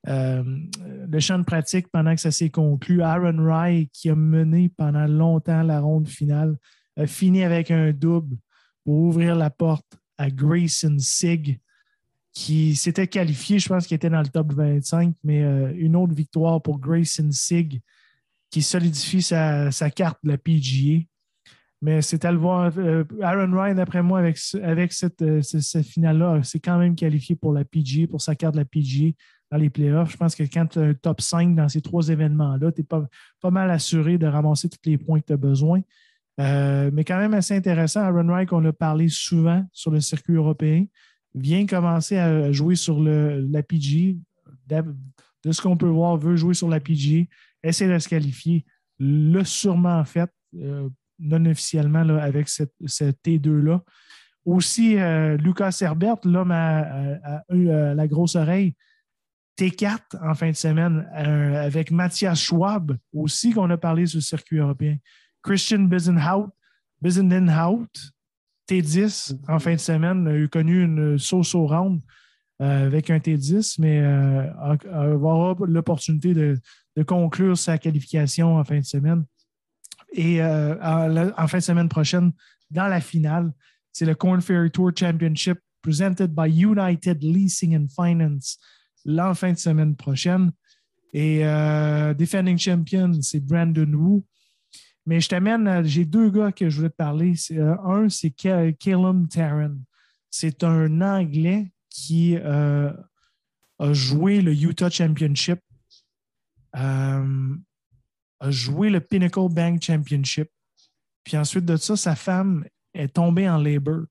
le 0.08 1.20
champ 1.20 1.38
de 1.38 1.44
pratique 1.44 1.88
pendant 1.92 2.16
que 2.16 2.22
ça 2.22 2.32
s'est 2.32 2.50
conclu. 2.50 3.04
Aaron 3.04 3.38
Rye, 3.46 3.90
qui 3.94 4.10
a 4.10 4.16
mené 4.16 4.70
pendant 4.70 5.06
longtemps 5.06 5.62
la 5.62 5.80
ronde 5.80 6.08
finale, 6.08 6.58
a 6.98 7.06
fini 7.06 7.44
avec 7.44 7.70
un 7.70 7.92
double 7.92 8.38
pour 8.84 8.96
ouvrir 8.96 9.36
la 9.36 9.50
porte 9.52 9.98
à 10.18 10.30
Grayson 10.30 10.98
Sig 11.00 11.60
qui 12.36 12.76
s'était 12.76 13.08
qualifié, 13.08 13.60
je 13.60 13.70
pense 13.70 13.88
qu'il 13.88 13.96
était 13.96 14.10
dans 14.10 14.22
le 14.22 14.28
top 14.28 14.54
25, 14.54 15.16
mais 15.24 15.42
euh, 15.44 15.72
une 15.78 15.96
autre 15.96 16.14
victoire 16.14 16.62
pour 16.62 16.80
Grayson 16.80 17.30
Sig 17.32 17.82
qui 18.52 18.62
solidifie 18.62 19.22
sa, 19.22 19.70
carte 19.96 20.20
de 20.24 20.30
la 20.30 20.38
PGA. 20.38 21.06
Mais 21.82 22.02
c'est 22.02 22.26
à 22.26 22.32
le 22.32 22.38
voir. 22.38 22.72
euh, 22.78 23.04
Aaron 23.22 23.52
Ryan, 23.52 23.76
d'après 23.76 24.04
moi, 24.04 24.20
avec, 24.20 24.38
ce- 24.38 24.58
avec 24.58 24.92
cette, 24.92 25.22
euh, 25.22 25.42
finale-là, 25.84 26.42
c'est 26.44 26.60
quand 26.60 26.78
même 26.78 26.96
qualifié 26.96 27.36
pour 27.36 27.54
la 27.54 27.64
PGA, 27.64 28.08
pour 28.08 28.22
sa 28.22 28.36
carte 28.36 28.56
de 28.56 28.60
la 28.60 28.66
PGA 28.66 29.12
dans 29.52 29.58
les 29.58 29.70
playoffs. 29.70 30.12
Je 30.12 30.18
pense 30.18 30.36
que 30.36 30.44
quand 30.44 30.66
tu 30.68 30.80
as 30.80 30.84
un 30.84 30.94
top 30.94 31.22
5 31.22 31.56
dans 31.56 31.70
ces 31.70 31.82
trois 31.82 32.10
événements-là, 32.10 32.72
tu 32.72 32.82
es 32.82 32.84
pas, 32.84 33.06
pas 33.42 33.52
mal 33.52 33.72
assuré 33.72 34.18
de 34.18 34.28
ramasser 34.28 34.68
tous 34.68 34.80
les 34.86 34.98
points 34.98 35.20
que 35.22 35.28
tu 35.28 35.34
as 35.34 35.38
besoin. 35.38 35.82
Euh, 36.40 36.90
mais 36.92 37.04
quand 37.04 37.18
même 37.18 37.34
assez 37.34 37.56
intéressant. 37.56 38.02
Aaron 38.02 38.28
Wright, 38.28 38.52
on 38.52 38.64
a 38.66 38.74
parlé 38.74 39.08
souvent 39.10 39.66
sur 39.72 39.92
le 39.92 40.02
circuit 40.02 40.36
européen, 40.36 40.86
vient 41.34 41.66
commencer 41.66 42.18
à 42.18 42.52
jouer 42.52 42.76
sur 42.76 43.00
la 43.02 43.64
PG. 43.64 44.18
De 44.68 45.52
ce 45.52 45.62
qu'on 45.62 45.78
peut 45.78 45.88
voir, 45.88 46.18
veut 46.18 46.36
jouer 46.36 46.54
sur 46.54 46.70
la 46.70 46.80
PG, 46.80 47.30
essaie 47.64 47.88
de 47.88 48.00
se 48.00 48.10
qualifier. 48.10 48.66
L'a 49.00 49.46
sûrement 49.46 50.04
fait, 50.04 50.30
euh, 50.60 50.90
non 51.20 51.46
officiellement, 51.46 52.04
là, 52.04 52.22
avec 52.24 52.50
cette, 52.50 52.74
cette 52.86 53.18
T2-là. 53.24 53.84
Aussi, 54.46 54.98
euh, 54.98 55.38
Lucas 55.38 55.78
Herbert, 55.82 56.18
l'homme 56.24 56.52
à, 56.52 57.44
la 57.50 58.08
grosse 58.08 58.36
oreille, 58.36 58.76
T4 59.58 60.00
en 60.22 60.36
fin 60.36 60.50
de 60.50 60.56
semaine, 60.56 61.08
avec 61.14 61.92
Mathias 61.92 62.40
Schwab 62.40 62.98
aussi, 63.14 63.54
qu'on 63.54 63.70
a 63.70 63.78
parlé 63.78 64.06
sur 64.06 64.18
le 64.18 64.22
circuit 64.22 64.58
européen. 64.58 64.98
Christian 65.46 65.88
Bisenhout, 65.88 66.50
Bisendenhout, 67.02 67.88
T10 68.68 69.38
en 69.48 69.60
fin 69.60 69.74
de 69.74 69.80
semaine, 69.80 70.28
a 70.28 70.34
eu 70.34 70.50
connu 70.50 70.84
une 70.84 71.20
sauce 71.20 71.54
au 71.54 71.68
round 71.68 72.02
euh, 72.62 72.88
avec 72.88 73.12
un 73.12 73.20
T10, 73.20 73.76
mais 73.80 74.00
euh, 74.02 75.16
aura 75.18 75.56
l'opportunité 75.68 76.34
de, 76.34 76.60
conclure 77.06 77.58
sa 77.58 77.78
qualification 77.78 78.58
en 78.58 78.64
fin 78.64 78.80
de 78.80 78.86
semaine. 78.86 79.24
Et 80.14 80.42
euh, 80.42 80.76
en 81.38 81.48
fin 81.48 81.60
de 81.60 81.64
semaine 81.64 81.90
prochaine, 81.90 82.32
dans 82.72 82.88
la 82.88 83.00
finale, 83.00 83.52
c'est 83.92 84.06
le 84.06 84.16
Corn 84.16 84.42
Ferry 84.42 84.72
Tour 84.72 84.92
Championship 84.98 85.60
presented 85.84 86.34
by 86.34 86.50
United 86.50 87.24
Leasing 87.24 87.78
and 87.78 87.88
Finance 87.96 88.58
l'en 89.06 89.36
fin 89.36 89.54
de 89.54 89.58
semaine 89.58 89.96
prochaine. 89.96 90.52
Et 91.14 91.46
euh, 91.46 92.14
defending 92.14 92.58
champion, 92.58 93.22
c'est 93.22 93.40
Brandon 93.40 93.94
Wu. 93.94 94.24
Mais 95.06 95.22
je 95.22 95.30
t'amène, 95.30 95.86
j'ai 95.86 96.06
deux 96.06 96.30
gars 96.30 96.52
que 96.52 96.70
je 96.70 96.78
voulais 96.78 96.90
te 96.90 96.96
parler. 96.96 97.34
Euh, 97.52 97.76
un, 97.84 98.10
c'est 98.10 98.34
Ca- 98.36 98.72
Calum 98.74 99.28
Tarrant. 99.28 99.78
C'est 100.32 100.64
un 100.64 101.02
Anglais 101.02 101.72
qui 101.90 102.36
euh, 102.38 102.92
a 103.80 103.94
joué 103.94 104.42
le 104.42 104.54
Utah 104.54 104.90
Championship, 104.90 105.60
euh, 106.76 107.56
a 108.40 108.52
joué 108.52 108.90
le 108.90 109.00
Pinnacle 109.00 109.48
Bank 109.50 109.82
Championship. 109.82 110.50
Puis 111.24 111.38
ensuite 111.38 111.66
de 111.66 111.76
ça, 111.78 111.96
sa 111.96 112.16
femme 112.16 112.66
est 112.94 113.14
tombée 113.14 113.50
en 113.50 113.58
labor. 113.58 114.06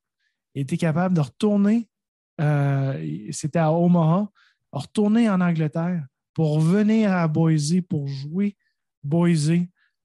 Était 0.54 0.76
capable 0.76 1.16
de 1.16 1.20
retourner, 1.20 1.88
c'était 2.38 3.58
à 3.58 3.72
Omaha, 3.72 4.30
retourner 4.70 5.28
en 5.28 5.40
Angleterre 5.40 6.06
pour 6.32 6.60
venir 6.60 7.12
à 7.12 7.26
Boise 7.26 7.74
pour 7.88 8.06
jouer 8.06 8.56
Boise, 9.02 9.52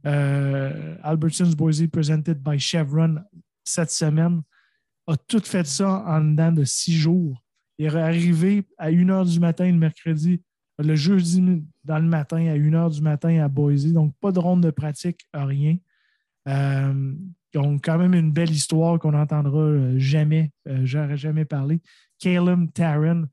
euh, 0.06 0.95
Albertsons 1.04 1.56
Boise 1.56 1.88
presented 1.88 2.41
by 2.41 2.60
Chevron 2.60 3.18
cette 3.64 3.91
semaine. 3.91 4.41
A 5.08 5.18
tout 5.18 5.41
fait 5.43 5.66
ça 5.66 6.04
en 6.06 6.22
dedans 6.22 6.52
de 6.52 6.64
six 6.64 6.93
jours. 6.93 7.41
Il 7.78 7.86
est 7.86 7.95
arrivé 7.95 8.64
à 8.78 8.88
1 8.88 8.91
h 8.91 9.32
du 9.32 9.39
matin 9.39 9.66
le 9.66 9.78
mercredi, 9.78 10.41
le 10.78 10.95
jeudi 10.95 11.64
dans 11.84 12.00
le 12.00 12.08
matin 12.08 12.38
à 12.47 12.54
1 12.54 12.58
h 12.58 12.95
du 12.95 13.02
matin 13.02 13.43
à 13.43 13.47
Boise. 13.47 13.91
Donc, 13.91 14.14
pas 14.20 14.32
de 14.32 14.39
ronde 14.39 14.64
de 14.64 14.72
pratique, 14.72 15.22
rien. 15.34 15.78
Euh, 16.47 17.14
ont 17.58 17.80
quand 17.80 17.97
même 17.97 18.14
une 18.14 18.32
belle 18.32 18.52
histoire 18.52 19.00
qu'on 19.00 19.12
n'entendra 19.12 19.60
euh, 19.60 19.97
jamais, 19.97 20.52
euh, 20.68 20.82
j'aurais 20.84 21.18
jamais 21.18 21.45
parlé. 21.45 21.82
Caleb 22.20 22.72
Tarrant 22.74 23.24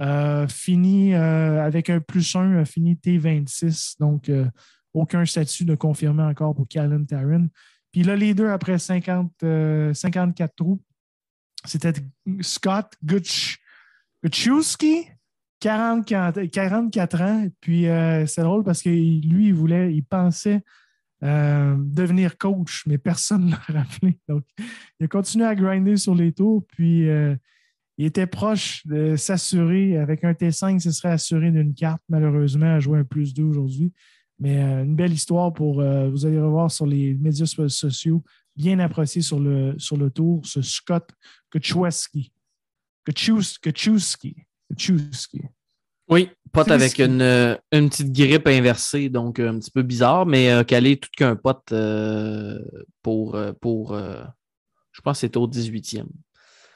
euh, 0.00 0.46
fini 0.48 1.12
euh, 1.12 1.62
avec 1.62 1.90
un 1.90 2.00
plus 2.00 2.34
1, 2.34 2.58
a 2.58 2.64
fini 2.64 2.94
T26. 2.94 3.96
Donc, 3.98 4.30
aucun 4.94 5.24
statut 5.24 5.64
de 5.64 5.74
confirmé 5.74 6.22
encore 6.22 6.54
pour 6.54 6.68
Caleb 6.68 7.06
Tarrant. 7.06 7.46
Puis 7.92 8.02
là, 8.02 8.16
les 8.16 8.34
deux, 8.34 8.48
après 8.48 8.78
50, 8.78 9.32
euh, 9.42 9.94
54 9.94 10.54
trous, 10.54 10.80
c'était 11.64 11.94
Scott 12.40 12.92
Gutsch, 13.04 13.58
Gutschewski, 14.22 15.06
44, 15.60 16.44
44 16.44 17.22
ans. 17.22 17.46
Puis 17.60 17.88
euh, 17.88 18.26
c'est 18.26 18.42
drôle 18.42 18.64
parce 18.64 18.82
que 18.82 18.90
lui, 18.90 19.48
il 19.48 19.54
voulait, 19.54 19.92
il 19.92 20.04
pensait 20.04 20.62
euh, 21.24 21.74
devenir 21.78 22.38
coach, 22.38 22.84
mais 22.86 22.98
personne 22.98 23.46
ne 23.46 23.50
l'a 23.50 23.58
rappelé. 23.82 24.18
Donc, 24.28 24.44
il 24.58 25.04
a 25.04 25.08
continué 25.08 25.46
à 25.46 25.54
grinder 25.54 25.96
sur 25.96 26.14
les 26.14 26.32
tours, 26.32 26.64
puis 26.68 27.08
euh, 27.08 27.34
il 27.96 28.06
était 28.06 28.28
proche 28.28 28.86
de 28.86 29.16
s'assurer. 29.16 29.98
Avec 29.98 30.22
un 30.22 30.32
T5, 30.32 30.74
il 30.74 30.80
se 30.80 30.92
serait 30.92 31.12
assuré 31.12 31.50
d'une 31.50 31.74
carte, 31.74 32.02
malheureusement, 32.08 32.76
à 32.76 32.80
jouer 32.80 33.00
un 33.00 33.04
plus 33.04 33.34
2 33.34 33.42
aujourd'hui. 33.42 33.92
Mais 34.38 34.62
euh, 34.62 34.84
une 34.84 34.94
belle 34.94 35.12
histoire 35.12 35.52
pour, 35.52 35.80
euh, 35.80 36.08
vous 36.08 36.24
allez 36.26 36.38
revoir 36.40 36.70
sur 36.70 36.86
les 36.86 37.14
médias 37.14 37.46
so- 37.46 37.68
sociaux, 37.68 38.22
bien 38.56 38.78
apprécié 38.78 39.22
sur 39.22 39.40
le, 39.40 39.74
sur 39.78 39.96
le 39.96 40.10
tour, 40.10 40.44
ce 40.44 40.62
Scott 40.62 41.08
Kuchweski. 41.50 42.32
Kuchewski. 43.04 44.36
Kuchewski. 44.70 45.42
Oui, 46.08 46.30
pote 46.52 46.70
avec 46.70 46.98
une, 47.00 47.20
une 47.72 47.88
petite 47.90 48.12
grippe 48.12 48.46
inversée, 48.46 49.08
donc 49.08 49.38
euh, 49.38 49.50
un 49.50 49.58
petit 49.58 49.70
peu 49.70 49.82
bizarre, 49.82 50.24
mais 50.24 50.50
euh, 50.50 50.64
calé 50.64 50.96
tout 50.98 51.10
qu'un 51.16 51.36
pote 51.36 51.72
pour, 53.02 53.38
pour 53.60 53.98
je 54.98 55.00
pense 55.02 55.16
que 55.16 55.20
c'était 55.20 55.36
au 55.36 55.46
18e. 55.48 56.06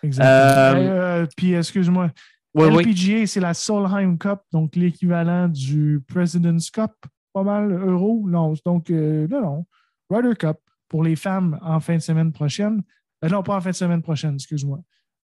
Exactement. 0.02 0.90
Euh, 0.92 1.26
puis, 1.36 1.54
excuse-moi, 1.54 2.10
Oui, 2.54 2.68
oui. 2.72 2.84
LPGA, 2.84 3.26
c'est 3.26 3.40
la 3.40 3.54
Solheim 3.54 4.16
Cup, 4.18 4.40
donc 4.52 4.76
l'équivalent 4.76 5.48
du 5.48 6.00
President's 6.06 6.70
Cup, 6.70 6.92
pas 7.33 7.43
mal, 7.43 7.72
euro. 7.72 8.24
Non, 8.28 8.55
donc, 8.64 8.91
euh, 8.91 9.26
non, 9.28 9.41
non. 9.41 9.66
Ryder 10.11 10.37
Cup 10.37 10.59
pour 10.89 11.03
les 11.03 11.16
femmes 11.16 11.59
en 11.62 11.80
fin 11.80 11.97
de 11.97 12.03
semaine 12.03 12.33
prochaine. 12.33 12.83
Euh, 13.24 13.28
non, 13.28 13.43
pas 13.43 13.57
en 13.57 13.61
fin 13.61 13.70
de 13.70 13.74
semaine 13.76 14.03
prochaine, 14.03 14.35
excuse-moi. 14.35 14.80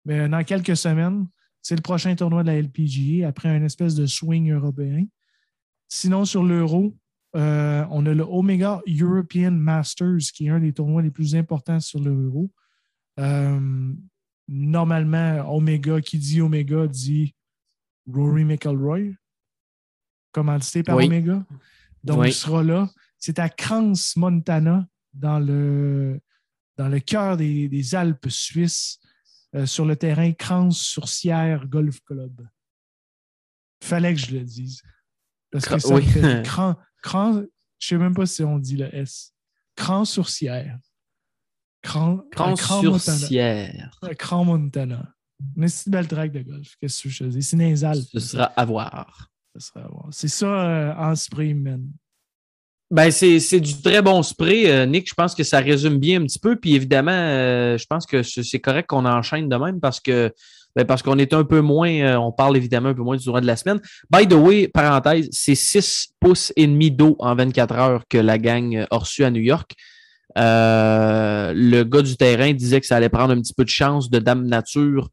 Mais 0.06 0.30
dans 0.30 0.44
quelques 0.44 0.78
semaines, 0.78 1.28
c'est 1.62 1.76
le 1.76 1.82
prochain 1.82 2.16
tournoi 2.16 2.44
de 2.44 2.48
la 2.48 2.62
LPGA 2.62 3.28
après 3.28 3.50
un 3.50 3.64
espèce 3.64 3.96
de 3.96 4.06
swing 4.06 4.52
européen. 4.52 5.06
Sinon, 5.90 6.26
sur 6.26 6.44
l'euro, 6.44 6.96
euh, 7.36 7.86
on 7.92 8.06
a 8.06 8.14
le 8.14 8.24
Omega 8.24 8.82
European 8.88 9.52
Masters, 9.52 10.32
qui 10.34 10.48
est 10.48 10.50
un 10.50 10.60
des 10.60 10.74
tournois 10.74 11.02
les 11.02 11.12
plus 11.12 11.36
importants 11.36 11.80
sur 11.80 12.00
l'euro. 12.00 12.50
Euh, 13.20 13.94
normalement, 14.48 15.44
Omega, 15.54 16.00
qui 16.02 16.18
dit 16.18 16.42
Omega, 16.42 16.88
dit 16.88 17.36
Rory 18.12 18.46
McElroy, 18.46 19.14
commandité 20.32 20.84
par 20.84 20.96
Oui. 20.96 21.08
Omega. 21.08 21.46
Donc, 22.08 22.22
Oui. 22.22 22.30
il 22.30 22.34
sera 22.34 22.64
là. 22.64 22.90
C'est 23.20 23.40
à 23.40 23.50
Crans, 23.50 23.94
Montana, 24.16 24.88
dans 25.14 25.40
le, 25.40 26.20
dans 26.78 26.88
le 26.88 27.00
cœur 27.00 27.38
des, 27.38 27.68
des 27.68 27.96
Alpes 27.96 28.30
suisses, 28.30 29.00
euh, 29.56 29.66
sur 29.66 29.86
le 29.86 29.96
terrain 29.96 30.32
Crans-sur-Sierre 30.34 31.68
Golf 31.68 32.02
Club. 32.06 32.48
Fallait 33.84 34.14
que 34.14 34.20
je 34.20 34.36
le 34.36 34.44
dise. 34.44 34.82
Parce 35.52 35.66
que 35.66 35.80
ça 35.80 35.94
me 35.94 36.00
oui. 36.00 36.06
fait 36.06 36.44
Cran, 36.46 36.76
Cran, 37.02 37.34
je 37.34 37.40
ne 37.40 37.46
sais 37.80 37.98
même 37.98 38.14
pas 38.14 38.26
si 38.26 38.44
on 38.44 38.60
dit 38.60 38.78
le 38.78 38.94
S. 38.94 39.34
Crans-sur-Sierre. 39.76 40.80
Cran, 41.82 42.20
à 42.36 42.54
Cran, 42.56 42.84
Montana. 42.84 44.16
Cran, 44.18 44.46
Montana. 44.46 45.14
Une 45.56 45.68
belle 45.88 46.08
track 46.08 46.32
de 46.32 46.42
golf. 46.42 46.76
Qu'est-ce 46.80 47.04
que 47.04 47.10
je 47.10 47.24
dis? 47.26 47.44
C'est 47.44 47.56
dans 47.56 47.64
les 47.64 47.84
Alpes. 47.84 48.08
Ce 48.12 48.20
sera 48.20 48.46
à 48.46 48.66
voir. 48.66 49.30
Ça 49.56 49.60
sera 49.60 49.86
à 49.86 49.88
voir. 49.88 49.97
C'est 50.12 50.28
ça 50.28 50.46
euh, 50.48 50.94
en 50.98 51.16
spray, 51.16 51.54
man. 51.54 51.84
Ben, 52.90 53.12
c'est 53.12 53.60
du 53.60 53.82
très 53.82 54.02
bon 54.02 54.24
spray, 54.24 54.72
euh, 54.72 54.86
Nick. 54.86 55.10
Je 55.10 55.14
pense 55.14 55.36
que 55.36 55.44
ça 55.44 55.60
résume 55.60 55.98
bien 55.98 56.22
un 56.22 56.26
petit 56.26 56.40
peu. 56.40 56.56
Puis 56.56 56.74
évidemment, 56.74 57.12
euh, 57.12 57.78
je 57.78 57.86
pense 57.86 58.06
que 58.06 58.24
c'est 58.24 58.60
correct 58.60 58.88
qu'on 58.88 59.06
enchaîne 59.06 59.50
de 59.50 59.56
même 59.58 59.82
parce 59.82 60.00
que 60.00 60.32
ben, 60.76 60.86
parce 60.86 61.02
qu'on 61.02 61.18
est 61.18 61.34
un 61.34 61.44
peu 61.44 61.60
moins, 61.60 62.18
on 62.18 62.32
parle 62.32 62.56
évidemment 62.56 62.90
un 62.90 62.94
peu 62.94 63.02
moins 63.02 63.18
du 63.18 63.24
durant 63.24 63.42
de 63.42 63.48
la 63.48 63.56
semaine. 63.56 63.82
By 64.10 64.28
the 64.28 64.34
way, 64.34 64.68
parenthèse, 64.68 65.28
c'est 65.32 65.56
6 65.56 66.14
pouces 66.20 66.54
et 66.56 66.68
demi 66.68 66.92
d'eau 66.92 67.16
en 67.20 67.36
24 67.36 67.76
heures 67.76 68.04
que 68.08 68.18
la 68.20 68.38
gang 68.38 68.86
a 68.90 68.98
reçu 68.98 69.24
à 69.24 69.32
New 69.32 69.42
York. 69.42 69.74
Le 70.36 71.84
gars 71.84 72.02
du 72.04 72.16
terrain 72.16 72.54
disait 72.54 72.80
que 72.80 72.86
ça 72.86 72.98
allait 72.98 73.10
prendre 73.10 73.34
un 73.34 73.42
petit 73.42 73.56
peu 73.56 73.64
de 73.64 73.70
chance 73.70 74.10
de 74.12 74.20
Dame 74.20 74.46
Nature 74.46 75.10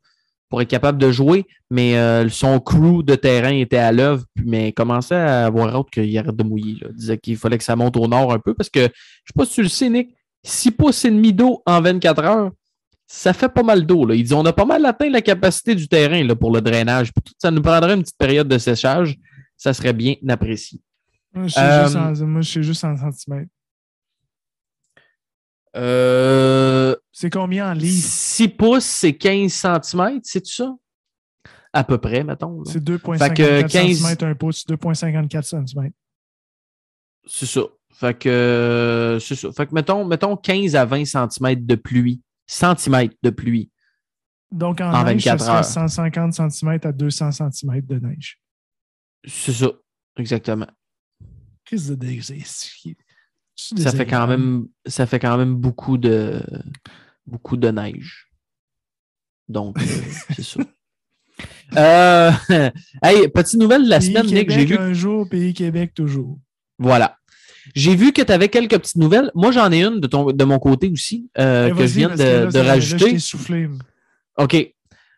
pour 0.55 0.63
être 0.63 0.69
capable 0.71 0.99
de 0.99 1.11
jouer, 1.11 1.47
mais 1.69 1.97
euh, 1.97 2.29
son 2.29 2.61
crew 2.61 3.03
de 3.03 3.17
terrain 3.17 3.51
était 3.51 3.77
à 3.79 3.91
l'œuvre, 3.91 4.25
puis- 4.35 4.45
mais 4.47 4.71
commençait 4.71 5.17
à 5.17 5.47
avoir 5.47 5.75
hâte 5.75 5.91
qu'il 5.91 6.17
arrête 6.17 6.37
de 6.37 6.45
mouiller. 6.45 6.77
Là. 6.81 6.87
Il 6.91 6.95
disait 6.97 7.19
qu'il 7.19 7.37
fallait 7.37 7.59
que 7.59 7.65
ça 7.65 7.75
monte 7.75 7.97
au 7.97 8.07
nord 8.07 8.33
un 8.33 8.39
peu 8.39 8.55
parce 8.55 8.71
que, 8.71 8.83
je 8.83 8.87
sais 8.87 9.33
pas 9.35 9.45
si 9.47 9.55
tu 9.55 9.63
le 9.63 9.69
sais, 9.69 9.91
Nick, 9.91 10.15
6 10.45 10.71
pouces 10.71 11.05
et 11.07 11.11
demi 11.11 11.33
d'eau 11.33 11.61
en 11.67 11.81
24 11.81 12.23
heures, 12.25 12.51
ça 13.09 13.33
fait 13.33 13.49
pas 13.49 13.65
mal 13.65 13.85
d'eau. 13.85 14.09
Il 14.13 14.23
dit 14.23 14.33
on 14.35 14.45
a 14.47 14.53
pas 14.53 14.65
mal 14.65 14.87
atteint 14.87 15.11
la 15.11 15.23
capacité 15.23 15.75
du 15.75 15.89
terrain 15.89 16.23
là, 16.23 16.37
pour 16.37 16.53
le 16.53 16.61
drainage. 16.61 17.13
Tout, 17.13 17.33
Ça 17.39 17.51
nous 17.51 17.63
prendrait 17.63 17.95
une 17.95 18.03
petite 18.03 18.17
période 18.17 18.47
de 18.47 18.59
séchage. 18.59 19.17
Ça 19.57 19.75
serait 19.75 19.93
bien 19.93 20.15
apprécié. 20.29 20.81
Moi, 21.35 21.49
je 21.49 21.59
Euh, 21.59 21.85
juste 21.85 21.97
en- 21.97 22.27
moi, 22.29 22.41
je 22.43 22.51
sais 22.53 22.63
juste 22.63 22.85
en 22.85 22.97
centimètres. 22.97 23.51
Euh, 25.77 26.95
C'est 27.13 27.31
combien 27.31 27.71
en 27.71 27.75
livres? 27.75 28.07
6 28.07 28.49
pouces, 28.49 28.85
c'est 28.85 29.17
15 29.17 29.53
cm, 29.53 30.21
c'est 30.23 30.47
ça? 30.47 30.75
À 31.73 31.83
peu 31.83 31.99
près, 31.99 32.23
mettons. 32.23 32.65
C'est 32.65 32.75
Fait 32.75 33.35
que 33.35 33.63
2,54 33.63 33.69
15 33.69 33.99
cm 34.17 34.29
un 34.31 34.35
pouce, 34.35 34.65
2,54 34.67 35.43
cm. 35.43 35.91
C'est 37.27 37.47
ça. 37.47 37.63
Fait 37.91 38.17
que, 38.17 38.29
euh, 38.29 39.19
c'est 39.19 39.35
ça. 39.35 39.51
Fait 39.53 39.67
que 39.67 39.75
mettons, 39.75 40.05
mettons 40.05 40.37
15 40.37 40.77
à 40.77 40.85
20 40.85 41.05
cm 41.05 41.67
de 41.67 41.75
pluie. 41.75 42.21
Centimètres 42.47 43.17
de 43.23 43.31
pluie. 43.31 43.71
Donc, 44.53 44.81
en, 44.81 44.93
En 44.93 45.05
neige, 45.05 45.25
24 45.25 45.39
ça 45.41 45.47
serait 45.47 45.57
heures. 45.57 45.65
150 45.65 46.51
cm 46.53 46.79
à 46.85 46.93
200 46.93 47.31
cm 47.33 47.81
de 47.81 47.99
neige. 47.99 48.41
C'est 49.27 49.53
ça. 49.53 49.71
Exactement. 50.17 50.69
Qu'est-ce 51.65 51.93
que 51.95 52.21
c'est 52.23 52.95
Ça 53.57 53.93
fait 53.93 54.07
quand 54.07 54.27
même, 54.27 54.67
ça 54.87 55.07
fait 55.07 55.19
quand 55.21 55.37
même 55.39 55.55
beaucoup 55.55 55.97
de, 55.99 56.41
beaucoup 57.27 57.57
de 57.57 57.69
neige. 57.71 58.29
Donc, 59.49 59.79
euh, 59.81 59.85
c'est 60.35 60.43
ça. 60.45 60.61
Euh, 61.77 62.31
hey, 63.03 63.29
petite 63.29 63.59
nouvelle 63.61 63.85
de 63.85 63.89
la 63.91 63.99
Pays 63.99 64.09
semaine, 64.09 64.27
Nick. 64.27 64.51
J'ai 64.51 64.65
vu, 64.65 64.77
un 64.79 64.93
jour, 64.93 65.29
pays 65.29 65.53
Québec 65.55 65.93
toujours. 65.95 66.39
voilà. 66.79 67.17
J'ai 67.75 67.95
vu 67.97 68.13
que 68.13 68.21
tu 68.21 68.31
avais 68.31 68.51
quelques 68.51 68.77
petites 68.79 68.97
nouvelles. 68.97 69.31
Moi, 69.35 69.51
j'en 69.51 69.73
ai 69.73 69.83
une 69.83 69.99
de, 69.99 70.07
ton, 70.07 70.27
de 70.33 70.45
mon 70.45 70.59
côté 70.59 70.91
aussi 70.91 71.31
euh, 71.39 71.69
Eh, 71.71 71.73
que 71.75 71.87
je 71.87 71.95
viens 71.95 72.09
de, 72.15 72.23
là, 72.23 72.45
de 72.47 72.51
ça- 72.51 72.63
là, 72.63 72.69
rajouter. 72.73 73.15
je 73.15 73.19
soufflé. 73.19 73.69
OK. 74.37 74.75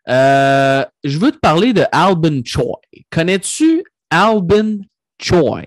Euh, 0.09 0.84
je 1.03 1.18
veux 1.18 1.32
te 1.32 1.39
parler 1.39 1.72
de 1.72 1.82
Albin 1.91 2.41
Choi. 2.45 2.80
Connais-tu 3.11 3.82
Albin 4.11 4.76
Choi? 5.20 5.62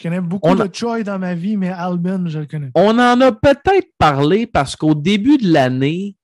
Je 0.00 0.08
connais 0.08 0.20
beaucoup 0.22 0.48
On 0.48 0.54
de 0.54 0.66
Choi 0.72 1.02
dans 1.02 1.18
ma 1.18 1.34
vie, 1.34 1.58
mais 1.58 1.68
Albin, 1.68 2.24
je 2.26 2.38
le 2.38 2.46
connais. 2.46 2.70
On 2.74 2.98
en 2.98 3.20
a 3.20 3.32
peut-être 3.32 3.88
parlé 3.98 4.46
parce 4.46 4.74
qu'au 4.74 4.94
début 4.94 5.36
de 5.36 5.52
l'année, 5.52 6.16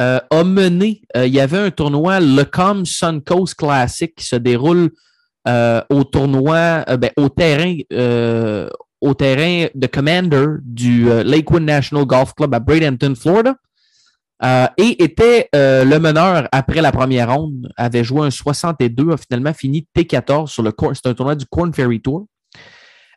euh, 0.00 0.18
a 0.28 0.42
mené, 0.42 1.02
euh, 1.16 1.24
il 1.24 1.32
y 1.32 1.38
avait 1.38 1.58
un 1.58 1.70
tournoi, 1.70 2.18
le 2.18 2.42
Com 2.42 2.84
Suncoast 2.84 3.54
Classic, 3.54 4.12
qui 4.16 4.24
se 4.26 4.34
déroule 4.34 4.90
euh, 5.46 5.80
au 5.90 6.02
tournoi, 6.02 6.84
ben, 6.98 7.10
au 7.16 7.28
terrain, 7.28 7.76
au 9.00 9.14
terrain 9.14 9.68
de 9.72 9.86
Commander 9.86 10.46
du 10.64 11.04
Lakewood 11.22 11.62
National 11.62 12.04
Golf 12.04 12.34
Club 12.34 12.52
à 12.52 12.58
Bradenton, 12.58 13.14
Florida. 13.14 13.54
Et 14.76 15.04
était 15.04 15.48
le 15.54 15.98
meneur 15.98 16.48
après 16.50 16.82
la 16.82 16.90
première 16.90 17.32
ronde, 17.32 17.72
avait 17.76 18.02
joué 18.02 18.26
un 18.26 18.30
62, 18.32 19.12
a 19.12 19.16
finalement 19.16 19.54
fini 19.54 19.86
T14 19.96 20.48
sur 20.48 20.64
le 20.64 20.72
Corn- 20.72 20.94
c'est 20.96 21.06
un 21.06 21.14
tournoi 21.14 21.36
du 21.36 21.46
Corn 21.46 21.72
Ferry 21.72 22.00
Tour. 22.00 22.26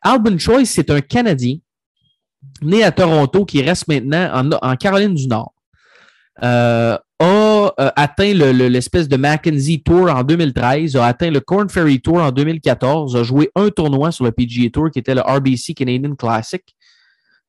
Albin 0.01 0.37
Choi, 0.37 0.65
c'est 0.65 0.89
un 0.89 1.01
Canadien 1.01 1.57
né 2.61 2.83
à 2.83 2.91
Toronto 2.91 3.45
qui 3.45 3.61
reste 3.61 3.87
maintenant 3.87 4.49
en, 4.61 4.75
Caroline 4.75 5.13
du 5.13 5.27
Nord. 5.27 5.53
Euh, 6.43 6.97
a 7.19 7.73
euh, 7.79 7.89
atteint 7.95 8.33
le- 8.33 8.51
le- 8.51 8.67
l'espèce 8.67 9.07
de 9.07 9.15
Mackenzie 9.15 9.83
Tour 9.83 10.09
en 10.09 10.23
2013, 10.23 10.95
a 10.95 11.05
atteint 11.05 11.29
le 11.29 11.39
Corn 11.39 11.69
Ferry 11.69 12.01
Tour 12.01 12.17
en 12.17 12.31
2014, 12.31 13.15
a 13.15 13.21
joué 13.23 13.51
un 13.55 13.69
tournoi 13.69 14.11
sur 14.11 14.25
le 14.25 14.31
PGA 14.31 14.69
Tour 14.71 14.89
qui 14.89 14.97
était 14.99 15.13
le 15.13 15.21
RBC 15.21 15.75
Canadian 15.75 16.15
Classic. 16.15 16.63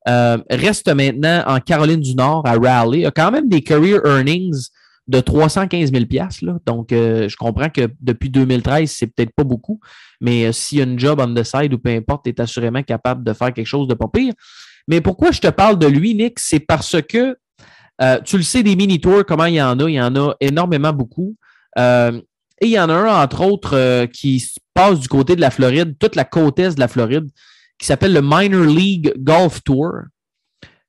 Euh, 0.08 0.36
reste 0.50 0.92
maintenant 0.92 1.42
en 1.46 1.58
Caroline 1.60 2.00
du 2.00 2.14
Nord 2.14 2.42
à 2.44 2.54
Raleigh. 2.58 3.06
A 3.06 3.10
quand 3.12 3.30
même 3.30 3.48
des 3.48 3.62
career 3.62 4.00
earnings 4.04 4.68
de 5.08 5.20
315 5.20 5.92
000 5.92 6.06
piastres, 6.06 6.44
là. 6.44 6.58
Donc, 6.64 6.92
euh, 6.92 7.28
je 7.28 7.36
comprends 7.36 7.68
que 7.68 7.88
depuis 8.00 8.30
2013, 8.30 8.90
c'est 8.90 9.08
peut-être 9.08 9.34
pas 9.34 9.44
beaucoup, 9.44 9.80
mais 10.20 10.46
euh, 10.46 10.52
s'il 10.52 10.80
une 10.80 10.98
job 10.98 11.20
on 11.20 11.34
the 11.34 11.42
side 11.42 11.74
ou 11.74 11.78
peu 11.78 11.90
importe, 11.90 12.24
tu 12.24 12.30
es 12.30 12.40
assurément 12.40 12.82
capable 12.82 13.24
de 13.24 13.32
faire 13.32 13.52
quelque 13.52 13.66
chose 13.66 13.88
de 13.88 13.94
pas 13.94 14.08
pire. 14.08 14.32
Mais 14.86 15.00
pourquoi 15.00 15.32
je 15.32 15.40
te 15.40 15.48
parle 15.48 15.78
de 15.78 15.86
lui, 15.86 16.14
Nick? 16.14 16.38
C'est 16.38 16.60
parce 16.60 16.96
que 17.02 17.36
euh, 18.00 18.20
tu 18.24 18.36
le 18.36 18.42
sais, 18.42 18.62
des 18.62 18.76
mini-tours, 18.76 19.24
comment 19.26 19.44
il 19.44 19.54
y 19.54 19.62
en 19.62 19.78
a? 19.78 19.88
Il 19.88 19.94
y 19.94 20.00
en 20.00 20.14
a 20.16 20.34
énormément 20.40 20.92
beaucoup. 20.92 21.36
Euh, 21.78 22.20
et 22.60 22.66
il 22.66 22.72
y 22.72 22.78
en 22.78 22.88
a 22.88 22.94
un, 22.94 23.22
entre 23.22 23.44
autres, 23.44 24.06
qui 24.06 24.38
se 24.40 24.58
passe 24.72 25.00
du 25.00 25.08
côté 25.08 25.34
de 25.34 25.40
la 25.40 25.50
Floride, 25.50 25.96
toute 25.98 26.14
la 26.14 26.24
côte 26.24 26.60
est 26.60 26.76
de 26.76 26.80
la 26.80 26.88
Floride, 26.88 27.28
qui 27.76 27.86
s'appelle 27.86 28.12
le 28.12 28.22
Minor 28.22 28.64
League 28.64 29.12
Golf 29.18 29.62
Tour. 29.64 29.90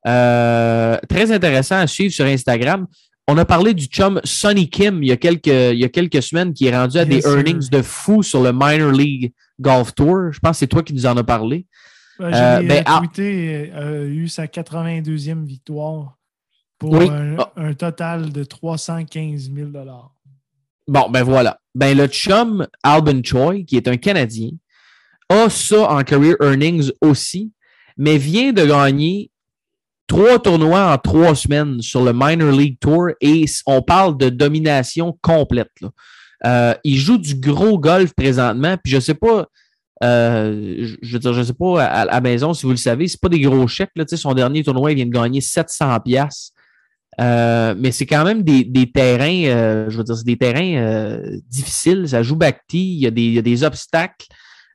Très 0.05 1.31
intéressant 1.31 1.77
à 1.77 1.87
suivre 1.87 2.13
sur 2.13 2.25
Instagram. 2.25 2.85
On 3.27 3.37
a 3.37 3.45
parlé 3.45 3.73
du 3.73 3.85
chum 3.85 4.19
Sonny 4.25 4.69
Kim 4.69 5.01
il 5.01 5.07
y 5.07 5.11
a 5.11 5.17
quelques, 5.17 5.47
il 5.47 5.79
y 5.79 5.85
a 5.85 5.89
quelques 5.89 6.21
semaines 6.21 6.53
qui 6.53 6.65
est 6.67 6.75
rendu 6.77 6.97
à 6.97 7.05
Bien 7.05 7.15
des 7.17 7.21
sûr. 7.21 7.37
earnings 7.37 7.69
de 7.69 7.81
fou 7.81 8.21
sur 8.21 8.43
le 8.43 8.51
Minor 8.51 8.91
League 8.91 9.33
Golf 9.61 9.95
Tour. 9.95 10.31
Je 10.31 10.39
pense 10.39 10.51
que 10.57 10.59
c'est 10.59 10.67
toi 10.67 10.83
qui 10.83 10.93
nous 10.93 11.05
en 11.05 11.15
as 11.15 11.23
parlé. 11.23 11.65
Ouais, 12.19 12.31
J'ai 12.33 12.37
Euh, 12.37 12.59
euh, 12.59 12.63
ben, 12.63 12.83
ah. 12.85 12.99
tweeté, 12.99 13.71
euh, 13.73 14.03
a 14.03 14.05
eu 14.05 14.27
sa 14.27 14.47
92e 14.47 15.45
victoire 15.45 16.17
pour 16.77 16.91
Oui. 16.93 17.07
un, 17.09 17.37
Ah. 17.39 17.51
un 17.55 17.73
total 17.73 18.31
de 18.31 18.43
315 18.43 19.51
000 19.53 19.69
Bon, 20.87 21.09
ben 21.09 21.23
voilà. 21.23 21.59
Ben 21.73 21.97
le 21.97 22.07
chum 22.07 22.67
Albin 22.83 23.21
Choi, 23.23 23.63
qui 23.63 23.77
est 23.77 23.87
un 23.87 23.95
Canadien, 23.95 24.49
a 25.29 25.49
ça 25.49 25.89
en 25.89 26.03
career 26.03 26.35
earnings 26.41 26.91
aussi, 26.99 27.53
mais 27.97 28.17
vient 28.17 28.51
de 28.51 28.65
gagner 28.65 29.31
trois 30.07 30.39
tournois 30.39 30.93
en 30.93 30.97
trois 30.97 31.35
semaines 31.35 31.81
sur 31.81 32.03
le 32.03 32.11
Minor 32.13 32.51
League 32.51 32.77
Tour 32.79 33.09
et 33.21 33.45
on 33.65 33.81
parle 33.81 34.17
de 34.17 34.29
domination 34.29 35.17
complète. 35.21 35.71
Euh, 36.45 36.73
il 36.83 36.97
joue 36.97 37.17
du 37.17 37.35
gros 37.35 37.79
golf 37.79 38.13
présentement, 38.13 38.75
puis 38.83 38.91
je 38.91 38.99
sais 38.99 39.13
pas, 39.13 39.47
euh, 40.03 40.85
je, 41.01 41.13
veux 41.13 41.19
dire, 41.19 41.33
je 41.33 41.43
sais 41.43 41.53
pas 41.53 41.83
à, 41.83 42.05
la 42.05 42.21
maison 42.21 42.53
si 42.53 42.65
vous 42.65 42.71
le 42.71 42.77
savez, 42.77 43.07
c'est 43.07 43.21
pas 43.21 43.29
des 43.29 43.39
gros 43.39 43.67
chèques. 43.67 43.91
Là, 43.95 44.03
son 44.07 44.33
dernier 44.33 44.63
tournoi, 44.63 44.91
il 44.91 44.95
vient 44.95 45.05
de 45.05 45.11
gagner 45.11 45.41
700 45.41 45.99
pièces. 46.01 46.51
mais 47.19 47.91
c'est 47.91 48.05
quand 48.05 48.25
même 48.25 48.43
des, 48.43 48.91
terrains, 48.91 49.45
euh, 49.45 49.89
je 49.89 49.97
veux 49.97 50.03
dire, 50.03 50.17
c'est 50.17 50.25
des 50.25 50.37
terrains 50.37 50.75
euh, 50.75 51.37
difficiles. 51.49 52.09
Ça 52.09 52.23
joue 52.23 52.35
des, 52.35 52.55
il 52.69 52.99
y 53.33 53.39
a 53.39 53.41
des 53.41 53.63
obstacles. 53.63 54.27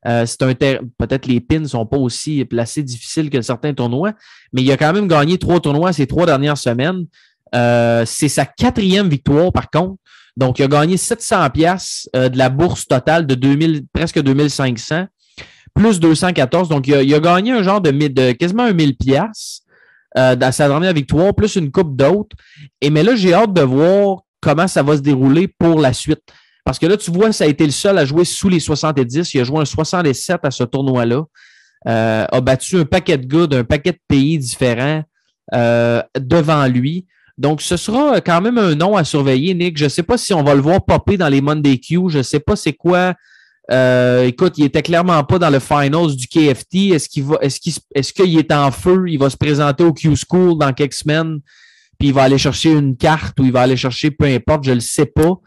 Euh, 0.06 0.26
c'est 0.26 0.42
un 0.42 0.54
peut-être 0.54 1.26
les 1.26 1.40
pins 1.40 1.66
sont 1.66 1.86
pas 1.86 1.96
aussi 1.96 2.44
placés 2.44 2.82
difficiles 2.82 3.30
que 3.30 3.42
certains 3.42 3.74
tournois, 3.74 4.12
mais 4.52 4.62
il 4.62 4.70
a 4.70 4.76
quand 4.76 4.92
même 4.92 5.08
gagné 5.08 5.38
trois 5.38 5.60
tournois 5.60 5.92
ces 5.92 6.06
trois 6.06 6.26
dernières 6.26 6.58
semaines. 6.58 7.06
Euh, 7.54 8.04
c'est 8.06 8.28
sa 8.28 8.46
quatrième 8.46 9.08
victoire, 9.08 9.52
par 9.52 9.70
contre. 9.70 9.96
Donc, 10.36 10.60
il 10.60 10.64
a 10.64 10.68
gagné 10.68 10.96
700 10.96 11.50
pièces 11.50 12.08
de 12.14 12.38
la 12.38 12.48
bourse 12.48 12.86
totale 12.86 13.26
de 13.26 13.34
2000, 13.34 13.86
presque 13.92 14.20
2500, 14.20 15.06
plus 15.74 15.98
214. 15.98 16.68
Donc, 16.68 16.86
il 16.86 16.94
a, 16.94 17.02
il 17.02 17.12
a 17.12 17.18
gagné 17.18 17.52
un 17.52 17.62
genre 17.64 17.80
de, 17.80 17.90
de 17.90 18.32
quasiment 18.32 18.64
un 18.64 18.72
1000 18.72 18.96
pièces. 18.96 19.62
euh, 20.16 20.36
dans 20.36 20.52
sa 20.52 20.68
dernière 20.68 20.92
victoire, 20.92 21.34
plus 21.34 21.56
une 21.56 21.70
coupe 21.70 21.96
d'autres. 21.96 22.36
Et 22.80 22.90
mais 22.90 23.02
là, 23.02 23.14
j'ai 23.16 23.34
hâte 23.34 23.52
de 23.52 23.62
voir 23.62 24.20
comment 24.40 24.68
ça 24.68 24.82
va 24.82 24.96
se 24.96 25.02
dérouler 25.02 25.48
pour 25.48 25.80
la 25.80 25.92
suite. 25.92 26.22
Parce 26.68 26.78
que 26.78 26.84
là, 26.84 26.98
tu 26.98 27.10
vois, 27.10 27.32
ça 27.32 27.44
a 27.44 27.46
été 27.46 27.64
le 27.64 27.70
seul 27.70 27.96
à 27.96 28.04
jouer 28.04 28.26
sous 28.26 28.50
les 28.50 28.60
70. 28.60 29.32
Il 29.32 29.40
a 29.40 29.44
joué 29.44 29.58
un 29.58 29.64
67 29.64 30.40
à 30.42 30.50
ce 30.50 30.64
tournoi-là. 30.64 31.24
Euh, 31.86 32.26
a 32.30 32.40
battu 32.42 32.76
un 32.76 32.84
paquet 32.84 33.16
de 33.16 33.24
gars 33.24 33.46
d'un 33.46 33.64
paquet 33.64 33.92
de 33.92 34.00
pays 34.06 34.36
différents 34.36 35.02
euh, 35.54 36.02
devant 36.20 36.66
lui. 36.66 37.06
Donc, 37.38 37.62
ce 37.62 37.78
sera 37.78 38.20
quand 38.20 38.42
même 38.42 38.58
un 38.58 38.74
nom 38.74 38.98
à 38.98 39.04
surveiller, 39.04 39.54
Nick. 39.54 39.78
Je 39.78 39.84
ne 39.84 39.88
sais 39.88 40.02
pas 40.02 40.18
si 40.18 40.34
on 40.34 40.42
va 40.42 40.54
le 40.54 40.60
voir 40.60 40.84
popper 40.84 41.16
dans 41.16 41.30
les 41.30 41.40
Monday 41.40 41.78
Q. 41.78 42.10
Je 42.10 42.18
ne 42.18 42.22
sais 42.22 42.40
pas 42.40 42.54
c'est 42.54 42.74
quoi. 42.74 43.14
Euh, 43.70 44.26
écoute, 44.26 44.58
il 44.58 44.64
était 44.66 44.82
clairement 44.82 45.24
pas 45.24 45.38
dans 45.38 45.48
le 45.48 45.60
finals 45.60 46.14
du 46.16 46.26
KFT. 46.26 46.92
Est-ce 46.92 47.08
qu'il 47.08 47.24
va, 47.24 47.38
est-ce 47.40 48.22
est 48.22 48.52
en 48.52 48.70
feu? 48.72 49.06
Il 49.08 49.18
va 49.18 49.30
se 49.30 49.38
présenter 49.38 49.84
au 49.84 49.94
Q 49.94 50.14
School 50.16 50.58
dans 50.58 50.74
quelques 50.74 50.92
semaines, 50.92 51.40
puis 51.98 52.08
il 52.08 52.14
va 52.14 52.24
aller 52.24 52.36
chercher 52.36 52.72
une 52.72 52.94
carte 52.94 53.40
ou 53.40 53.46
il 53.46 53.52
va 53.52 53.62
aller 53.62 53.78
chercher 53.78 54.10
peu 54.10 54.26
importe, 54.26 54.64
je 54.64 54.72
le 54.72 54.80
sais 54.80 55.06
pas. 55.06 55.40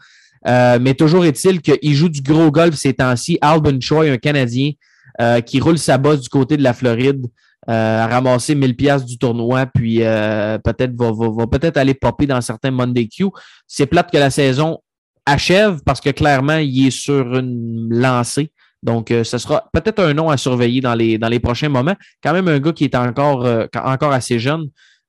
Euh, 0.46 0.78
mais 0.80 0.94
toujours 0.94 1.24
est-il 1.24 1.60
qu'il 1.60 1.94
joue 1.94 2.08
du 2.08 2.20
gros 2.20 2.50
golf 2.50 2.74
ces 2.74 2.94
temps-ci. 2.94 3.38
Alban 3.40 3.80
Choi, 3.80 4.10
un 4.10 4.16
Canadien, 4.16 4.72
euh, 5.20 5.40
qui 5.40 5.60
roule 5.60 5.78
sa 5.78 5.98
bosse 5.98 6.20
du 6.20 6.28
côté 6.28 6.56
de 6.56 6.62
la 6.62 6.72
Floride, 6.72 7.26
euh, 7.68 8.02
a 8.02 8.06
ramassé 8.08 8.54
1000 8.54 8.74
pièces 8.74 9.04
du 9.04 9.18
tournoi, 9.18 9.66
puis 9.66 9.98
peut-être 9.98 10.94
va, 10.96 11.12
va, 11.12 11.46
peut-être 11.46 11.76
aller 11.76 11.94
popper 11.94 12.26
dans 12.26 12.40
certains 12.40 12.70
Monday 12.70 13.06
Q. 13.06 13.26
C'est 13.66 13.86
plate 13.86 14.10
que 14.10 14.18
la 14.18 14.30
saison 14.30 14.78
achève 15.24 15.80
parce 15.84 16.00
que 16.00 16.10
clairement, 16.10 16.56
il 16.56 16.88
est 16.88 16.90
sur 16.90 17.36
une 17.36 17.88
lancée. 17.90 18.50
Donc, 18.82 19.10
ce 19.10 19.38
sera 19.38 19.64
peut-être 19.72 20.02
un 20.02 20.12
nom 20.12 20.28
à 20.28 20.36
surveiller 20.36 20.80
dans 20.80 20.96
les, 20.96 21.16
dans 21.16 21.28
les 21.28 21.38
prochains 21.38 21.68
moments. 21.68 21.94
Quand 22.20 22.32
même 22.32 22.48
un 22.48 22.58
gars 22.58 22.72
qui 22.72 22.82
est 22.82 22.96
encore, 22.96 23.46
encore 23.76 24.12
assez 24.12 24.40
jeune. 24.40 24.64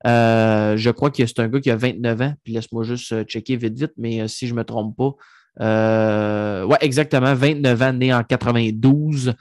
Euh, 0.06 0.76
je 0.76 0.90
crois 0.90 1.10
que 1.10 1.26
c'est 1.26 1.40
un 1.40 1.48
gars 1.48 1.60
qui 1.60 1.72
a 1.72 1.76
29 1.76 2.22
ans. 2.22 2.34
Puis 2.44 2.54
laisse-moi 2.54 2.84
juste 2.84 3.12
euh, 3.14 3.24
checker 3.24 3.56
vite, 3.56 3.78
vite, 3.78 3.94
mais 3.98 4.22
euh, 4.22 4.28
si 4.28 4.48
je 4.48 4.54
ne 4.54 4.60
me 4.60 4.64
trompe 4.64 4.96
pas. 4.98 5.12
Euh, 5.62 6.66
ouais, 6.66 6.78
exactement, 6.82 7.34
29 7.34 7.82
ans, 7.82 7.94
né 7.94 8.14
en 8.14 8.24
92. 8.24 9.34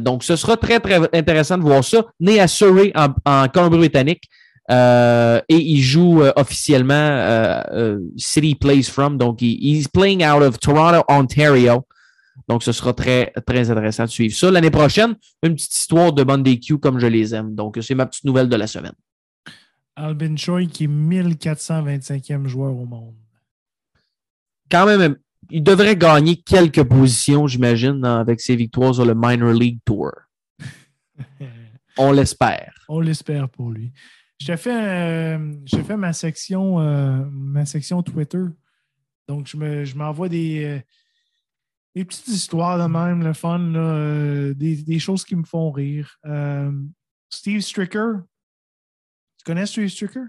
donc, 0.00 0.24
ce 0.24 0.36
sera 0.36 0.56
très, 0.56 0.80
très 0.80 0.96
intéressant 1.16 1.58
de 1.58 1.62
voir 1.62 1.84
ça. 1.84 2.04
Né 2.20 2.40
à 2.40 2.48
Surrey, 2.48 2.92
en, 2.94 3.08
en 3.24 3.48
Colombie-Britannique. 3.48 4.24
et 4.70 5.42
il 5.48 5.80
joue 5.80 6.22
officiellement 6.34 7.62
City 8.16 8.54
Plays 8.54 8.84
From. 8.84 9.18
Donc, 9.18 9.40
il 9.42 9.76
he's 9.76 9.86
playing 9.86 10.24
out 10.24 10.42
of 10.42 10.58
Toronto, 10.58 11.04
Ontario. 11.08 11.86
Donc, 12.48 12.62
ce 12.62 12.72
sera 12.72 12.92
très, 12.92 13.32
très 13.46 13.70
intéressant 13.70 14.04
de 14.04 14.10
suivre 14.10 14.34
ça. 14.34 14.50
L'année 14.50 14.70
prochaine, 14.70 15.14
une 15.42 15.54
petite 15.54 15.76
histoire 15.76 16.12
de 16.12 16.24
Monday 16.24 16.58
Q 16.58 16.78
comme 16.78 16.98
je 16.98 17.06
les 17.06 17.34
aime. 17.34 17.54
Donc, 17.54 17.78
c'est 17.80 17.94
ma 17.94 18.06
petite 18.06 18.24
nouvelle 18.24 18.48
de 18.48 18.56
la 18.56 18.66
semaine. 18.66 18.94
Albin 19.96 20.36
Choi 20.36 20.66
qui 20.66 20.84
est 20.84 20.88
1425e 20.88 22.46
joueur 22.46 22.76
au 22.76 22.84
monde. 22.84 23.14
Quand 24.70 24.86
même, 24.86 25.16
il 25.50 25.62
devrait 25.62 25.96
gagner 25.96 26.36
quelques 26.36 26.84
positions, 26.84 27.46
j'imagine, 27.46 28.04
avec 28.04 28.40
ses 28.40 28.56
victoires 28.56 28.94
sur 28.94 29.04
le 29.04 29.14
Minor 29.14 29.52
League 29.52 29.80
Tour. 29.84 30.12
On 31.98 32.12
l'espère. 32.12 32.74
On 32.88 33.00
l'espère 33.00 33.48
pour 33.48 33.70
lui. 33.70 33.92
J'ai 34.38 34.56
fait, 34.56 34.70
euh, 34.70 35.54
fait 35.66 35.96
ma, 35.96 36.12
section, 36.12 36.78
euh, 36.80 37.24
ma 37.30 37.64
section 37.64 38.02
Twitter. 38.02 38.44
Donc, 39.28 39.46
je 39.48 39.96
m'envoie 39.96 40.28
des, 40.28 40.64
euh, 40.64 40.80
des 41.94 42.04
petites 42.04 42.28
histoires 42.28 42.78
de 42.78 42.92
même, 42.92 43.22
le 43.22 43.32
fun, 43.32 44.52
des, 44.54 44.76
des, 44.76 44.98
choses 44.98 45.24
qui 45.24 45.36
me 45.36 45.44
font 45.44 45.70
rire. 45.70 46.18
Steve 47.30 47.60
Stricker, 47.60 48.20
connais 49.46 49.66
Steve 49.66 49.88
Stricker? 49.88 50.24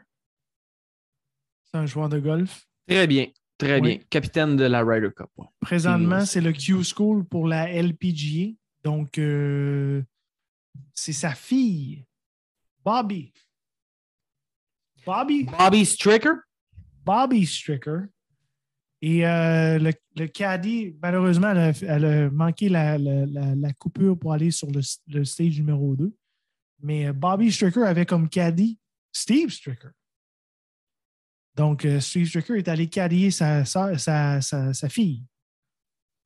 C'est 1.65 1.77
un 1.77 1.85
joueur 1.85 2.07
de 2.07 2.19
golf. 2.19 2.67
Très 2.87 3.07
bien. 3.07 3.25
Très 3.57 3.81
bien. 3.81 3.97
Capitaine 4.09 4.55
de 4.55 4.65
la 4.65 4.83
Ryder 4.83 5.09
Cup. 5.15 5.31
Présentement, 5.59 6.23
c'est 6.25 6.41
le 6.41 6.53
Q 6.53 6.83
School 6.83 7.25
pour 7.25 7.47
la 7.47 7.67
LPGA. 7.71 8.53
Donc, 8.83 9.17
euh, 9.17 10.03
c'est 10.93 11.13
sa 11.13 11.33
fille, 11.33 12.05
Bobby. 12.85 13.33
Bobby? 15.03 15.45
Bobby 15.45 15.85
Stricker? 15.85 16.35
Bobby 17.03 17.45
Stricker. 17.47 18.09
Et 19.01 19.25
euh, 19.25 19.79
le, 19.79 19.91
le, 20.15 20.27
caddie, 20.27 20.95
malheureusement, 21.01 21.51
elle 21.51 22.05
a, 22.05 22.29
manqué 22.29 22.69
la, 22.69 22.97
coupure 23.79 24.17
pour 24.17 24.33
aller 24.33 24.51
sur 24.51 24.69
le, 24.69 24.81
le, 25.07 25.25
stage 25.25 25.57
numéro 25.57 25.95
2. 25.95 26.15
Mais 26.83 27.11
Bobby 27.11 27.51
Stricker 27.51 27.83
avait 27.83 28.05
comme 28.05 28.29
caddie 28.29 28.77
Steve 29.17 29.49
Stricker. 29.49 29.89
Donc, 31.55 31.85
euh, 31.85 31.99
Steve 31.99 32.27
Stricker 32.27 32.55
est 32.55 32.67
allé 32.67 32.87
cadrer 32.87 33.31
sa, 33.31 33.65
sa, 33.65 33.97
sa, 33.97 34.89
fille. 34.89 35.23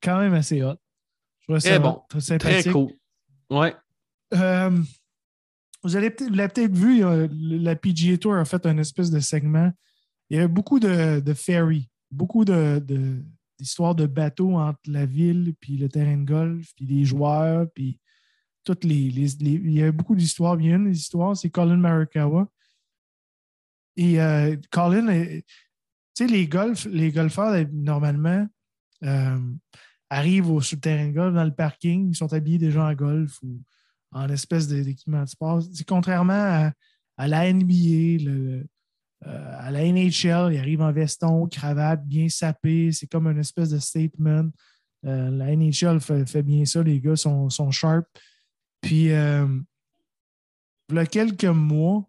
Quand 0.03 0.19
même 0.19 0.33
assez 0.33 0.61
hot. 0.61 0.75
Je 1.47 1.57
très 1.57 1.79
bon. 1.79 2.01
Très 2.39 2.63
cool. 2.65 2.91
Ouais. 3.49 3.73
Euh, 4.33 4.77
vous 5.83 5.93
l'avez 5.93 6.09
peut-être 6.11 6.75
vu, 6.75 7.01
la 7.63 7.75
PGA 7.75 8.17
Tour 8.17 8.35
a 8.35 8.45
fait 8.45 8.65
un 8.65 8.77
espèce 8.77 9.09
de 9.09 9.19
segment. 9.21 9.71
Il 10.29 10.35
y 10.35 10.39
avait 10.39 10.49
beaucoup 10.49 10.79
de, 10.79 11.21
de 11.21 11.33
ferry, 11.33 11.89
beaucoup 12.09 12.43
d'histoires 12.43 13.95
de, 13.95 14.03
de, 14.03 14.07
bateaux 14.07 14.57
entre 14.57 14.79
la 14.87 15.05
ville 15.05 15.53
puis 15.59 15.77
le 15.77 15.87
terrain 15.87 16.17
de 16.17 16.25
golf, 16.25 16.67
puis 16.75 16.85
les 16.85 17.05
joueurs, 17.05 17.67
puis 17.73 17.99
toutes 18.63 18.83
les, 18.83 19.07
il 19.07 19.71
y 19.71 19.81
avait 19.81 19.91
beaucoup 19.91 20.15
d'histoires. 20.15 20.59
Il 20.59 20.67
y 20.67 20.71
a 20.71 20.75
une 20.75 20.91
des 20.91 20.99
histoires, 20.99 21.35
c'est 21.35 21.49
Colin 21.49 21.77
Marikawa 21.77 22.49
et 23.97 24.21
euh, 24.21 24.55
Colin, 24.71 25.07
euh, 25.07 25.41
tu 26.15 26.25
sais, 26.25 26.27
les, 26.27 26.47
golf, 26.47 26.85
les 26.85 27.11
golfeurs, 27.11 27.65
normalement, 27.71 28.47
euh, 29.03 29.39
arrivent 30.09 30.49
au, 30.49 30.61
sur 30.61 30.77
le 30.77 30.81
terrain 30.81 31.07
de 31.07 31.13
golf, 31.13 31.33
dans 31.33 31.43
le 31.43 31.53
parking, 31.53 32.09
ils 32.09 32.15
sont 32.15 32.31
habillés 32.33 32.57
déjà 32.57 32.85
en 32.85 32.93
golf 32.93 33.37
ou 33.43 33.61
en 34.11 34.29
espèce 34.29 34.67
d'équipement 34.67 35.23
de 35.23 35.29
sport. 35.29 35.61
C'est 35.73 35.87
contrairement 35.87 36.73
à, 37.17 37.27
la 37.27 37.51
NBA, 37.51 38.63
à 39.23 39.71
la 39.71 39.83
NHL, 39.83 40.53
ils 40.53 40.57
arrivent 40.57 40.81
en 40.81 40.91
veston, 40.91 41.47
cravate, 41.47 42.05
bien 42.05 42.27
sapé. 42.27 42.91
C'est 42.91 43.07
comme 43.07 43.27
une 43.27 43.39
espèce 43.39 43.69
de 43.69 43.79
statement. 43.79 44.49
la 45.03 45.55
NHL 45.55 46.01
fait, 46.01 46.43
bien 46.43 46.65
ça, 46.65 46.83
les 46.83 46.99
gars 46.99 47.15
sont, 47.15 47.71
sharp. 47.71 48.05
Puis, 48.81 49.11
il 49.11 51.07
quelques 51.09 51.45
mois, 51.45 52.05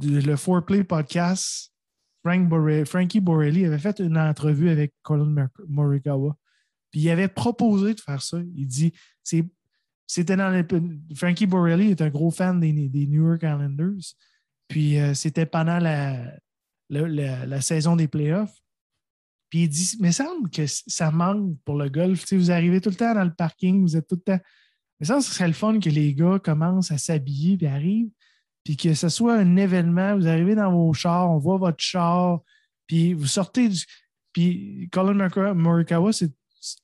le 0.00 0.36
Foreplay 0.36 0.84
podcast, 0.84 1.72
Frank 2.24 2.48
Frankie 2.86 3.20
Borelli 3.20 3.66
avait 3.66 3.78
fait 3.78 3.98
une 3.98 4.16
entrevue 4.16 4.70
avec 4.70 4.94
Colin 5.02 5.48
Morikawa. 5.68 6.36
Puis 6.90 7.00
il 7.00 7.10
avait 7.10 7.28
proposé 7.28 7.94
de 7.94 8.00
faire 8.00 8.22
ça. 8.22 8.38
Il 8.54 8.66
dit 8.66 8.92
c'était 10.06 10.36
dans 10.36 10.50
les, 10.50 10.64
Frankie 11.16 11.46
Borelli 11.46 11.90
est 11.90 12.02
un 12.02 12.10
gros 12.10 12.30
fan 12.30 12.60
des, 12.60 12.72
New 12.72 13.26
York 13.28 13.42
Islanders. 13.42 14.14
Puis 14.68 14.98
euh, 14.98 15.14
c'était 15.14 15.46
pendant 15.46 15.78
la, 15.78 16.36
la, 16.90 17.60
saison 17.60 17.96
des 17.96 18.08
playoffs. 18.08 18.54
Puis 19.48 19.64
il 19.64 19.68
dit 19.68 19.96
Mais 20.00 20.12
semble 20.12 20.50
que 20.50 20.66
ça 20.66 21.10
manque 21.10 21.58
pour 21.64 21.76
le 21.76 21.88
golf. 21.88 22.32
vous 22.32 22.50
arrivez 22.50 22.80
tout 22.80 22.90
le 22.90 22.96
temps 22.96 23.14
dans 23.14 23.24
le 23.24 23.34
parking, 23.34 23.80
vous 23.80 23.96
êtes 23.96 24.06
tout 24.06 24.16
le 24.16 24.22
temps. 24.22 24.40
Mais 25.00 25.06
ça, 25.06 25.20
ce 25.20 25.32
serait 25.32 25.48
le 25.48 25.54
fun 25.54 25.80
que 25.80 25.90
les 25.90 26.14
gars 26.14 26.38
commencent 26.38 26.92
à 26.92 26.98
s'habiller 26.98 27.58
et 27.60 27.66
arrivent 27.66 28.12
puis 28.64 28.76
que 28.76 28.94
ce 28.94 29.08
soit 29.08 29.34
un 29.34 29.56
événement, 29.56 30.16
vous 30.16 30.28
arrivez 30.28 30.54
dans 30.54 30.70
vos 30.70 30.92
chars, 30.92 31.30
on 31.30 31.38
voit 31.38 31.56
votre 31.56 31.82
char, 31.82 32.40
puis 32.86 33.14
vous 33.14 33.26
sortez 33.26 33.68
du. 33.68 33.84
Puis 34.32 34.88
Colin 34.92 35.28
Morikawa 35.54 36.10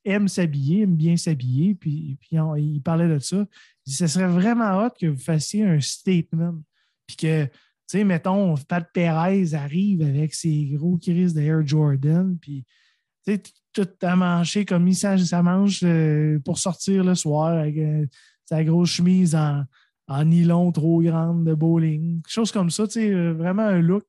aime 0.04 0.28
s'habiller, 0.28 0.82
aime 0.82 0.96
bien 0.96 1.16
s'habiller, 1.16 1.74
puis, 1.74 2.18
puis 2.20 2.36
il 2.58 2.80
parlait 2.82 3.08
de 3.08 3.18
ça. 3.18 3.46
Il 3.86 3.90
dit, 3.90 3.94
ce 3.94 4.06
serait 4.06 4.28
vraiment 4.28 4.84
hot 4.84 4.90
que 5.00 5.06
vous 5.06 5.20
fassiez 5.20 5.64
un 5.64 5.80
statement. 5.80 6.60
Puis 7.06 7.16
que, 7.16 7.44
tu 7.44 7.50
sais, 7.86 8.04
mettons, 8.04 8.54
Pat 8.56 8.86
Perez 8.92 9.54
arrive 9.54 10.02
avec 10.02 10.34
ses 10.34 10.66
gros 10.74 10.98
crises 10.98 11.32
d'Air 11.32 11.66
Jordan, 11.66 12.36
puis, 12.38 12.66
tu 13.26 13.34
sais, 13.34 13.42
tout 13.72 13.88
à 14.02 14.16
manger 14.16 14.64
comme 14.64 14.88
il 14.88 14.96
ça, 14.96 15.16
ça 15.16 15.42
euh, 15.84 16.38
pour 16.40 16.58
sortir 16.58 17.04
le 17.04 17.14
soir 17.14 17.58
avec 17.58 17.78
euh, 17.78 18.06
sa 18.44 18.64
grosse 18.64 18.90
chemise 18.90 19.34
en, 19.34 19.64
en 20.08 20.24
nylon 20.24 20.72
trop 20.72 21.02
grande 21.02 21.44
de 21.44 21.54
bowling. 21.54 22.22
Quelque 22.22 22.32
chose 22.32 22.50
comme 22.50 22.70
ça, 22.70 22.88
tu 22.88 23.14
euh, 23.14 23.34
vraiment 23.34 23.62
un 23.62 23.80
look. 23.80 24.04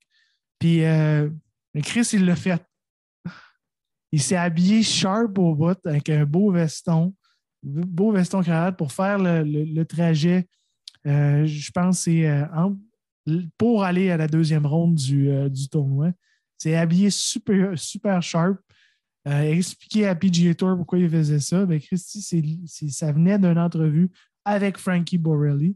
Puis 0.58 0.84
euh, 0.84 1.30
Chris, 1.84 2.10
il 2.14 2.26
l'a 2.26 2.36
fait. 2.36 2.64
Il 4.12 4.22
s'est 4.22 4.38
habillé 4.38 4.82
sharp 4.82 5.38
au 5.38 5.54
bout 5.54 5.86
avec 5.86 6.10
un 6.10 6.26
beau 6.26 6.52
veston, 6.52 7.14
beau 7.62 8.12
veston 8.12 8.42
cravate 8.42 8.76
pour 8.76 8.92
faire 8.92 9.20
le, 9.20 9.84
trajet. 9.84 10.48
Euh, 11.06 11.46
je 11.46 11.72
pense 11.72 12.00
c'est 12.00 12.28
pour 13.58 13.84
aller 13.84 14.10
à 14.10 14.18
la 14.18 14.28
deuxième 14.28 14.66
ronde 14.66 14.96
du, 14.96 15.30
du 15.50 15.70
tournoi. 15.70 16.12
C'est 16.58 16.76
habillé 16.76 17.12
super, 17.12 17.78
super 17.78 18.24
sharp. 18.24 18.58
expliquer 19.26 20.08
à 20.08 20.16
PGA 20.16 20.56
Tour 20.56 20.76
pourquoi 20.76 20.98
il 20.98 21.10
faisait 21.10 21.40
ça. 21.40 21.66
Ben, 21.68 21.80
Christy, 21.80 22.22
ça 22.90 23.12
venait 23.12 23.38
d'une 23.38 23.60
entrevue 23.60 24.10
avec 24.44 24.80
Frankie 24.80 25.20
Borelli. 25.20 25.76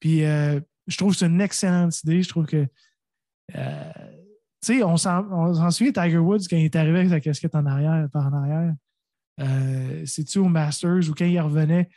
Puis, 0.00 0.24
euh, 0.24 0.58
je 0.86 0.96
trouve 0.96 1.12
que 1.12 1.18
c'est 1.18 1.26
une 1.26 1.40
excellente 1.40 2.02
idée. 2.02 2.22
Je 2.22 2.28
trouve 2.28 2.46
que. 2.46 2.66
euh, 3.54 3.92
tu 4.62 4.74
sais, 4.74 4.82
on 4.82 4.96
s'en 4.96 5.70
souvient, 5.70 5.92
Tiger 5.92 6.18
Woods, 6.18 6.40
quand 6.48 6.56
il 6.56 6.64
est 6.66 6.76
arrivé 6.76 6.98
avec 6.98 7.10
sa 7.10 7.20
casquette 7.20 7.54
en 7.54 7.64
arrière, 7.64 8.08
par 8.12 8.26
en 8.26 8.32
arrière. 8.32 8.74
Euh, 9.40 10.02
C'est-tu 10.04 10.38
au 10.38 10.48
Masters 10.48 11.08
ou 11.08 11.14
quand 11.14 11.24
il 11.24 11.40
revenait, 11.40 11.88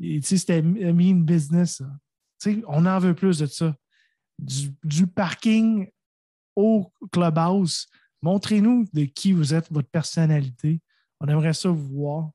tu 0.00 0.22
sais, 0.22 0.36
c'était 0.36 0.62
mean 0.62 1.22
business. 1.24 1.82
Tu 2.40 2.54
sais, 2.54 2.62
on 2.68 2.86
en 2.86 2.98
veut 3.00 3.14
plus 3.14 3.38
de 3.38 3.46
ça. 3.46 3.74
Du, 4.38 5.06
parking 5.06 5.88
au 6.54 6.92
clubhouse. 7.12 7.88
Montrez-nous 8.22 8.88
de 8.92 9.04
qui 9.04 9.32
vous 9.32 9.52
êtes, 9.52 9.72
votre 9.72 9.88
personnalité. 9.88 10.80
On 11.18 11.26
aimerait 11.26 11.54
ça 11.54 11.70
vous 11.70 11.88
voir. 11.88 12.30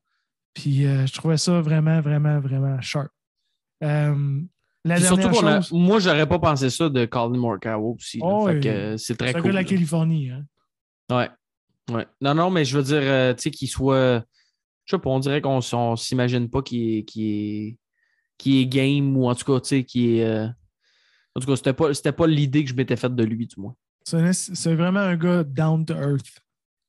Puis 0.54 0.84
je 0.84 1.14
trouvais 1.14 1.38
ça 1.38 1.62
vraiment, 1.62 2.02
vraiment, 2.02 2.40
vraiment 2.42 2.82
sharp. 2.82 3.12
La 4.96 5.00
surtout 5.00 5.30
qu'on 5.30 5.46
a- 5.48 5.62
chose, 5.62 5.72
moi, 5.72 6.00
j'aurais 6.00 6.28
pas 6.28 6.40
pensé 6.40 6.70
ça 6.70 6.90
de 6.90 7.06
Colin 7.06 7.38
Morikawa 7.38 7.90
aussi. 7.90 8.20
Oh, 8.22 8.48
oui. 8.48 8.62
euh, 8.68 8.98
c'est 8.98 9.16
très 9.18 9.34
cool. 9.34 9.44
de 9.44 9.50
la. 9.56 9.64
Californie. 9.64 10.30
Hein? 10.30 10.46
Ouais. 11.10 11.30
ouais. 11.96 12.06
Non, 12.22 12.34
non, 12.34 12.50
mais 12.50 12.66
je 12.66 12.78
veux 12.78 12.84
dire, 12.84 13.00
euh, 13.02 13.34
tu 13.34 13.44
sais, 13.44 13.52
qu'il 13.52 13.68
soit. 13.68 14.24
Je 14.86 14.96
sais 14.96 15.00
pas, 15.02 15.10
on 15.10 15.20
dirait 15.20 15.42
qu'on 15.42 15.60
on 15.74 15.96
s'imagine 15.96 16.50
pas 16.50 16.62
qu'il 16.62 17.04
est, 17.08 17.78
est, 18.46 18.66
game 18.68 19.18
ou 19.18 19.28
en 19.28 19.36
tout 19.36 19.46
cas, 19.52 19.60
tu 19.60 19.68
sais, 19.70 19.84
qu'il 19.84 20.16
est. 20.18 20.24
euh, 20.26 20.48
En 21.36 21.40
tout 21.42 21.48
cas, 21.48 21.56
c'était 21.56 21.74
pas, 21.74 21.94
c'était 21.94 22.12
pas 22.14 22.28
l'idée 22.28 22.64
que 22.64 22.70
je 22.70 22.76
m'étais 22.76 22.96
faite 22.96 23.16
de 23.16 23.24
lui, 23.24 23.48
du 23.48 23.60
moins. 23.60 23.76
C'est 24.04 24.76
vraiment 24.76 25.02
un 25.02 25.18
gars 25.18 25.44
down 25.44 25.86
to 25.86 25.94
earth. 25.94 26.40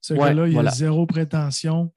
Ce 0.01 0.15
Ouais, 0.15 0.21
gars-là, 0.29 0.47
il 0.47 0.53
voilà. 0.53 0.71
a 0.71 0.75
zéro 0.75 1.05
prétention. 1.07 1.93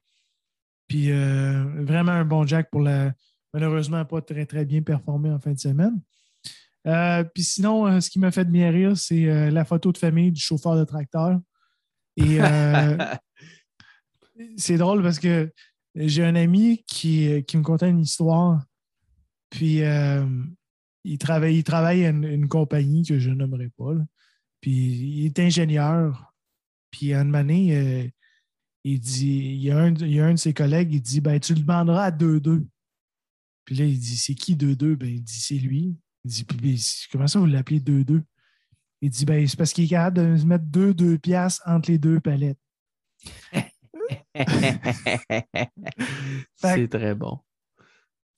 Puis 0.88 1.12
euh, 1.12 1.64
vraiment 1.84 2.10
un 2.12 2.24
bon 2.24 2.44
Jack 2.46 2.68
pour 2.70 2.80
la. 2.80 3.12
Malheureusement, 3.52 4.04
pas 4.04 4.22
très, 4.22 4.46
très 4.46 4.64
bien 4.64 4.82
performé 4.82 5.30
en 5.30 5.38
fin 5.38 5.52
de 5.52 5.58
semaine. 5.58 6.00
Euh, 6.86 7.24
puis 7.24 7.44
sinon, 7.44 7.86
euh, 7.86 8.00
ce 8.00 8.10
qui 8.10 8.18
m'a 8.18 8.30
fait 8.30 8.44
bien 8.44 8.70
rire, 8.70 8.96
c'est 8.96 9.26
euh, 9.26 9.50
la 9.50 9.64
photo 9.64 9.92
de 9.92 9.98
famille 9.98 10.32
du 10.32 10.40
chauffeur 10.40 10.76
de 10.76 10.84
tracteur. 10.84 11.40
Et 12.16 12.38
c'est 14.56 14.76
drôle 14.76 15.02
parce 15.02 15.18
que 15.18 15.50
j'ai 15.94 16.24
un 16.24 16.34
ami 16.34 16.84
qui, 16.86 17.42
qui 17.44 17.56
me 17.56 17.62
contait 17.62 17.88
une 17.88 18.00
histoire. 18.00 18.62
Puis 19.50 19.82
il, 21.04 21.18
travaille, 21.18 21.56
il 21.56 21.64
travaille 21.64 22.04
à 22.04 22.10
une, 22.10 22.24
une 22.24 22.48
compagnie 22.48 23.04
que 23.04 23.18
je 23.18 23.30
nommerai 23.30 23.70
pas. 23.76 23.94
là. 23.94 24.02
Puis 24.60 24.72
il 24.72 25.26
est 25.26 25.38
ingénieur. 25.38 26.34
Puis 26.90 27.14
à 27.14 27.22
une 27.22 27.34
année, 27.34 28.12
il 28.84 29.00
dit, 29.00 29.54
il 29.54 29.62
y, 29.62 29.70
a 29.70 29.78
un, 29.78 29.94
il 29.94 30.12
y 30.12 30.20
a 30.20 30.26
un 30.26 30.34
de 30.34 30.38
ses 30.38 30.52
collègues, 30.52 30.92
il 30.92 31.00
dit 31.00 31.20
ben, 31.20 31.38
tu 31.38 31.54
le 31.54 31.60
demanderas 31.60 32.04
à 32.04 32.10
2-2. 32.10 32.66
Puis 33.64 33.74
là, 33.76 33.84
il 33.84 33.98
dit 33.98 34.16
C'est 34.16 34.34
qui 34.34 34.56
2-2? 34.56 34.96
Ben, 34.96 35.08
il 35.08 35.22
dit 35.22 35.40
c'est 35.40 35.54
lui. 35.54 35.96
Il 36.24 36.30
dit 36.30 36.44
Puis, 36.44 36.58
ben, 36.58 36.76
comment 37.10 37.26
ça 37.26 37.38
vous 37.38 37.46
l'appelez 37.46 37.80
2-2? 37.80 38.22
Il 39.00 39.10
dit 39.10 39.24
ben, 39.24 39.46
c'est 39.46 39.56
parce 39.56 39.72
qu'il 39.72 39.84
est 39.84 39.88
capable 39.88 40.18
de 40.18 40.36
se 40.36 40.44
mettre 40.46 40.64
2-2 40.64 41.18
piastres 41.18 41.62
entre 41.66 41.90
les 41.90 41.98
deux 41.98 42.20
palettes. 42.20 42.58
c'est 46.56 46.88
très 46.88 47.14
bon. 47.14 47.38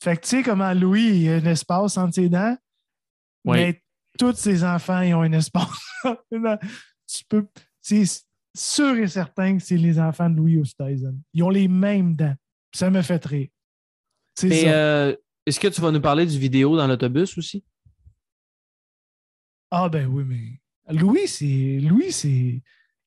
Fait 0.03 0.17
que 0.17 0.23
tu 0.23 0.29
sais 0.29 0.43
comment 0.43 0.73
Louis, 0.75 1.21
il 1.23 1.29
a 1.31 1.37
un 1.37 1.45
espace 1.47 1.97
entre 1.97 2.15
ses 2.15 2.29
dents, 2.29 2.57
Oui. 3.45 3.57
mais 3.59 3.83
tous 4.19 4.35
ses 4.35 4.65
enfants, 4.65 5.01
ils 5.01 5.15
ont 5.15 5.23
un 5.23 5.33
espace. 5.33 5.69
Tu 7.07 7.25
peux. 7.29 7.47
C'est 7.83 8.05
sûr 8.57 8.97
et 8.97 9.07
certain 9.09 9.59
que 9.59 9.63
c'est 9.63 9.77
les 9.77 9.99
enfants 10.01 10.31
de 10.31 10.37
Louis 10.37 10.57
Oosthuizen. 10.59 11.21
Ils 11.35 11.43
ont 11.43 11.51
les 11.51 11.69
mêmes 11.69 12.17
dents. 12.17 12.35
Ça 12.75 12.91
me 12.91 13.03
fait 13.03 13.25
rire. 13.25 13.49
C'est 14.35 14.49
Mais 14.49 14.65
euh, 14.67 15.15
est-ce 15.47 15.61
que 15.61 15.69
tu 15.69 15.81
vas 15.81 15.91
nous 15.91 16.01
parler 16.01 16.27
du 16.27 16.39
vidéo 16.39 16.77
dans 16.77 16.87
l'autobus 16.87 17.37
aussi? 17.39 17.65
Ah 19.71 19.89
ben 19.89 20.07
oui, 20.07 20.25
mais 20.27 20.95
Louis, 20.95 21.27
c'est. 21.27 21.79
Louis, 21.81 22.13
c'est. 22.13 22.63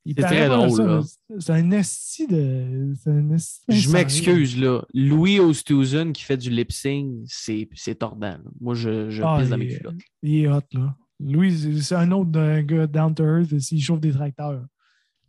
il 0.06 0.16
C'est 0.18 0.22
très 0.24 0.48
drôle, 0.50 1.04
C'est 1.40 1.52
un 1.54 1.72
esti 1.72 2.28
de. 2.28 2.94
c'est 3.02 3.10
un 3.12 3.32
esti 3.32 3.62
Je 3.70 3.90
m'excuse, 3.92 4.60
là. 4.60 4.84
Louis 4.94 5.40
Oosthuizen 5.40 6.12
qui 6.14 6.24
fait 6.24 6.38
du 6.38 6.50
lip 6.50 6.72
sync, 6.72 7.08
c'est 7.26 7.70
c'est 7.74 7.96
tordant. 7.96 8.32
là. 8.32 8.40
Moi, 8.60 8.74
je, 8.76 9.10
je 9.10 9.24
Ah, 9.24 9.38
pisse 9.40 9.50
dans 9.50 9.58
mes 9.58 9.68
culottes. 9.68 9.96
Il 10.24 10.36
est 10.44 10.48
hot, 10.48 10.62
là. 10.74 10.96
Louis, 11.20 11.58
c'est- 11.58 11.82
c'est 11.82 11.96
un 11.96 12.12
autre 12.12 12.30
d'un 12.32 12.62
gars 12.64 12.88
down 12.88 13.14
to 13.14 13.24
earth. 13.24 13.52
Il 13.72 13.82
chauffe 13.82 14.00
des 14.02 14.12
tracteurs. 14.12 14.66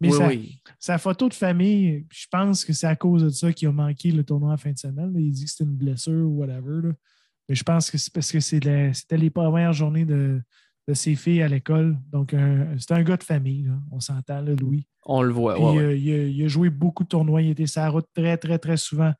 Mais 0.01 0.11
oui, 0.11 0.17
ça, 0.17 0.29
oui. 0.29 0.61
sa 0.79 0.99
photo 0.99 1.29
de 1.29 1.35
famille, 1.35 2.07
je 2.11 2.27
pense 2.31 2.65
que 2.65 2.73
c'est 2.73 2.87
à 2.87 2.95
cause 2.97 3.23
de 3.25 3.29
ça 3.31 3.53
qu'il 3.53 3.67
a 3.69 3.73
manqué 3.73 4.13
le 4.13 4.23
tournoi 4.25 4.53
en 4.53 4.57
fin 4.57 4.71
de 4.73 4.79
semaine. 4.79 5.13
là. 5.13 5.19
Il 5.21 5.33
dit 5.33 5.45
que 5.45 5.51
c'était 5.51 5.65
une 5.65 5.77
blessure 5.77 6.29
ou 6.29 6.39
whatever. 6.39 6.87
là. 6.89 6.93
Mais 7.49 7.55
je 7.55 7.65
pense 7.65 7.91
que 7.91 7.99
c'est 7.99 8.13
parce 8.13 8.31
que 8.31 8.41
c'était 8.41 8.93
les 9.13 9.31
premières 9.31 9.73
journées 9.73 10.05
de, 10.05 10.41
de 10.87 10.95
ses 10.95 11.15
filles 11.17 11.43
à 11.43 11.49
l'école. 11.49 11.99
Donc, 12.13 12.35
c'est 12.79 12.93
un 12.93 13.03
gars 13.03 13.17
de 13.17 13.25
famille. 13.25 13.63
là. 13.65 13.79
On 13.91 13.99
s'entend, 14.01 14.41
là, 14.43 14.55
Louis. 14.55 14.87
On 15.05 15.23
le 15.23 15.33
voit. 15.33 15.55
Puis, 15.55 15.65
ouais, 15.65 15.71
ouais. 15.73 15.83
euh, 15.83 15.97
il, 15.97 16.13
a, 16.13 16.23
il 16.27 16.45
a 16.45 16.49
joué 16.49 16.69
beaucoup 16.71 17.03
de 17.05 17.09
tournois. 17.09 17.41
Il 17.43 17.51
était 17.51 17.67
sur 17.67 17.81
la 17.81 17.89
route 17.89 18.07
très, 18.15 18.37
très, 18.37 18.59
très 18.59 18.77
souvent 18.77 19.13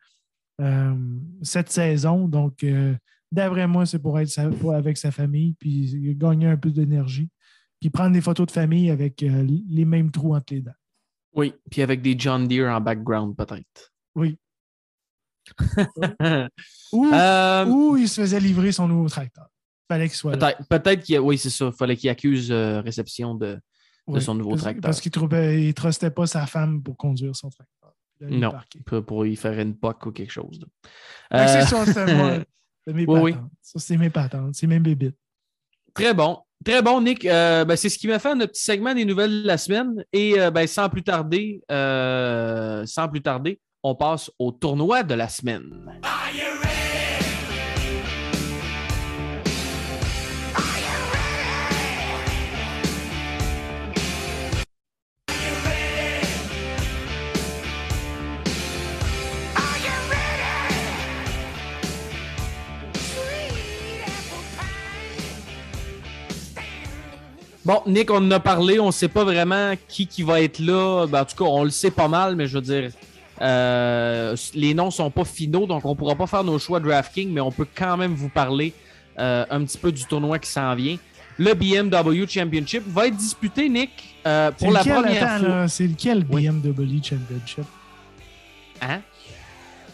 euh, 0.61 0.95
cette 1.43 1.71
saison. 1.71 2.29
Donc, 2.29 2.63
euh, 2.65 2.95
d'après 3.33 3.67
moi, 3.67 3.87
c'est 3.87 3.99
pour 3.99 4.19
être 4.21 4.29
sa- 4.29 4.51
pour- 4.51 4.75
avec 4.75 4.97
sa 4.99 5.11
famille. 5.11 5.55
Puis, 5.59 5.91
il 5.93 6.11
a 6.11 6.15
gagné 6.15 6.47
un 6.47 6.57
peu 6.57 6.71
d'énergie. 6.71 7.29
Puis, 7.81 7.91
prendre 7.91 8.13
des 8.13 8.21
photos 8.21 8.47
de 8.47 8.53
famille 8.53 8.91
avec 8.91 9.23
euh, 9.23 9.47
les 9.69 9.85
mêmes 9.85 10.11
trous 10.11 10.35
entre 10.35 10.53
les 10.55 10.61
dents. 10.63 10.73
Oui, 11.35 11.55
puis 11.71 11.83
avec 11.83 12.03
des 12.03 12.17
John 12.19 12.49
Deere 12.49 12.75
en 12.75 12.81
background, 12.81 13.37
peut-être. 13.37 13.93
Oui. 14.15 14.37
Ou, 16.93 17.07
Euh, 17.13 17.67
ou 17.67 17.97
il 17.97 18.09
se 18.09 18.21
faisait 18.21 18.41
livrer 18.41 18.73
son 18.73 18.89
nouveau 18.89 19.09
tracteur. 19.09 19.47
Fallait 19.91 20.09
qu'il 20.09 20.17
soit 20.17 20.37
peut-être 20.37 20.67
peut-être 20.69 21.03
qu'il 21.03 21.15
y 21.15 21.17
a- 21.17 21.23
oui, 21.23 21.39
c'est 21.39 21.51
ça. 21.51 21.67
Il 21.67 21.73
fallait 21.73 21.97
qu'il 21.97 22.11
accuse 22.11 22.51
euh, 22.51 22.81
réception 22.81 23.35
de. 23.35 23.59
Oui, 24.07 24.21
son 24.23 24.35
nouveau 24.35 24.51
parce- 24.51 24.63
tracteur. 24.63 24.83
Parce 24.83 25.01
qu'il 25.01 25.13
ne 25.13 25.73
trustait 25.73 26.11
pas 26.11 26.27
sa 26.27 26.47
femme 26.47 26.83
pour 26.83 26.97
conduire 26.97 27.35
son 27.37 27.51
tracteur. 27.51 27.95
Non. 28.21 28.53
pour, 28.85 29.05
pour 29.05 29.27
y 29.27 29.37
faire 29.37 29.59
une 29.61 29.77
poque 29.77 30.05
ou 30.07 30.11
quelque 30.13 30.33
chose. 30.33 30.61
Euh, 31.33 31.47
C'est 31.47 31.63
ça, 31.67 31.87
c'est 31.87 32.15
moi. 32.15 32.39
C'est 32.87 32.93
mes 32.95 33.05
Oui, 33.07 33.21
oui. 33.21 33.33
patentes. 33.35 33.51
Ça, 33.61 33.79
c'est 33.79 33.97
mes 33.99 34.11
patentes. 34.11 34.55
C'est 34.55 34.67
mes 34.67 34.81
bébites. 34.81 35.17
Très 35.95 36.15
bon. 36.15 36.39
Très 36.65 36.83
bon, 36.83 37.01
Nick. 37.01 37.25
Euh, 37.25 37.65
ben, 37.65 37.77
c'est 37.77 37.89
ce 37.89 37.99
qui 37.99 38.09
m'a 38.09 38.19
fait 38.19 38.35
notre 38.35 38.53
petit 38.53 38.65
segment 38.65 38.95
des 38.95 39.05
nouvelles 39.05 39.43
de 39.43 39.47
la 39.47 39.59
semaine. 39.59 40.05
Et 40.13 40.39
euh, 40.39 40.51
ben, 40.51 40.67
sans 40.67 40.89
plus 40.89 41.03
tarder, 41.03 41.63
euh, 41.71 42.85
sans 42.87 43.09
plus 43.09 43.23
tarder, 43.23 43.61
on 43.83 43.95
passe 43.95 44.31
au 44.39 44.53
tournoi 44.53 45.03
de 45.03 45.15
la 45.15 45.29
semaine. 45.29 46.01
Bon, 67.69 67.83
Nick, 67.85 68.11
on 68.11 68.17
en 68.17 68.31
a 68.31 68.41
parlé. 68.41 68.81
On 68.81 68.87
ne 68.87 68.93
sait 68.93 69.09
pas 69.09 69.25
vraiment 69.25 69.75
qui, 69.89 70.07
qui 70.07 70.23
va 70.23 70.41
être 70.41 70.59
là. 70.59 71.07
Ben, 71.07 71.21
en 71.21 71.25
tout 71.27 71.37
cas, 71.37 71.45
on 71.45 71.65
le 71.65 71.69
sait 71.71 71.91
pas 71.91 72.09
mal, 72.09 72.35
mais 72.35 72.47
je 72.47 72.55
veux 72.55 72.63
dire, 72.63 72.91
euh, 73.43 74.35
les 74.55 74.73
noms 74.73 74.87
ne 74.87 74.91
sont 74.91 75.11
pas 75.11 75.27
finaux, 75.27 75.67
donc 75.67 75.85
on 75.85 75.91
ne 75.91 75.95
pourra 75.95 76.15
pas 76.15 76.27
faire 76.27 76.45
nos 76.45 76.59
choix 76.59 76.81
DraftKings, 76.81 77.31
mais 77.31 77.43
on 77.43 77.53
peut 77.53 77.67
quand 77.75 77.99
même 77.99 78.15
vous 78.15 78.31
parler 78.31 78.73
euh, 79.19 79.45
un 79.51 79.63
petit 79.65 79.77
peu 79.77 79.93
du 79.93 80.03
tournoi 80.07 80.39
qui 80.39 80.51
s'en 80.51 80.75
vient. 80.75 80.97
Le 81.37 81.53
BMW 81.53 82.27
Championship 82.27 82.85
va 82.87 83.09
être 83.09 83.17
disputé, 83.17 83.69
Nick, 83.69 83.91
euh, 84.27 84.51
pour 84.51 84.73
la 84.73 84.81
première 84.83 85.39
fois. 85.39 85.69
c'est 85.69 85.89
lequel 85.89 86.25
Oui. 86.31 86.49
BMW 86.49 87.03
Championship? 87.03 87.65
Hein? 88.81 89.01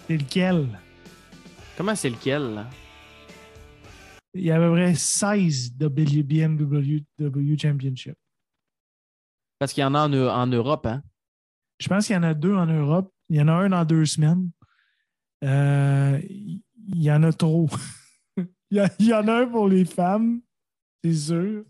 C'est 0.07 0.17
lequel? 0.17 0.69
Comment 1.77 1.97
c'est 1.97 2.11
lequel? 2.11 2.55
là? 2.55 2.67
Il 4.35 4.43
y 4.43 4.51
a 4.51 4.57
à 4.57 4.59
peu 4.59 4.73
près 4.73 4.95
16 4.95 5.77
de 5.77 5.89
BMW 5.89 7.05
W 7.19 7.59
Championship. 7.59 8.17
Parce 9.59 9.73
qu'il 9.73 9.83
y 9.83 9.85
en 9.85 9.95
a 9.95 10.09
en, 10.09 10.13
en 10.13 10.47
Europe, 10.47 10.87
hein? 10.87 11.03
Je 11.79 11.89
pense 11.89 12.07
qu'il 12.07 12.15
y 12.15 12.19
en 12.19 12.23
a 12.23 12.35
deux 12.35 12.55
en 12.55 12.67
Europe. 12.67 13.13
Il 13.29 13.37
y 13.37 13.43
en 13.43 13.49
a 13.49 13.53
un 13.53 13.69
dans 13.69 13.85
deux 13.85 14.05
semaines. 14.05 14.51
Euh, 15.43 16.21
il 16.23 16.63
y 17.03 17.11
en 17.11 17.23
a 17.23 17.33
trop. 17.33 17.69
il, 18.71 18.91
y 19.01 19.15
en 19.15 19.29
a 19.29 19.43
un 19.43 19.47
pour 19.47 19.69
les 19.69 19.85
femmes, 19.85 20.41
c'est 21.03 21.15
sûr. 21.15 21.65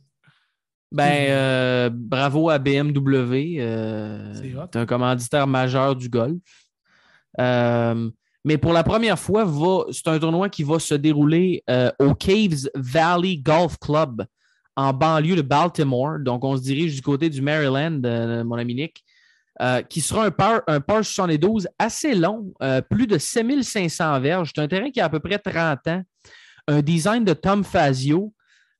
Ben, 0.92 1.30
euh, 1.30 1.90
bravo 1.92 2.50
à 2.50 2.58
BMW. 2.58 3.56
euh, 3.58 4.32
C'est 4.34 4.76
un 4.76 4.86
commanditaire 4.86 5.46
majeur 5.46 5.96
du 5.96 6.08
golf. 6.08 6.40
Mais 8.44 8.58
pour 8.58 8.74
la 8.74 8.84
première 8.84 9.18
fois, 9.18 9.46
c'est 9.90 10.06
un 10.06 10.18
tournoi 10.18 10.50
qui 10.50 10.64
va 10.64 10.78
se 10.78 10.94
dérouler 10.94 11.62
euh, 11.70 11.90
au 11.98 12.14
Caves 12.14 12.68
Valley 12.74 13.38
Golf 13.38 13.78
Club 13.78 14.26
en 14.76 14.92
banlieue 14.92 15.36
de 15.36 15.42
Baltimore. 15.42 16.18
Donc, 16.18 16.44
on 16.44 16.56
se 16.56 16.62
dirige 16.62 16.94
du 16.94 17.00
côté 17.00 17.30
du 17.30 17.40
Maryland, 17.40 18.02
euh, 18.04 18.44
mon 18.44 18.56
ami 18.56 18.74
Nick, 18.74 19.02
euh, 19.62 19.80
qui 19.82 20.02
sera 20.02 20.26
un 20.26 20.30
par, 20.30 20.60
un 20.66 20.80
par 20.80 21.02
72 21.02 21.68
assez 21.78 22.14
long, 22.14 22.52
plus 22.90 23.06
de 23.06 23.16
7500 23.16 24.20
verges. 24.20 24.52
C'est 24.54 24.60
un 24.60 24.68
terrain 24.68 24.90
qui 24.90 25.00
a 25.00 25.06
à 25.06 25.08
peu 25.08 25.20
près 25.20 25.38
30 25.38 25.86
ans. 25.88 26.02
Un 26.68 26.82
design 26.82 27.24
de 27.24 27.32
Tom 27.32 27.64
Fazio. 27.64 28.34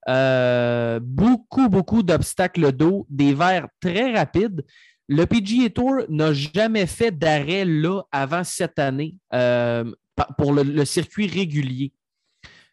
Beaucoup, 0.06 1.68
beaucoup 1.70 2.02
d'obstacles 2.02 2.70
d'eau, 2.72 3.06
des 3.08 3.32
verres 3.32 3.68
très 3.80 4.12
rapides. 4.12 4.62
Le 5.09 5.26
PGA 5.26 5.68
Tour 5.68 6.02
n'a 6.09 6.32
jamais 6.32 6.86
fait 6.86 7.11
d'arrêt 7.11 7.64
là 7.64 8.02
avant 8.11 8.42
cette 8.42 8.78
année 8.78 9.16
euh, 9.34 9.84
pour 10.38 10.52
le, 10.52 10.84
circuit 10.84 11.26
régulier. 11.26 11.92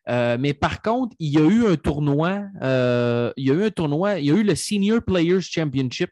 Euh, 0.07 0.37
mais 0.39 0.53
par 0.53 0.81
contre, 0.81 1.15
il 1.19 1.31
y 1.31 1.37
a 1.37 1.45
eu 1.45 1.67
un 1.67 1.75
tournoi, 1.75 2.43
euh, 2.61 3.31
il 3.35 3.47
y 3.47 3.51
a 3.51 3.53
eu 3.53 3.63
un 3.65 3.69
tournoi, 3.69 4.19
il 4.19 4.25
y 4.25 4.31
a 4.31 4.33
eu 4.33 4.43
le 4.43 4.55
Senior 4.55 5.01
Players 5.03 5.41
Championship 5.41 6.09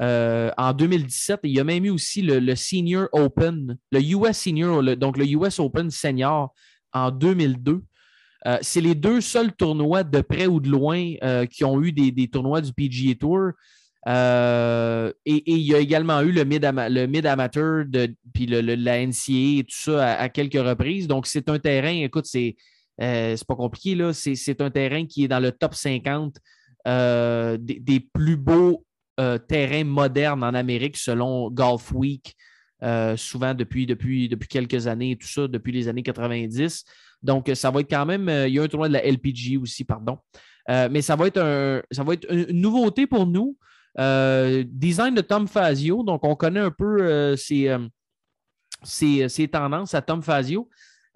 en 0.00 0.72
2017. 0.72 1.40
Et 1.44 1.48
il 1.48 1.54
y 1.54 1.60
a 1.60 1.64
même 1.64 1.84
eu 1.84 1.90
aussi 1.90 2.22
le, 2.22 2.54
Senior 2.56 3.08
Open, 3.12 3.76
le 3.92 4.00
US 4.00 4.36
Senior, 4.36 4.82
donc 4.96 5.18
le 5.18 5.26
US 5.26 5.60
Open 5.60 5.90
Senior 5.90 6.54
en 6.92 7.10
2002. 7.10 7.82
Euh, 8.44 8.58
c'est 8.62 8.80
les 8.80 8.96
deux 8.96 9.20
seuls 9.20 9.52
tournois 9.52 10.02
de 10.02 10.20
près 10.22 10.46
ou 10.46 10.58
de 10.58 10.68
loin 10.68 11.14
qui 11.48 11.62
ont 11.62 11.80
eu 11.82 11.92
des 11.92 12.28
tournois 12.28 12.62
du 12.62 12.72
PGA 12.72 13.14
Tour. 13.14 13.52
Euh, 14.08 15.12
et, 15.24 15.42
il 15.46 15.60
y 15.60 15.74
a 15.74 15.78
également 15.78 16.20
eu 16.22 16.32
le 16.32 16.44
mid, 16.44 16.64
ama- 16.64 16.88
le 16.88 17.06
mid 17.06 17.26
puis 18.34 18.46
le, 18.46 18.60
la 18.60 19.06
NCA 19.06 19.60
et 19.60 19.64
tout 19.64 19.76
ça 19.76 20.14
à, 20.14 20.28
quelques 20.28 20.54
reprises. 20.54 21.06
Donc, 21.06 21.26
c'est 21.26 21.48
un 21.48 21.58
terrain, 21.58 22.02
écoute, 22.02 22.26
c'est 22.26 22.56
euh, 23.00 23.36
pas 23.46 23.54
compliqué, 23.54 23.94
là. 23.94 24.12
C'est 24.12 24.60
un 24.60 24.70
terrain 24.70 25.06
qui 25.06 25.24
est 25.24 25.28
dans 25.28 25.40
le 25.40 25.52
top 25.52 25.74
50 25.74 26.36
euh, 26.88 27.56
des, 27.58 27.78
des 27.78 28.00
plus 28.00 28.36
beaux 28.36 28.84
euh, 29.20 29.38
terrains 29.38 29.84
modernes 29.84 30.42
en 30.42 30.54
Amérique 30.54 30.96
selon 30.96 31.50
Golf 31.50 31.92
Week, 31.92 32.34
souvent 33.16 33.54
depuis, 33.54 33.86
depuis, 33.86 34.28
depuis 34.28 34.48
quelques 34.48 34.88
années 34.88 35.12
et 35.12 35.16
tout 35.16 35.28
ça, 35.28 35.46
depuis 35.46 35.70
les 35.70 35.86
années 35.86 36.02
90. 36.02 36.84
Donc, 37.22 37.48
ça 37.54 37.70
va 37.70 37.80
être 37.80 37.90
quand 37.90 38.06
même. 38.06 38.28
il 38.48 38.54
y 38.54 38.58
a 38.58 38.62
un 38.64 38.68
tournoi 38.68 38.88
de 38.88 38.94
la 38.94 39.06
LPG 39.06 39.58
aussi, 39.62 39.84
pardon. 39.84 40.18
Mais 40.68 41.02
ça 41.02 41.14
va 41.14 41.28
être, 41.28 41.40
un, 41.40 41.82
ça 41.92 42.02
va 42.02 42.14
être 42.14 42.26
une 42.32 42.60
nouveauté 42.60 43.06
pour 43.06 43.28
nous. 43.28 43.56
Euh, 43.98 44.64
design 44.66 45.14
de 45.14 45.20
Tom 45.20 45.46
Fazio. 45.46 46.02
Donc, 46.02 46.24
on 46.24 46.34
connaît 46.34 46.60
un 46.60 46.70
peu 46.70 47.02
euh, 47.02 47.36
ses, 47.36 47.68
euh, 47.68 49.28
ses 49.28 49.48
tendances 49.48 49.94
à 49.94 50.02
Tom 50.02 50.22
Fazio. 50.22 50.68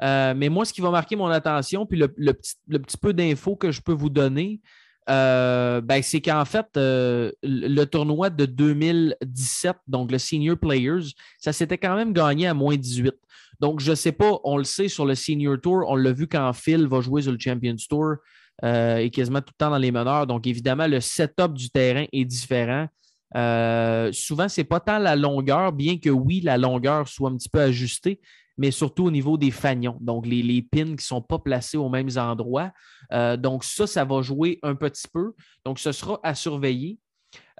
Euh, 0.02 0.34
mais 0.36 0.48
moi, 0.48 0.64
ce 0.64 0.72
qui 0.72 0.80
va 0.80 0.90
marquer 0.90 1.16
mon 1.16 1.28
attention, 1.28 1.86
puis 1.86 1.98
le, 1.98 2.08
petit, 2.08 2.98
peu 3.00 3.12
d'infos 3.12 3.56
que 3.56 3.70
je 3.70 3.80
peux 3.80 3.92
vous 3.92 4.10
donner, 4.10 4.60
euh, 5.08 5.80
ben, 5.80 6.02
c'est 6.02 6.20
qu'en 6.20 6.44
fait, 6.44 6.66
euh, 6.76 7.30
le 7.42 7.68
le 7.68 7.86
tournoi 7.86 8.28
de 8.28 8.44
2017, 8.44 9.76
donc 9.86 10.10
le 10.10 10.18
Senior 10.18 10.58
Players, 10.58 11.12
ça 11.38 11.52
s'était 11.52 11.78
quand 11.78 11.94
même 11.94 12.12
gagné 12.12 12.46
à 12.46 12.54
moins 12.54 12.76
18. 12.76 13.14
Donc, 13.60 13.80
je 13.80 13.92
ne 13.92 13.94
sais 13.94 14.12
pas, 14.12 14.38
on 14.44 14.58
le 14.58 14.64
sait 14.64 14.88
sur 14.88 15.06
le 15.06 15.14
Senior 15.14 15.58
Tour, 15.60 15.84
on 15.88 15.96
l'a 15.96 16.12
vu 16.12 16.26
quand 16.26 16.52
Phil 16.52 16.86
va 16.86 17.00
jouer 17.00 17.22
sur 17.22 17.32
le 17.32 17.38
Champions 17.38 17.76
Tour 17.88 18.16
euh, 18.64 18.96
et 18.96 19.10
quasiment 19.10 19.40
tout 19.40 19.52
le 19.52 19.64
temps 19.64 19.70
dans 19.70 19.78
les 19.78 19.92
meneurs. 19.92 20.26
Donc, 20.26 20.46
évidemment, 20.46 20.86
le 20.86 21.00
setup 21.00 21.52
du 21.52 21.70
terrain 21.70 22.06
est 22.12 22.24
différent. 22.24 22.88
Euh, 23.36 24.10
souvent, 24.12 24.48
ce 24.48 24.60
n'est 24.60 24.64
pas 24.64 24.80
tant 24.80 24.98
la 24.98 25.16
longueur, 25.16 25.72
bien 25.72 25.98
que 25.98 26.10
oui, 26.10 26.40
la 26.40 26.56
longueur 26.56 27.08
soit 27.08 27.30
un 27.30 27.36
petit 27.36 27.48
peu 27.48 27.60
ajustée, 27.60 28.20
mais 28.56 28.70
surtout 28.70 29.04
au 29.04 29.10
niveau 29.10 29.36
des 29.36 29.50
fanions. 29.50 29.98
Donc, 30.00 30.26
les, 30.26 30.42
les 30.42 30.62
pins 30.62 30.84
qui 30.84 30.92
ne 30.92 31.00
sont 31.00 31.22
pas 31.22 31.38
placés 31.38 31.76
aux 31.76 31.90
mêmes 31.90 32.08
endroits. 32.16 32.72
Euh, 33.12 33.36
donc, 33.36 33.64
ça, 33.64 33.86
ça 33.86 34.04
va 34.04 34.22
jouer 34.22 34.58
un 34.62 34.74
petit 34.74 35.08
peu. 35.12 35.34
Donc, 35.64 35.78
ce 35.78 35.92
sera 35.92 36.18
à 36.22 36.34
surveiller. 36.34 36.98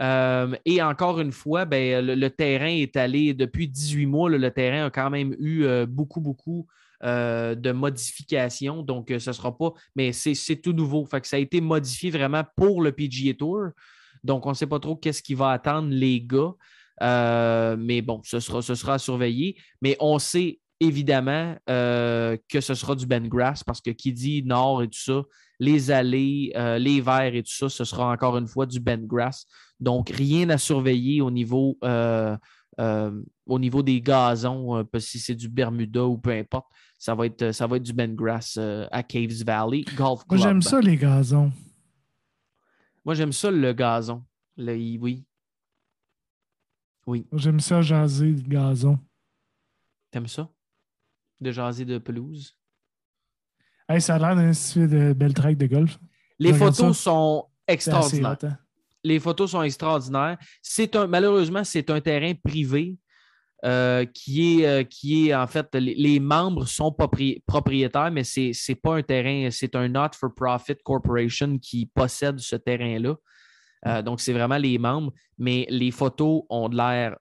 Euh, 0.00 0.54
et 0.64 0.82
encore 0.82 1.20
une 1.20 1.32
fois, 1.32 1.66
ben, 1.66 2.06
le, 2.06 2.30
terrain 2.30 2.68
est 2.68 2.96
allé 2.96 3.34
depuis 3.34 3.68
18 3.68 4.06
mois. 4.06 4.30
le 4.30 4.50
terrain 4.50 4.86
a 4.86 4.90
quand 4.90 5.10
même 5.10 5.34
eu 5.38 5.66
beaucoup, 5.86 6.20
beaucoup 6.20 6.66
euh, 7.04 7.54
de 7.54 7.72
modifications. 7.72 8.82
Donc, 8.82 9.10
euh, 9.10 9.18
ce 9.18 9.30
ne 9.30 9.34
sera 9.34 9.56
pas, 9.56 9.72
mais 9.94 10.12
c'est 10.12 10.56
tout 10.56 10.72
nouveau. 10.72 11.04
Fait 11.04 11.20
que 11.20 11.26
ça 11.26 11.36
a 11.36 11.40
été 11.40 11.60
modifié 11.60 12.10
vraiment 12.10 12.42
pour 12.56 12.80
le 12.80 12.92
PGA 12.92 13.34
Tour. 13.34 13.68
Donc, 14.24 14.46
on 14.46 14.50
ne 14.50 14.54
sait 14.54 14.66
pas 14.66 14.78
trop 14.78 14.96
qu'est-ce 14.96 15.22
qui 15.22 15.34
va 15.34 15.50
attendre 15.50 15.88
les 15.90 16.22
gars. 16.22 16.52
Euh, 17.02 17.76
mais 17.78 18.00
bon, 18.00 18.22
ce 18.24 18.40
sera, 18.40 18.62
ce 18.62 18.90
à 18.90 18.98
surveiller. 18.98 19.56
Mais 19.82 19.96
on 20.00 20.18
sait 20.18 20.58
évidemment 20.80 21.56
que 21.66 22.60
ce 22.60 22.74
sera 22.74 22.94
du 22.94 23.06
Ben 23.06 23.28
Grass 23.28 23.62
parce 23.64 23.80
que 23.80 23.90
qui 23.90 24.12
dit 24.12 24.42
nord 24.42 24.82
et 24.82 24.88
tout 24.88 24.98
ça, 24.98 25.22
les 25.58 25.90
allées, 25.90 26.52
les 26.78 27.00
verts 27.00 27.34
et 27.34 27.42
tout 27.42 27.52
ça, 27.52 27.68
ce 27.68 27.84
sera 27.84 28.10
encore 28.10 28.36
une 28.38 28.46
fois 28.46 28.66
du 28.66 28.80
Ben 28.80 29.06
Grass. 29.06 29.46
Donc, 29.80 30.10
rien 30.10 30.48
à 30.50 30.58
surveiller 30.58 31.20
au 31.20 31.30
niveau, 31.30 31.78
au 33.46 33.58
niveau 33.58 33.82
des 33.82 34.00
gazons, 34.00 34.76
euh, 34.78 34.98
si 34.98 35.18
c'est 35.18 35.34
du 35.34 35.48
Bermuda 35.48 36.04
ou 36.04 36.18
peu 36.18 36.30
importe, 36.32 36.66
ça 36.98 37.14
va 37.14 37.26
être, 37.26 37.52
ça 37.52 37.66
va 37.66 37.76
être 37.76 37.82
du 37.82 37.92
Ben 37.92 38.14
Grass 38.14 38.56
euh, 38.58 38.86
à 38.90 39.02
Caves 39.02 39.44
Valley 39.44 39.84
Golf 39.96 40.20
Moi, 40.28 40.36
Club. 40.36 40.40
j'aime 40.40 40.62
ça, 40.62 40.80
les 40.80 40.96
gazons. 40.96 41.52
Moi, 43.04 43.14
j'aime 43.14 43.32
ça, 43.32 43.50
le 43.50 43.72
gazon. 43.72 44.24
Le, 44.56 44.72
oui. 44.98 45.24
Oui. 47.06 47.26
Moi, 47.30 47.40
J'aime 47.40 47.60
ça, 47.60 47.80
jaser 47.82 48.32
le 48.32 48.42
gazon. 48.42 48.98
T'aimes 50.10 50.26
ça? 50.26 50.48
De 51.40 51.52
jaser 51.52 51.84
de 51.84 51.98
pelouse? 51.98 52.56
Hey, 53.88 54.00
ça 54.00 54.16
a 54.16 54.18
l'air 54.18 54.34
d'un 54.34 54.50
de 54.50 55.12
belle 55.12 55.34
track 55.34 55.56
de 55.56 55.66
golf. 55.66 55.98
Les 56.38 56.52
photos 56.52 56.98
sont 56.98 57.46
extraordinaires. 57.68 58.36
hein? 58.42 58.58
les 59.04 59.20
photos 59.20 59.52
sont 59.52 59.62
extraordinaires. 59.62 60.36
C'est 60.60 60.96
un, 60.96 61.06
malheureusement, 61.06 61.62
c'est 61.62 61.88
un 61.90 62.00
terrain 62.00 62.34
privé 62.34 62.96
euh, 63.66 64.04
qui, 64.04 64.62
est, 64.62 64.66
euh, 64.66 64.84
qui 64.84 65.28
est, 65.28 65.34
en 65.34 65.46
fait, 65.46 65.74
les, 65.74 65.94
les 65.94 66.20
membres 66.20 66.66
sont 66.66 66.90
propri- 66.90 67.42
propriétaires, 67.46 68.10
mais 68.12 68.24
ce 68.24 68.52
n'est 68.70 68.76
pas 68.76 68.96
un 68.96 69.02
terrain, 69.02 69.50
c'est 69.50 69.74
un 69.74 69.88
not-for-profit 69.88 70.76
corporation 70.84 71.58
qui 71.58 71.86
possède 71.86 72.38
ce 72.38 72.56
terrain-là. 72.56 73.16
Euh, 73.86 74.02
donc, 74.02 74.20
c'est 74.20 74.32
vraiment 74.32 74.56
les 74.56 74.78
membres, 74.78 75.12
mais 75.36 75.66
les 75.68 75.90
photos 75.90 76.44
ont 76.48 76.68
de 76.68 76.76
l'air 76.76 77.16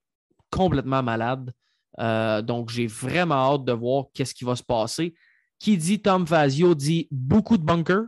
complètement 0.51 1.03
malades. 1.03 1.51
Donc, 1.97 2.69
j'ai 2.69 2.87
vraiment 2.87 3.53
hâte 3.53 3.65
de 3.65 3.71
voir 3.71 4.05
qu'est-ce 4.13 4.35
qui 4.35 4.43
va 4.43 4.55
se 4.55 4.63
passer. 4.63 5.15
Qui 5.59 5.77
dit 5.77 6.01
Tom 6.01 6.27
Fazio 6.27 6.75
dit 6.75 7.07
beaucoup 7.09 7.57
de 7.57 7.63
bunkers. 7.63 8.07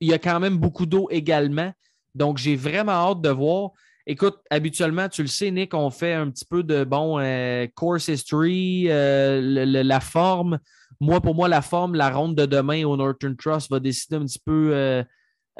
Il 0.00 0.08
y 0.08 0.14
a 0.14 0.18
quand 0.18 0.40
même 0.40 0.56
beaucoup 0.56 0.86
d'eau 0.86 1.08
également. 1.10 1.72
Donc, 2.14 2.38
j'ai 2.38 2.56
vraiment 2.56 2.92
hâte 2.92 3.20
de 3.20 3.28
voir. 3.28 3.72
Écoute, 4.06 4.38
habituellement, 4.50 5.08
tu 5.08 5.22
le 5.22 5.28
sais, 5.28 5.50
Nick, 5.52 5.74
on 5.74 5.90
fait 5.90 6.14
un 6.14 6.28
petit 6.28 6.44
peu 6.44 6.64
de 6.64 6.82
bon 6.82 7.20
euh, 7.20 7.68
course 7.76 8.08
history, 8.08 8.86
euh, 8.88 9.64
la 9.64 10.00
forme. 10.00 10.58
Moi, 11.00 11.20
pour 11.20 11.36
moi, 11.36 11.48
la 11.48 11.62
forme, 11.62 11.94
la 11.94 12.10
ronde 12.10 12.34
de 12.34 12.44
demain 12.44 12.84
au 12.84 12.96
Northern 12.96 13.36
Trust 13.36 13.70
va 13.70 13.78
décider 13.78 14.16
un 14.16 14.24
petit 14.24 14.40
peu 14.44 14.72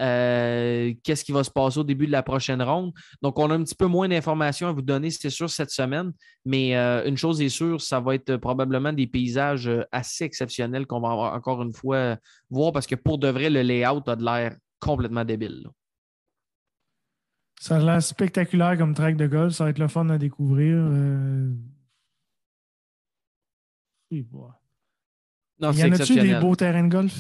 euh, 0.01 0.93
qu'est-ce 1.05 1.25
qui 1.25 1.31
va 1.31 1.45
se 1.45 1.53
passer 1.53 1.79
au 1.79 1.85
début 1.85 2.07
de 2.07 2.13
la 2.13 2.25
prochaine 2.25 2.61
ronde. 2.63 2.93
Donc, 3.23 3.39
on 3.39 3.49
a 3.49 3.55
un 3.55 3.63
petit 3.63 3.77
peu 3.77 3.87
moins 3.87 4.09
d'informations 4.09 4.67
à 4.67 4.73
vous 4.73 4.83
donner, 4.83 5.11
c'est 5.11 5.31
sûr, 5.31 5.49
cette 5.49 5.71
semaine. 5.71 6.13
Mais 6.45 6.75
une 6.75 7.17
chose 7.17 7.41
est 7.41 7.49
sûre, 7.49 7.81
ça 7.81 8.01
va 8.01 8.17
être 8.17 8.37
probablement 8.39 8.93
des 8.93 9.07
paysages 9.07 9.71
assez 9.93 10.25
exceptionnels 10.25 10.89
qu'on 10.89 11.01
va 11.01 11.11
encore 11.11 11.63
une 11.63 11.73
fois 11.73 12.17
voir 12.51 12.73
parce 12.73 12.89
que 12.89 12.97
pour 12.97 13.19
de 13.19 13.29
vrai, 13.29 13.51
le 13.51 13.63
layout 13.63 14.03
a 14.09 14.17
de 14.17 14.25
l'air 14.25 14.57
complètement 14.81 15.25
débile. 15.25 15.69
Ça 17.63 17.77
a 17.77 17.79
l'air 17.79 18.03
spectaculaire 18.03 18.77
comme 18.77 18.93
track 18.93 19.17
de 19.17 19.29
golf. 19.29 19.53
Ça 19.55 19.63
va 19.65 19.71
être 19.71 19.79
le 19.79 19.87
fun 19.87 20.09
à 20.11 20.19
découvrir. 20.19 20.75
euh. 20.79 21.53
Voilà. 24.33 24.59
Non, 25.61 25.71
Il 25.71 25.79
y 25.79 25.85
en 25.85 25.93
a-tu 25.93 26.19
des 26.21 26.35
beaux 26.35 26.57
terrains 26.57 26.83
de 26.85 26.89
golf? 26.89 27.15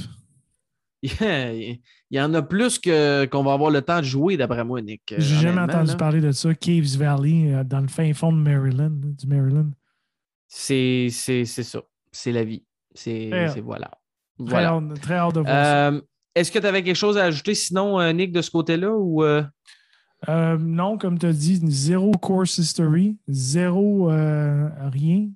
Il 1.02 1.78
y 2.10 2.20
en 2.20 2.34
a 2.34 2.42
plus 2.42 2.78
que, 2.78 3.24
qu'on 3.26 3.42
va 3.44 3.52
avoir 3.54 3.70
le 3.70 3.82
temps 3.82 4.00
de 4.00 4.04
jouer, 4.04 4.36
d'après 4.36 4.64
moi, 4.64 4.80
Nick. 4.82 5.12
euh, 5.12 5.16
J'ai 5.18 5.36
jamais 5.36 5.60
entendu 5.60 5.92
là. 5.92 5.96
parler 5.96 6.20
de 6.20 6.32
ça. 6.32 6.52
Caves 6.54 6.96
Valley, 6.98 7.52
euh, 7.54 7.64
dans 7.64 7.80
le 7.80 7.88
fin 7.88 8.12
fond 8.12 8.32
de 8.32 8.38
Maryland, 8.38 8.90
là, 9.02 9.10
du 9.16 9.26
Maryland. 9.26 9.70
C'est, 10.48 11.08
c'est, 11.10 11.44
c'est 11.44 11.62
ça. 11.62 11.82
C'est 12.10 12.32
la 12.32 12.44
vie. 12.44 12.64
C'est, 12.94 13.30
c'est 13.54 13.60
voilà. 13.60 13.90
Très, 14.38 14.46
Voilà. 14.46 14.68
hâte, 14.72 15.00
très 15.00 15.14
hâte 15.14 15.34
de 15.36 15.40
voir 15.40 15.64
ça. 15.64 15.92
Est-ce 16.34 16.50
que 16.50 16.58
tu 16.58 16.66
avais 16.66 16.82
quelque 16.82 16.96
chose 16.96 17.16
à 17.18 17.24
ajouter 17.24 17.54
sinon, 17.54 18.12
Nick, 18.12 18.32
de 18.32 18.42
ce 18.42 18.50
côté-là? 18.50 18.90
Ou, 18.92 19.22
euh, 19.22 19.42
Euh, 20.28 20.56
non, 20.58 20.98
comme 20.98 21.18
tu 21.18 21.26
as 21.26 21.32
dit, 21.32 21.60
zéro 21.66 22.12
course 22.12 22.58
history, 22.58 23.16
zéro 23.28 24.10
euh, 24.10 24.68
rien. 24.90 25.28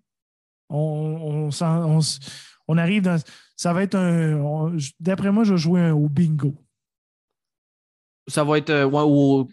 On, 0.68 0.76
on, 0.78 1.50
s'en- 1.50 1.84
on 1.88 1.98
s- 1.98 2.20
on 2.68 2.78
arrive 2.78 3.02
dans. 3.02 3.20
Ça 3.56 3.72
va 3.72 3.82
être 3.82 3.94
un. 3.96 4.76
D'après 5.00 5.32
moi, 5.32 5.44
je 5.44 5.52
vais 5.54 5.58
jouer 5.58 5.80
un- 5.80 5.92
au 5.94 6.08
bingo. 6.08 6.54
ça 8.28 8.44
va 8.44 8.58
être 8.58 8.70
euh, 8.70 8.84
ouais, 8.84 9.02
au, 9.04 9.48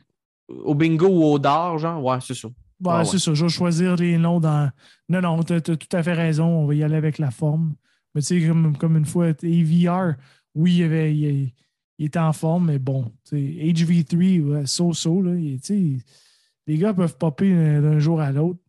au 0.50 0.76
bingo 0.76 1.08
ou 1.08 1.24
au 1.24 1.40
dard, 1.40 1.78
genre? 1.78 2.04
Ouais, 2.04 2.18
c'est 2.22 2.34
ça. 2.34 2.48
Ah 2.86 3.00
ouais. 3.00 3.06
c'est 3.06 3.20
ça. 3.20 3.34
Je 3.34 3.44
vais 3.46 3.50
choisir 3.50 3.96
les 3.96 4.18
noms 4.18 4.40
dans. 4.40 4.70
Non, 5.10 5.22
non, 5.22 5.44
tu 5.44 5.54
as, 5.54 5.62
tout 5.62 5.78
à 5.92 6.04
fait 6.04 6.14
raison. 6.14 6.46
On 6.46 6.66
va 6.68 6.76
y 6.76 6.84
aller 6.84 6.96
avec 6.96 7.18
la 7.18 7.32
forme. 7.32 7.76
Mais 8.14 8.22
tu 8.22 8.28
sais, 8.42 8.48
comme, 8.48 8.78
comme 8.78 8.98
une 8.98 9.06
fois, 9.06 9.28
AVR, 9.28 10.16
oui, 10.56 10.76
il, 10.78 10.84
avait, 10.84 11.16
il, 11.16 11.54
il 12.00 12.08
était 12.08 12.20
en 12.20 12.34
forme, 12.34 12.68
mais 12.68 12.80
bon. 12.80 13.12
tu 13.24 13.36
sais, 13.38 13.38
HV3, 13.38 14.42
ouais, 14.42 14.66
so-so, 14.66 15.22
les 15.24 16.78
gars 16.78 16.94
peuvent 16.94 17.18
popper 17.18 17.54
d'un 17.54 17.82
d'un 17.82 18.00
jour 18.00 18.20
à 18.22 18.32
l'autre. 18.32 18.60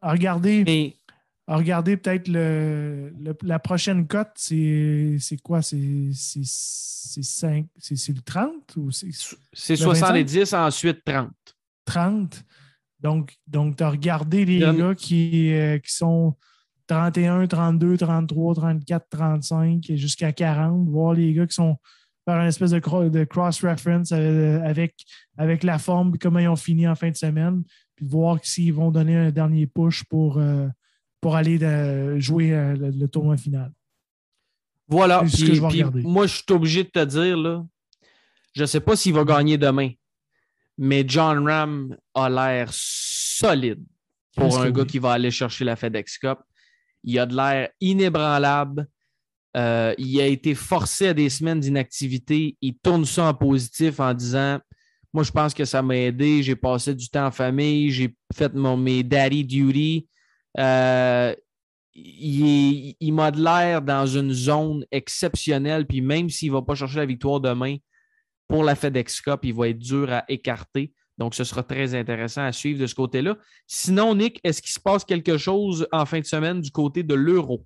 Regardez, 0.00 0.64
Mais 0.64 0.96
peut-être 1.96 2.28
le, 2.28 3.12
le- 3.20 3.36
la 3.42 3.58
prochaine 3.58 4.06
cote, 4.06 4.30
c'est 4.36 5.18
quoi? 5.42 5.60
C'est 5.62 5.76
le 8.12 8.20
30 8.24 8.76
ou 8.76 8.90
c'est 8.90 9.10
C'est 9.52 9.74
Le 9.74 9.76
70, 9.78 10.54
ensuite 10.54 11.04
30. 11.04 11.30
30? 11.84 12.44
Donc, 13.00 13.36
donc 13.46 13.76
tu 13.76 13.82
as 13.82 13.90
regardé 13.90 14.44
les 14.44 14.60
gars 14.76 14.94
qui, 14.94 15.52
euh, 15.52 15.78
qui 15.78 15.92
sont 15.92 16.34
31, 16.86 17.46
32, 17.46 17.96
33, 17.96 18.54
34, 18.54 19.08
35 19.10 19.90
et 19.90 19.96
jusqu'à 19.96 20.32
40, 20.32 20.88
voir 20.88 21.14
les 21.14 21.32
gars 21.32 21.46
qui 21.46 21.54
sont 21.54 21.76
faire 22.24 22.36
une 22.40 22.46
espèce 22.48 22.70
de, 22.70 22.78
cro- 22.78 23.08
de 23.10 23.24
cross-reference 23.24 24.12
euh, 24.12 24.60
avec, 24.62 24.94
avec 25.36 25.62
la 25.64 25.78
forme, 25.78 26.16
comment 26.18 26.38
ils 26.38 26.48
ont 26.48 26.56
fini 26.56 26.86
en 26.86 26.94
fin 26.94 27.10
de 27.10 27.16
semaine, 27.16 27.62
puis 27.96 28.06
voir 28.06 28.38
s'ils 28.42 28.72
vont 28.72 28.90
donner 28.90 29.16
un 29.16 29.30
dernier 29.30 29.66
push 29.66 30.04
pour, 30.04 30.38
euh, 30.38 30.68
pour 31.20 31.34
aller 31.36 31.58
de- 31.58 32.18
jouer 32.18 32.52
euh, 32.52 32.74
le, 32.76 32.90
le 32.90 33.08
tournoi 33.08 33.36
final. 33.36 33.72
Voilà. 34.88 35.26
Ce 35.26 35.44
que 35.44 35.54
je 35.54 35.60
vais 35.60 35.68
puis 35.68 35.82
regarder. 35.82 36.02
moi, 36.02 36.26
je 36.26 36.34
suis 36.36 36.44
obligé 36.50 36.84
de 36.84 36.88
te 36.90 37.04
dire, 37.04 37.36
là, 37.36 37.64
je 38.54 38.62
ne 38.62 38.66
sais 38.66 38.80
pas 38.80 38.94
s'il 38.96 39.14
va 39.14 39.24
gagner 39.24 39.56
demain, 39.58 39.90
mais 40.78 41.04
John 41.06 41.48
Ram 41.48 41.96
a 42.14 42.28
l'air 42.28 42.68
solide 42.70 43.82
pour 44.36 44.58
un 44.60 44.70
gars 44.70 44.82
oui? 44.82 44.86
qui 44.86 44.98
va 44.98 45.12
aller 45.12 45.30
chercher 45.30 45.64
la 45.64 45.76
FedEx 45.76 46.18
Cup. 46.18 46.38
Il 47.04 47.18
a 47.18 47.26
de 47.26 47.34
l'air 47.34 47.68
inébranlable. 47.80 48.86
Euh, 49.56 49.94
il 49.98 50.20
a 50.20 50.26
été 50.26 50.54
forcé 50.54 51.08
à 51.08 51.14
des 51.14 51.28
semaines 51.28 51.60
d'inactivité. 51.60 52.56
Il 52.60 52.74
tourne 52.78 53.04
ça 53.04 53.26
en 53.26 53.34
positif 53.34 54.00
en 54.00 54.14
disant 54.14 54.58
Moi, 55.12 55.24
je 55.24 55.30
pense 55.30 55.52
que 55.54 55.64
ça 55.64 55.82
m'a 55.82 55.96
aidé. 55.96 56.42
J'ai 56.42 56.56
passé 56.56 56.94
du 56.94 57.08
temps 57.08 57.26
en 57.26 57.30
famille. 57.30 57.90
J'ai 57.90 58.14
fait 58.34 58.54
mon, 58.54 58.76
mes 58.76 59.02
daddy 59.02 59.44
duty. 59.44 60.08
Euh, 60.58 61.34
il, 61.94 62.94
il 62.98 63.12
m'a 63.12 63.30
de 63.30 63.42
l'air 63.42 63.82
dans 63.82 64.06
une 64.06 64.32
zone 64.32 64.86
exceptionnelle. 64.90 65.86
Puis 65.86 66.00
même 66.00 66.30
s'il 66.30 66.48
ne 66.48 66.54
va 66.54 66.62
pas 66.62 66.74
chercher 66.74 66.98
la 66.98 67.06
victoire 67.06 67.40
demain 67.40 67.76
pour 68.48 68.64
la 68.64 68.74
FedEx 68.74 69.20
Cup, 69.20 69.40
il 69.44 69.54
va 69.54 69.68
être 69.68 69.78
dur 69.78 70.10
à 70.12 70.24
écarter. 70.28 70.92
Donc, 71.18 71.34
ce 71.34 71.44
sera 71.44 71.62
très 71.62 71.94
intéressant 71.94 72.42
à 72.42 72.52
suivre 72.52 72.80
de 72.80 72.86
ce 72.86 72.94
côté-là. 72.94 73.36
Sinon, 73.66 74.14
Nick, 74.14 74.40
est-ce 74.44 74.62
qu'il 74.62 74.72
se 74.72 74.80
passe 74.80 75.04
quelque 75.04 75.36
chose 75.36 75.86
en 75.92 76.06
fin 76.06 76.20
de 76.20 76.24
semaine 76.24 76.60
du 76.60 76.70
côté 76.70 77.02
de 77.02 77.14
l'euro? 77.14 77.64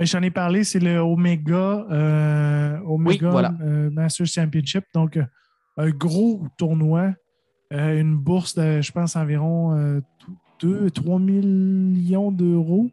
Euh, 0.00 0.04
J'en 0.04 0.22
ai 0.22 0.30
parlé, 0.30 0.64
c'est 0.64 0.78
le 0.80 0.98
Omega, 0.98 1.86
euh, 1.90 2.78
Omega 2.86 3.26
Oui, 3.26 3.30
voilà. 3.30 3.54
euh, 3.62 3.90
Masters 3.90 4.26
Championship. 4.26 4.84
Donc, 4.94 5.16
euh, 5.16 5.24
un 5.76 5.90
gros 5.90 6.46
tournoi, 6.56 7.12
euh, 7.72 8.00
une 8.00 8.16
bourse 8.16 8.54
de, 8.54 8.80
je 8.80 8.92
pense, 8.92 9.16
environ 9.16 10.00
2, 10.60 10.90
3 10.90 11.18
millions 11.18 12.30
d'euros. 12.32 12.90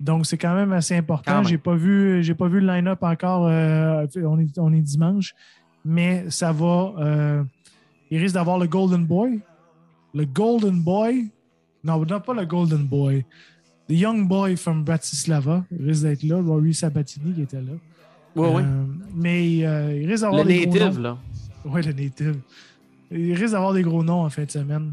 Donc, 0.00 0.26
c'est 0.26 0.36
quand 0.36 0.54
même 0.54 0.72
assez 0.72 0.94
important. 0.96 1.42
Je 1.42 1.52
n'ai 1.52 1.58
pas, 1.58 1.74
vu- 1.74 2.22
j'ai 2.22 2.34
pas 2.34 2.48
vu 2.48 2.60
le 2.60 2.66
line-up 2.66 3.02
encore. 3.02 3.42
on, 3.42 4.38
est, 4.38 4.58
on 4.58 4.72
est 4.72 4.80
dimanche. 4.80 5.34
Mais 5.84 6.24
ça 6.28 6.52
va. 6.52 7.44
il 8.10 8.18
risque 8.18 8.34
d'avoir 8.34 8.58
le 8.58 8.66
Golden 8.66 9.04
Boy. 9.06 9.40
Le 10.14 10.24
Golden 10.24 10.82
Boy. 10.82 11.30
Non, 11.84 12.04
non, 12.04 12.20
pas 12.20 12.34
le 12.34 12.44
Golden 12.44 12.82
Boy. 12.86 13.24
The 13.88 13.92
Young 13.92 14.26
Boy 14.26 14.56
from 14.56 14.82
Bratislava 14.84 15.64
il 15.70 15.86
risque 15.86 16.02
d'être 16.02 16.22
là. 16.24 16.40
Rory 16.40 16.74
Sabatini 16.74 17.32
qui 17.34 17.42
était 17.42 17.60
là. 17.60 17.72
Oui, 18.34 18.48
oui. 18.54 18.62
Euh, 18.64 18.84
mais 19.14 19.64
euh, 19.66 19.98
il 20.02 20.08
risque 20.10 20.24
Le 20.24 20.30
d'avoir 20.30 20.44
des 20.44 20.66
gros 20.66 20.78
noms. 20.78 21.00
là. 21.00 21.18
Oui, 21.64 21.82
le 21.82 21.92
native. 21.92 22.40
Il 23.10 23.34
risque 23.34 23.52
d'avoir 23.52 23.72
des 23.72 23.82
gros 23.82 24.02
noms 24.02 24.24
en 24.24 24.30
fin 24.30 24.44
de 24.44 24.50
semaine. 24.50 24.92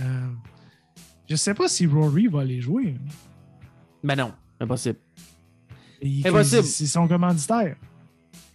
Euh, 0.00 0.26
je 1.28 1.34
ne 1.34 1.36
sais 1.36 1.54
pas 1.54 1.68
si 1.68 1.86
Rory 1.86 2.26
va 2.26 2.44
les 2.44 2.60
jouer. 2.60 2.94
Mais 4.02 4.16
non, 4.16 4.32
impossible. 4.58 4.98
Il- 6.00 6.26
Impossible. 6.26 6.64
C'est 6.64 6.86
son 6.86 7.06
commanditaire. 7.06 7.76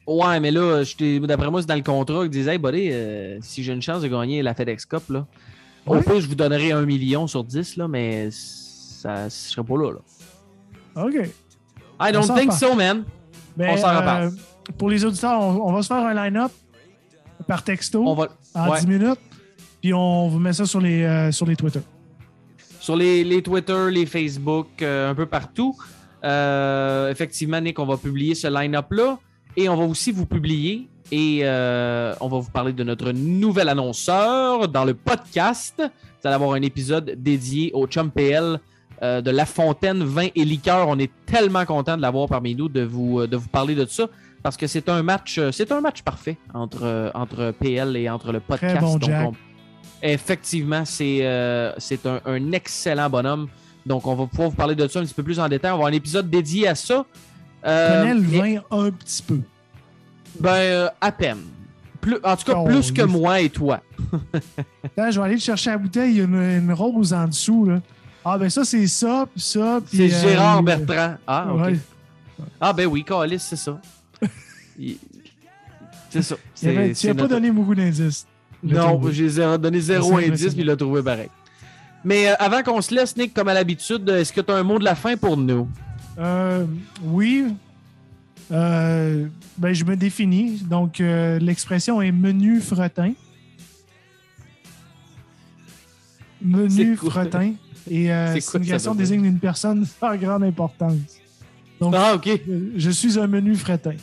Ouais, 0.06 0.40
mais 0.40 0.52
là, 0.52 0.84
d'après 1.24 1.52
moi, 1.52 1.62
c'est 1.62 1.68
dans 1.68 1.76
le 1.76 1.82
contrat 1.84 2.24
qui 2.24 2.30
disait 2.30 2.54
Hey, 2.54 2.58
buddy, 2.58 2.90
euh, 2.92 3.38
si 3.42 3.64
j'ai 3.64 3.74
une 3.74 3.82
chance 3.82 4.02
de 4.02 4.08
gagner 4.08 4.42
la 4.42 4.54
FedEx 4.54 4.86
Cup, 4.86 5.04
là, 5.10 5.28
au 5.86 6.00
plus, 6.02 6.22
je 6.22 6.28
vous 6.28 6.36
donnerai 6.36 6.72
un 6.72 6.86
million 6.86 7.28
sur 7.28 7.44
10, 7.44 7.78
là, 7.78 7.88
mais 7.88 8.30
ça 8.98 9.26
ne 9.26 9.30
serait 9.30 9.64
pas 9.64 9.76
là, 9.78 9.92
là. 9.94 11.04
OK. 11.04 11.14
I 11.16 11.30
On 12.00 12.12
don't 12.12 12.22
think 12.36 12.52
reparle. 12.52 12.60
so, 12.60 12.76
man. 12.76 13.04
Ben, 13.56 13.72
On 13.74 13.78
s'en 13.78 13.96
reparle. 13.98 14.32
Pour 14.78 14.90
les 14.90 15.04
auditeurs, 15.06 15.40
on, 15.40 15.70
on 15.70 15.72
va 15.74 15.82
se 15.82 15.88
faire 15.88 15.98
un 16.06 16.14
line-up 16.14 16.52
par 17.48 17.64
texto 17.64 18.04
On 18.06 18.14
va 18.16 18.28
en 18.54 18.70
ouais. 18.72 18.80
10 18.82 18.88
minutes. 18.88 19.20
Puis 19.82 19.94
on 19.94 20.28
vous 20.28 20.40
met 20.40 20.54
ça 20.54 20.66
sur 20.66 20.82
les, 20.82 21.04
euh, 21.04 21.32
sur 21.32 21.46
les 21.46 21.56
Twitter. 21.56 21.80
sur 22.80 22.96
les, 22.96 23.24
les 23.24 23.42
Twitter, 23.42 23.88
les 23.92 24.06
Facebook, 24.06 24.68
euh, 24.82 25.10
un 25.12 25.16
peu 25.16 25.26
partout. 25.26 25.76
Euh, 26.24 27.10
effectivement, 27.12 27.62
Nick, 27.62 27.78
on 27.80 27.86
va 27.86 27.96
publier 27.98 28.34
ce 28.36 28.48
line-up-là 28.48 29.20
et 29.56 29.70
on 29.70 29.76
va 29.76 29.84
aussi 29.86 30.12
vous 30.12 30.26
publier 30.26 30.90
et 31.12 31.40
euh, 31.44 32.14
on 32.20 32.28
va 32.28 32.40
vous 32.40 32.50
parler 32.52 32.74
de 32.74 32.84
notre 32.84 33.12
nouvel 33.12 33.70
annonceur 33.70 34.68
dans 34.68 34.84
le 34.84 34.94
podcast. 34.94 35.76
Vous 35.78 36.28
allez 36.28 36.36
avoir 36.36 36.54
un 36.54 36.62
épisode 36.64 37.14
dédié 37.18 37.72
au 37.74 37.88
Chum 37.88 38.12
PL 38.12 38.60
euh, 39.04 39.22
de 39.22 39.32
La 39.32 39.46
Fontaine 39.46 40.04
Vin 40.04 40.28
et 40.36 40.46
Liqueur. 40.46 40.88
On 40.90 40.98
est 41.00 41.12
tellement 41.26 41.66
content 41.66 41.98
de 41.98 42.02
l'avoir 42.02 42.28
parmi 42.28 42.56
nous, 42.56 42.70
de 42.70 42.82
vous, 42.84 43.20
euh, 43.22 43.28
de 43.28 43.38
vous 43.38 43.50
parler 43.50 43.76
de 43.76 43.86
ça 43.86 44.08
parce 44.44 44.56
que 44.58 44.68
c'est 44.68 44.88
un 44.90 45.04
match, 45.04 45.38
euh, 45.40 45.52
c'est 45.52 45.72
un 45.72 45.82
match 45.82 46.02
parfait 46.04 46.38
entre, 46.54 47.12
entre 47.16 47.52
PL 47.60 47.96
et 47.98 48.10
entre 48.10 48.32
le 48.32 48.40
podcast. 48.40 48.80
bon 48.80 48.94
Donc, 48.98 49.10
Jack. 49.10 49.28
on- 49.28 49.34
effectivement, 50.04 50.86
c'est 50.86 51.20
euh, 51.26 51.72
c'est 51.78 52.06
un, 52.06 52.20
un 52.26 52.52
excellent 52.52 53.10
bonhomme. 53.10 53.48
Donc, 53.86 54.06
on 54.06 54.16
va 54.16 54.26
pouvoir 54.28 54.50
vous 54.50 54.56
parler 54.56 54.76
de 54.76 54.88
ça 54.88 55.00
un 55.00 55.04
petit 55.04 55.14
peu 55.14 55.24
plus 55.24 55.40
en 55.40 55.48
détail. 55.48 55.72
On 55.72 55.76
va 55.76 55.78
avoir 55.80 55.90
un 55.90 55.96
épisode 55.96 56.30
dédié 56.30 56.68
à 56.68 56.76
ça. 56.76 57.06
Euh, 57.66 58.02
Connais 58.02 58.14
le 58.14 58.34
et- 58.34 58.58
vin 58.58 58.62
un 58.72 58.92
petit 58.92 59.24
peu. 59.24 59.40
ben, 60.40 60.50
euh, 60.56 60.90
à 61.02 61.12
peine. 61.12 61.40
Plus, 62.02 62.18
en 62.24 62.36
tout 62.38 62.46
cas, 62.52 62.54
Oh, 62.58 62.66
plus 62.66 62.92
que 62.92 63.02
moi 63.02 63.42
et 63.42 63.50
toi. 63.50 63.82
Attends, 64.84 65.12
je 65.12 65.20
vais 65.20 65.26
aller 65.26 65.40
chercher 65.40 65.72
la 65.72 65.78
bouteille. 65.78 66.12
Il 66.12 66.18
y 66.18 66.22
a 66.22 66.26
une, 66.26 66.36
une 66.36 66.74
rose 66.74 67.14
en 67.14 67.28
dessous. 67.28 67.66
Là. 67.66 67.82
Ah, 68.30 68.38
ben 68.38 68.50
ça, 68.50 68.66
c'est 68.66 68.88
ça, 68.88 69.26
puis 69.32 69.42
ça. 69.42 69.80
puis, 69.88 69.98
C'est 69.98 70.14
euh, 70.14 70.22
Gérard 70.22 70.62
Bertrand. 70.62 71.16
Ah, 71.26 71.48
OK. 71.54 71.62
Ouais. 71.62 71.80
Ah, 72.60 72.74
ben 72.74 72.86
oui, 72.86 73.02
Calis, 73.06 73.40
c'est 73.40 73.56
ça. 73.56 73.80
Il- 74.78 74.98
C'est 76.10 76.22
ça. 76.22 76.36
Tu 76.54 77.08
n'as 77.08 77.14
pas 77.14 77.28
donné 77.28 77.52
beaucoup 77.52 77.74
d'indices. 77.74 78.28
Non, 78.62 79.02
j'ai 79.12 79.30
donné 79.58 79.80
zéro 79.80 80.18
indice, 80.18 80.54
puis 80.54 80.62
il 80.62 80.66
l'a 80.66 80.76
trouvé 80.76 81.02
pareil. 81.02 81.30
Mais 82.04 82.28
euh, 82.28 82.34
avant 82.40 82.64
qu'on 82.64 82.82
se 82.82 82.94
laisse, 82.94 83.16
Nick, 83.16 83.34
comme 83.34 83.48
à 83.48 83.54
l'habitude, 83.54 84.08
est-ce 84.10 84.34
que 84.34 84.42
tu 84.42 84.52
as 84.52 84.56
un 84.56 84.64
mot 84.64 84.78
de 84.78 84.84
la 84.84 84.96
fin 84.96 85.16
pour 85.16 85.38
nous? 85.38 85.70
Euh, 86.18 86.66
oui. 87.04 87.46
Euh, 88.52 89.26
ben, 89.58 89.74
je 89.74 89.86
me 89.86 89.96
définis. 89.96 90.64
Donc, 90.70 91.00
l'expression 91.00 92.02
est 92.02 92.12
menu 92.12 92.60
fretin. 92.60 93.14
Menu 96.42 96.98
fretin. 96.98 97.54
Et 97.90 98.12
euh, 98.12 98.38
quoi 98.50 98.60
dire? 98.60 98.96
désigne 98.96 99.26
une 99.26 99.40
personne 99.40 99.86
sans 99.86 100.16
grande 100.16 100.44
importance. 100.44 100.96
Donc, 101.80 101.94
Ah, 101.96 102.16
OK. 102.16 102.30
je 102.76 102.90
suis 102.90 103.20
un 103.20 103.28
menu 103.28 103.56
fretin. 103.56 103.94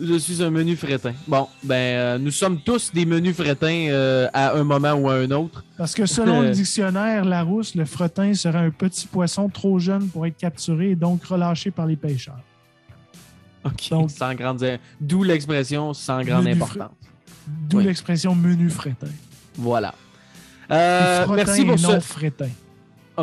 Je 0.00 0.18
suis 0.18 0.42
un 0.42 0.50
menu 0.50 0.74
fretin. 0.76 1.12
Bon, 1.28 1.48
ben, 1.62 1.74
euh, 1.74 2.18
nous 2.18 2.30
sommes 2.30 2.60
tous 2.60 2.92
des 2.92 3.04
menus 3.04 3.36
frétins 3.36 3.88
euh, 3.90 4.26
à 4.32 4.52
un 4.54 4.64
moment 4.64 4.92
ou 4.94 5.08
à 5.08 5.14
un 5.16 5.30
autre. 5.30 5.64
Parce 5.76 5.94
que 5.94 6.06
selon 6.06 6.40
le 6.40 6.50
dictionnaire 6.60 7.24
Larousse, 7.24 7.74
le 7.74 7.84
fretin 7.84 8.32
serait 8.34 8.58
un 8.58 8.70
petit 8.70 9.06
poisson 9.06 9.48
trop 9.48 9.78
jeune 9.78 10.08
pour 10.08 10.26
être 10.26 10.36
capturé 10.36 10.90
et 10.92 10.96
donc 10.96 11.24
relâché 11.24 11.70
par 11.70 11.86
les 11.86 11.96
pêcheurs. 11.96 12.40
OK. 13.64 13.90
Donc- 13.90 14.10
sans 14.10 14.34
grande... 14.34 14.64
D'où 15.00 15.22
l'expression 15.22 15.92
sans 15.94 16.22
grande 16.22 16.46
importance. 16.48 16.90
D'où 17.46 17.78
Oui. 17.78 17.84
l'expression 17.84 18.34
menu 18.34 18.70
fretin. 18.70 19.08
Voilà. 19.56 19.94
Euh, 20.70 21.26
merci 21.34 21.64
pour 21.64 21.78
ce... 21.78 21.86
non 21.86 22.00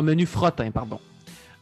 Ah, 0.00 0.02
menu 0.02 0.26
frottin, 0.26 0.70
pardon. 0.70 0.98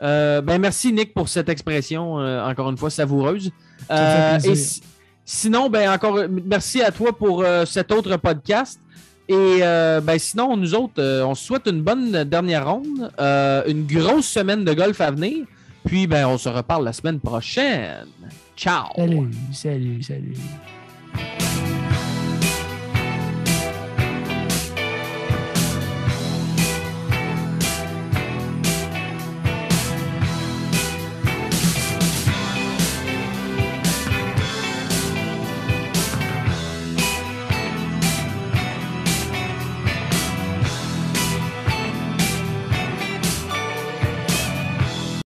Euh, 0.03 0.41
ben 0.41 0.59
merci 0.61 0.93
Nick 0.93 1.13
pour 1.13 1.29
cette 1.29 1.49
expression, 1.49 2.21
euh, 2.21 2.45
encore 2.49 2.71
une 2.71 2.77
fois, 2.79 2.89
savoureuse. 2.91 3.51
Euh, 3.91 4.39
et 4.45 4.55
si- 4.55 4.83
sinon, 5.25 5.69
ben 5.69 5.91
encore 5.93 6.21
merci 6.47 6.83
à 6.83 6.91
toi 6.93 7.17
pour 7.17 7.45
cet 7.67 7.91
autre 7.93 8.17
podcast. 8.17 8.81
Et 9.29 9.59
ben 9.61 10.19
sinon, 10.19 10.57
nous 10.57 10.75
autres, 10.75 11.03
on 11.25 11.35
se 11.35 11.45
souhaite 11.45 11.67
une 11.67 11.83
bonne 11.83 12.25
dernière 12.25 12.67
ronde, 12.71 13.11
une 13.67 13.87
grosse 13.87 14.27
semaine 14.29 14.65
de 14.65 14.73
golf 14.73 15.01
à 15.01 15.11
venir. 15.11 15.45
Puis 15.85 16.07
ben 16.07 16.27
on 16.27 16.39
se 16.39 16.49
reparle 16.49 16.85
la 16.85 16.93
semaine 16.93 17.19
prochaine. 17.21 18.07
Ciao! 18.57 18.87
Salut, 18.97 19.31
salut, 19.53 20.03
salut. 20.03 21.48